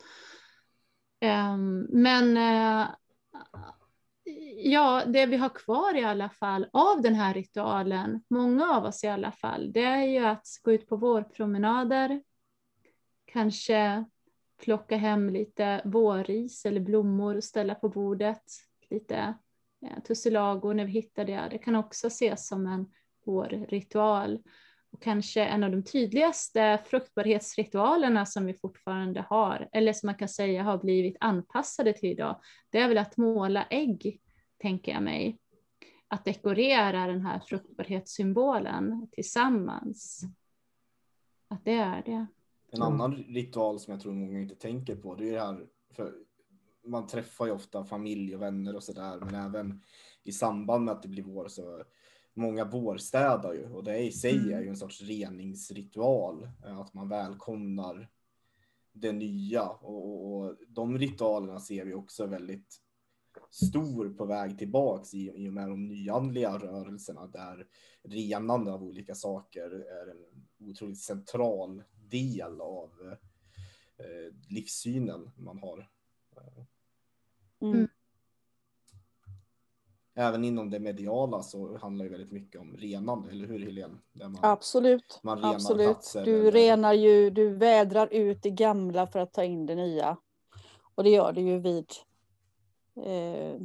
Ehm, 1.20 1.86
men 1.90 2.36
eh, 2.36 2.88
ja, 4.56 5.02
det 5.06 5.26
vi 5.26 5.36
har 5.36 5.48
kvar 5.48 5.96
i 5.96 6.04
alla 6.04 6.28
fall 6.28 6.66
av 6.72 7.02
den 7.02 7.14
här 7.14 7.34
ritualen, 7.34 8.22
många 8.28 8.70
av 8.70 8.84
oss 8.84 9.04
i 9.04 9.08
alla 9.08 9.32
fall, 9.32 9.72
det 9.72 9.82
är 9.82 10.04
ju 10.04 10.18
att 10.18 10.46
gå 10.62 10.72
ut 10.72 10.88
på 10.88 10.96
vårpromenader, 10.96 12.22
kanske 13.24 14.04
plocka 14.62 14.96
hem 14.96 15.30
lite 15.30 15.82
vårris 15.84 16.66
eller 16.66 16.80
blommor 16.80 17.36
och 17.36 17.44
ställa 17.44 17.74
på 17.74 17.88
bordet, 17.88 18.42
lite 18.90 19.34
eh, 19.82 20.02
tussilago 20.02 20.72
när 20.72 20.84
vi 20.84 20.92
hittar 20.92 21.24
det. 21.24 21.48
Det 21.50 21.58
kan 21.58 21.76
också 21.76 22.06
ses 22.06 22.48
som 22.48 22.66
en 22.66 22.86
vårritual 23.24 24.42
och 24.92 25.02
kanske 25.02 25.44
en 25.44 25.64
av 25.64 25.70
de 25.70 25.82
tydligaste 25.82 26.82
fruktbarhetsritualerna 26.86 28.26
som 28.26 28.46
vi 28.46 28.54
fortfarande 28.54 29.20
har, 29.20 29.68
eller 29.72 29.92
som 29.92 30.06
man 30.06 30.14
kan 30.14 30.28
säga 30.28 30.62
har 30.62 30.78
blivit 30.78 31.16
anpassade 31.20 31.92
till 31.92 32.10
idag, 32.10 32.40
det 32.70 32.78
är 32.78 32.88
väl 32.88 32.98
att 32.98 33.16
måla 33.16 33.66
ägg, 33.70 34.20
tänker 34.58 34.92
jag 34.92 35.02
mig. 35.02 35.38
Att 36.08 36.24
dekorera 36.24 37.06
den 37.06 37.26
här 37.26 37.40
fruktbarhetssymbolen 37.40 39.08
tillsammans. 39.12 40.22
Att 41.48 41.64
det 41.64 41.74
är 41.74 42.02
det. 42.02 42.26
En 42.70 42.82
annan 42.82 43.14
ritual 43.14 43.80
som 43.80 43.92
jag 43.92 44.00
tror 44.00 44.12
många 44.12 44.40
inte 44.40 44.54
tänker 44.54 44.96
på, 44.96 45.14
det 45.14 45.28
är 45.28 45.32
det 45.32 45.40
här, 45.40 45.66
för 45.90 46.12
man 46.84 47.06
träffar 47.06 47.46
ju 47.46 47.52
ofta 47.52 47.84
familj 47.84 48.34
och 48.34 48.42
vänner 48.42 48.76
och 48.76 48.82
sådär, 48.82 49.20
men 49.20 49.34
även 49.34 49.82
i 50.22 50.32
samband 50.32 50.84
med 50.84 50.92
att 50.92 51.02
det 51.02 51.08
blir 51.08 51.22
vår 51.22 51.48
så 51.48 51.82
många 52.34 52.64
vårstädar 52.64 53.52
ju 53.52 53.68
och 53.68 53.84
det 53.84 53.98
i 53.98 54.12
sig 54.12 54.38
mm. 54.38 54.54
är 54.54 54.62
ju 54.62 54.68
en 54.68 54.76
sorts 54.76 55.02
reningsritual. 55.02 56.48
Eh, 56.64 56.78
att 56.78 56.94
man 56.94 57.08
välkomnar 57.08 58.10
det 58.92 59.12
nya 59.12 59.68
och, 59.68 60.34
och, 60.34 60.56
de 60.68 60.98
ritualerna 60.98 61.60
ser 61.60 61.84
vi 61.84 61.94
också 61.94 62.26
väldigt 62.26 62.78
stor 63.50 64.14
på 64.14 64.24
väg 64.24 64.58
tillbaks 64.58 65.14
i, 65.14 65.32
i 65.44 65.48
och 65.48 65.52
med 65.52 65.68
de 65.68 65.88
nyandliga 65.88 66.58
rörelserna 66.58 67.26
där 67.26 67.66
renande 68.02 68.72
av 68.72 68.82
olika 68.82 69.14
saker 69.14 69.70
är 69.70 70.10
en 70.10 70.46
otroligt 70.70 71.00
central 71.00 71.82
del 72.10 72.60
av 72.60 73.16
eh, 73.96 74.34
livssynen 74.48 75.30
man 75.36 75.58
har. 75.58 75.88
Mm 77.60 77.88
även 80.14 80.44
inom 80.44 80.70
det 80.70 80.80
mediala 80.80 81.42
så 81.42 81.78
handlar 81.78 82.04
det 82.04 82.10
väldigt 82.10 82.32
mycket 82.32 82.60
om 82.60 82.76
renande, 82.76 83.30
eller 83.30 83.46
hur 83.46 83.58
Helene? 83.58 83.94
Man, 84.12 84.38
Absolut. 84.42 85.20
Man 85.22 85.44
Absolut. 85.44 86.12
Du 86.12 86.40
eller... 86.40 86.52
renar 86.52 86.92
ju, 86.92 87.30
du 87.30 87.54
vädrar 87.54 88.08
ut 88.12 88.42
det 88.42 88.50
gamla 88.50 89.06
för 89.06 89.18
att 89.18 89.32
ta 89.32 89.44
in 89.44 89.66
det 89.66 89.74
nya. 89.74 90.16
Och 90.94 91.04
det 91.04 91.10
gör 91.10 91.32
det 91.32 91.40
ju 91.40 91.58
vid, 91.58 91.90
eh, 93.04 93.56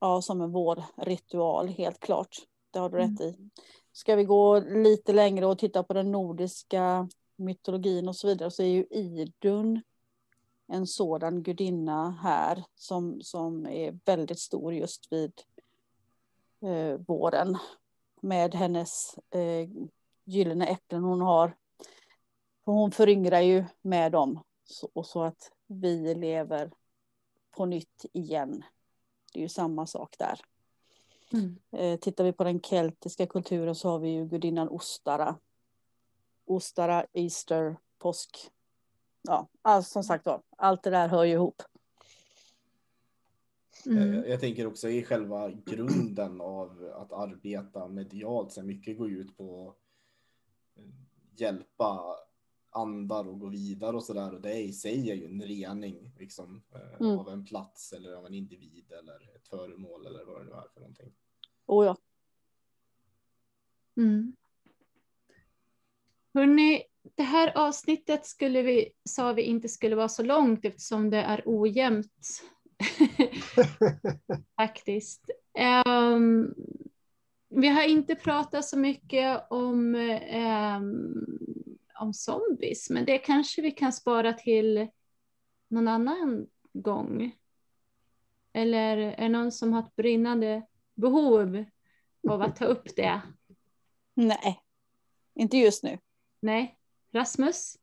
ja 0.00 0.22
som 0.22 0.40
en 0.40 0.52
vårritual 0.52 1.68
helt 1.68 2.00
klart. 2.00 2.36
Det 2.70 2.78
har 2.78 2.90
du 2.90 2.98
mm. 2.98 3.10
rätt 3.10 3.20
i. 3.20 3.50
Ska 3.92 4.16
vi 4.16 4.24
gå 4.24 4.60
lite 4.60 5.12
längre 5.12 5.46
och 5.46 5.58
titta 5.58 5.82
på 5.82 5.94
den 5.94 6.12
nordiska 6.12 7.08
mytologin 7.36 8.08
och 8.08 8.16
så 8.16 8.26
vidare 8.26 8.50
så 8.50 8.62
är 8.62 8.66
ju 8.66 8.86
Idun 8.90 9.82
en 10.66 10.86
sådan 10.86 11.42
gudinna 11.42 12.10
här 12.10 12.64
som, 12.74 13.22
som 13.22 13.66
är 13.66 13.98
väldigt 14.04 14.38
stor 14.38 14.74
just 14.74 15.12
vid 15.12 15.32
eh, 16.60 17.00
våren 17.06 17.58
med 18.20 18.54
hennes 18.54 19.18
eh, 19.30 19.68
gyllene 20.24 20.66
äpplen 20.66 21.02
hon 21.02 21.20
har. 21.20 21.56
hon 22.64 22.90
föryngrar 22.90 23.40
ju 23.40 23.64
med 23.82 24.12
dem 24.12 24.40
så, 24.64 24.90
och 24.92 25.06
så 25.06 25.22
att 25.22 25.52
vi 25.66 26.14
lever 26.14 26.70
på 27.50 27.66
nytt 27.66 28.04
igen. 28.12 28.64
Det 29.32 29.38
är 29.38 29.42
ju 29.42 29.48
samma 29.48 29.86
sak 29.86 30.14
där. 30.18 30.40
Mm. 31.32 31.58
Eh, 31.72 31.98
tittar 31.98 32.24
vi 32.24 32.32
på 32.32 32.44
den 32.44 32.60
keltiska 32.60 33.26
kulturen 33.26 33.74
så 33.74 33.88
har 33.88 33.98
vi 33.98 34.08
ju 34.08 34.26
gudinnan 34.26 34.68
Ostara. 34.68 35.36
Ostara, 36.44 37.06
Easter, 37.12 37.76
påsk, 37.98 38.50
ja, 39.26 39.48
alltså, 39.62 39.90
som 39.90 40.02
sagt 40.02 40.26
var, 40.26 40.42
allt 40.56 40.82
det 40.82 40.90
där 40.90 41.08
hör 41.08 41.24
ju 41.24 41.32
ihop. 41.32 41.62
Mm. 43.86 44.14
Jag, 44.14 44.28
jag, 44.28 44.40
tänker 44.40 44.66
också 44.66 44.88
i 44.88 45.04
själva 45.04 45.50
grunden 45.50 46.40
av 46.40 46.92
att 46.94 47.12
arbeta 47.12 47.88
medialt, 47.88 48.52
så 48.52 48.62
mycket 48.62 48.98
går 48.98 49.10
ut 49.10 49.36
på 49.36 49.68
att 50.76 51.40
hjälpa 51.40 52.16
andar 52.70 53.28
och 53.28 53.40
gå 53.40 53.48
vidare 53.48 53.96
och 53.96 54.04
så 54.04 54.12
där. 54.12 54.34
Och 54.34 54.40
det 54.40 54.62
i 54.62 54.72
sig 54.72 55.10
är 55.10 55.14
ju 55.14 55.24
en 55.24 55.42
rening 55.42 56.12
liksom, 56.18 56.62
eh, 56.74 57.00
mm. 57.00 57.18
av 57.18 57.28
en 57.28 57.44
plats 57.44 57.92
eller 57.92 58.12
av 58.12 58.26
en 58.26 58.34
individ 58.34 58.92
eller 58.92 59.36
ett 59.36 59.48
föremål 59.48 60.06
eller 60.06 60.24
vad 60.24 60.40
det 60.40 60.44
nu 60.44 60.52
är 60.52 60.68
för 60.74 60.80
någonting. 60.80 61.12
Oh 61.66 61.86
ja. 61.86 61.96
Mm. 63.96 64.36
Hörrni, 66.34 66.82
det 67.16 67.22
här 67.22 67.58
avsnittet 67.58 68.26
skulle 68.26 68.62
vi, 68.62 68.88
sa 69.04 69.32
vi 69.32 69.42
inte 69.42 69.68
skulle 69.68 69.96
vara 69.96 70.08
så 70.08 70.22
långt 70.22 70.64
eftersom 70.64 71.10
det 71.10 71.18
är 71.18 71.42
ojämnt. 71.44 72.42
Faktiskt. 74.56 75.30
Um, 75.86 76.54
vi 77.48 77.68
har 77.68 77.82
inte 77.82 78.14
pratat 78.14 78.64
så 78.64 78.78
mycket 78.78 79.46
om, 79.50 79.94
um, 79.94 81.38
om 82.00 82.14
zombies, 82.14 82.90
men 82.90 83.04
det 83.04 83.18
kanske 83.18 83.62
vi 83.62 83.70
kan 83.70 83.92
spara 83.92 84.32
till 84.32 84.88
någon 85.68 85.88
annan 85.88 86.46
gång. 86.72 87.36
Eller 88.52 88.96
är 88.96 89.16
det 89.16 89.28
någon 89.28 89.52
som 89.52 89.72
har 89.72 89.82
ett 89.82 89.96
brinnande 89.96 90.66
behov 90.94 91.64
av 92.28 92.42
att 92.42 92.56
ta 92.56 92.64
upp 92.64 92.96
det? 92.96 93.20
Nej, 94.14 94.60
inte 95.34 95.56
just 95.56 95.84
nu. 95.84 95.98
Nej? 96.40 96.75
Rasmus? 97.12 97.76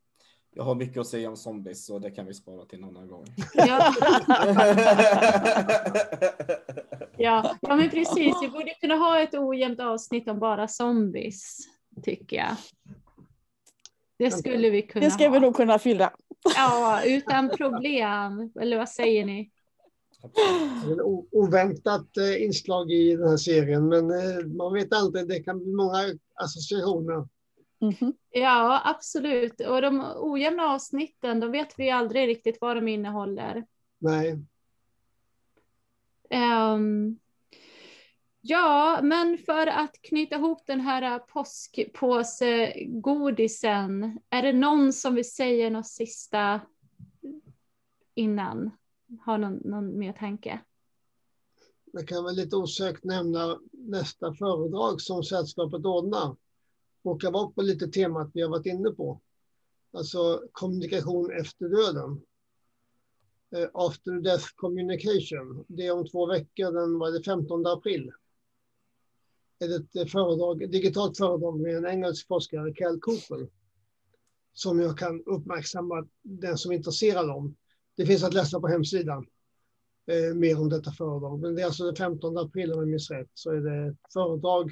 Jag 0.55 0.63
har 0.63 0.75
mycket 0.75 0.97
att 0.97 1.07
säga 1.07 1.29
om 1.29 1.37
zombies 1.37 1.85
så 1.85 1.99
det 1.99 2.11
kan 2.11 2.25
vi 2.25 2.33
spara 2.33 2.65
till 2.65 2.79
en 2.79 2.85
annan 2.85 3.07
gång. 3.07 3.25
Ja, 3.53 3.65
ja, 7.17 7.55
ja 7.61 7.75
men 7.75 7.89
precis. 7.89 8.35
Vi 8.41 8.49
borde 8.49 8.73
kunna 8.81 8.95
ha 8.95 9.19
ett 9.19 9.33
ojämnt 9.33 9.79
avsnitt 9.79 10.29
om 10.29 10.39
bara 10.39 10.67
zombies, 10.67 11.57
tycker 12.03 12.37
jag. 12.37 12.55
Det 14.17 14.31
skulle 14.31 14.69
vi 14.69 14.81
kunna 14.81 15.05
Det 15.05 15.11
ska 15.11 15.29
vi 15.29 15.39
nog 15.39 15.55
kunna 15.55 15.79
fylla. 15.79 16.13
Ja, 16.55 17.01
utan 17.05 17.49
problem. 17.49 18.51
Eller 18.59 18.77
vad 18.77 18.89
säger 18.89 19.25
ni? 19.25 19.51
Det 20.85 20.91
är 20.91 20.93
ett 20.93 21.27
oväntat 21.31 22.17
eh, 22.17 22.43
inslag 22.43 22.91
i 22.91 23.15
den 23.15 23.29
här 23.29 23.37
serien, 23.37 23.87
men 23.87 24.11
eh, 24.11 24.45
man 24.45 24.73
vet 24.73 24.93
aldrig. 24.93 25.27
Det 25.27 25.39
kan 25.39 25.59
bli 25.59 25.73
många 25.73 25.99
associationer. 26.35 27.27
Mhm. 27.83 28.13
Ja, 28.29 28.81
absolut. 28.85 29.59
Och 29.59 29.81
de 29.81 30.13
ojämna 30.15 30.63
avsnitten, 30.63 31.39
då 31.39 31.47
vet 31.47 31.79
vi 31.79 31.89
aldrig 31.89 32.27
riktigt 32.27 32.57
vad 32.61 32.77
de 32.77 32.87
innehåller. 32.87 33.65
Nej, 33.99 34.39
Ehm, 36.29 37.19
ja, 38.41 38.99
men 39.03 39.37
för 39.37 39.67
att 39.67 40.01
knyta 40.01 40.35
ihop 40.35 40.65
den 40.65 40.79
här 40.79 41.19
påskpåsegodisen, 41.19 44.19
är 44.29 44.41
det 44.41 44.53
någon 44.53 44.93
som 44.93 45.15
vill 45.15 45.31
säga 45.31 45.69
något 45.69 45.87
sista 45.87 46.61
innan? 48.13 48.71
Har 49.25 49.37
någon, 49.37 49.61
någon 49.63 49.99
mer 49.99 50.13
tanke? 50.13 50.59
jag 51.93 52.07
kan 52.07 52.23
väl 52.23 52.35
lite 52.35 52.55
osökt 52.55 53.03
nämna 53.03 53.59
nästa 53.71 54.33
föredrag 54.33 55.01
som 55.01 55.23
sällskapet 55.23 55.85
ordnar 55.85 56.35
åka 57.03 57.31
var 57.31 57.51
på 57.51 57.61
lite 57.61 57.87
temat 57.87 58.31
vi 58.33 58.41
har 58.41 58.49
varit 58.49 58.65
inne 58.65 58.89
på. 58.89 59.21
Alltså 59.93 60.43
kommunikation 60.51 61.31
efter 61.31 61.69
döden. 61.69 62.21
Eh, 63.55 63.69
after 63.73 64.11
Death 64.11 64.45
Communication. 64.55 65.65
Det 65.67 65.87
är 65.87 65.91
om 65.91 66.07
två 66.07 66.25
veckor, 66.25 66.71
den 66.71 66.99
var 66.99 67.11
det 67.11 67.23
15 67.23 67.65
april. 67.65 68.11
Det 69.59 69.65
Är 69.65 69.79
ett 69.79 69.95
eh, 69.95 70.05
föredrag, 70.05 70.71
digitalt 70.71 71.17
föredrag 71.17 71.59
med 71.59 71.77
en 71.77 71.85
engelsk 71.85 72.27
forskare, 72.27 72.73
Cal 72.73 72.99
Cooper. 72.99 73.49
Som 74.53 74.79
jag 74.79 74.97
kan 74.97 75.23
uppmärksamma 75.25 76.07
den 76.21 76.57
som 76.57 76.71
är 76.71 76.75
intresserad 76.75 77.29
om. 77.29 77.55
Det 77.95 78.05
finns 78.05 78.23
att 78.23 78.33
läsa 78.33 78.59
på 78.59 78.67
hemsidan 78.67 79.25
eh, 80.05 80.35
mer 80.35 80.59
om 80.59 80.69
detta 80.69 80.91
föredrag. 80.91 81.39
Men 81.39 81.55
det 81.55 81.61
är 81.61 81.65
alltså 81.65 81.85
den 81.85 81.95
15 81.95 82.37
april 82.37 82.73
om 82.73 82.79
jag 82.79 82.87
minns 82.87 83.11
rätt. 83.11 83.29
Så 83.33 83.51
är 83.51 83.61
det 83.61 83.87
ett 83.87 84.13
föredrag, 84.13 84.71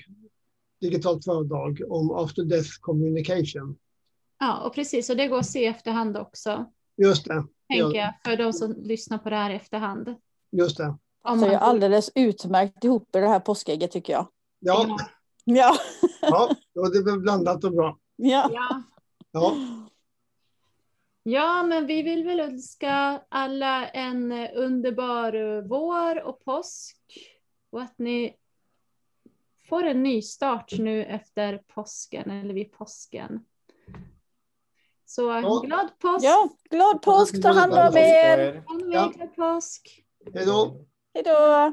digitalt 0.82 1.26
föredrag 1.26 1.82
om 1.90 2.12
After 2.12 2.44
Death 2.44 2.70
Communication. 2.82 3.78
Ja, 4.40 4.62
och 4.68 4.74
precis, 4.76 5.10
och 5.10 5.18
det 5.18 5.28
går 5.28 5.38
att 5.40 5.46
se 5.46 5.60
i 5.64 5.66
efterhand 5.66 6.18
också, 6.18 6.66
Just 6.98 7.26
det, 7.26 7.46
tänker 7.70 7.98
jag, 8.00 8.14
för 8.26 8.38
de 8.38 8.54
som 8.54 8.76
lyssnar 8.84 9.18
på 9.18 9.30
det 9.30 9.36
här 9.36 9.50
i 9.50 9.56
efterhand. 9.56 10.16
just 10.52 10.78
det. 10.78 10.98
Om 11.24 11.40
Så 11.40 11.46
man- 11.46 11.56
är 11.56 11.60
alldeles 11.60 12.12
utmärkt 12.16 12.84
ihop 12.84 13.16
i 13.16 13.20
det 13.20 13.28
här 13.28 13.40
påskägget 13.40 13.92
tycker 13.92 14.14
jag. 14.14 14.28
Ja, 14.60 14.98
Ja. 15.46 15.76
ja, 16.22 16.56
ja 16.74 16.82
det 16.90 16.98
är 17.12 17.18
blandat 17.20 17.64
och 17.64 17.72
bra. 17.72 17.98
ja. 18.16 18.50
ja. 18.54 18.84
Ja, 19.32 19.56
Ja, 21.24 21.64
men 21.64 21.88
vi 21.88 22.02
vill 22.02 22.24
väl 22.24 22.40
önska 22.40 23.22
alla 23.30 23.88
en 23.88 24.32
underbar 24.56 25.62
vår 25.68 26.24
och 26.24 26.40
påsk 26.46 26.98
och 27.72 27.82
att 27.82 28.00
ni 28.00 28.36
får 29.72 29.84
en 29.84 30.04
ny 30.04 30.22
start 30.22 30.72
nu 30.80 31.06
efter 31.06 31.58
påsken 31.58 32.32
eller 32.32 32.54
vid 32.54 32.72
påsken. 32.72 33.46
Så 35.06 35.22
Ja. 35.22 35.62
glad 35.66 36.00
påsk! 36.00 36.26
ja, 36.26 36.50
glad 36.70 37.02
påsk, 37.02 37.42
ta 37.42 37.52
hand 37.52 37.74
om 37.74 37.98
er. 37.98 38.64
glad 38.90 39.36
påsk! 39.36 40.04
hej 40.34 40.46
då. 40.46 40.86
Hej 41.14 41.24
då. 41.24 41.70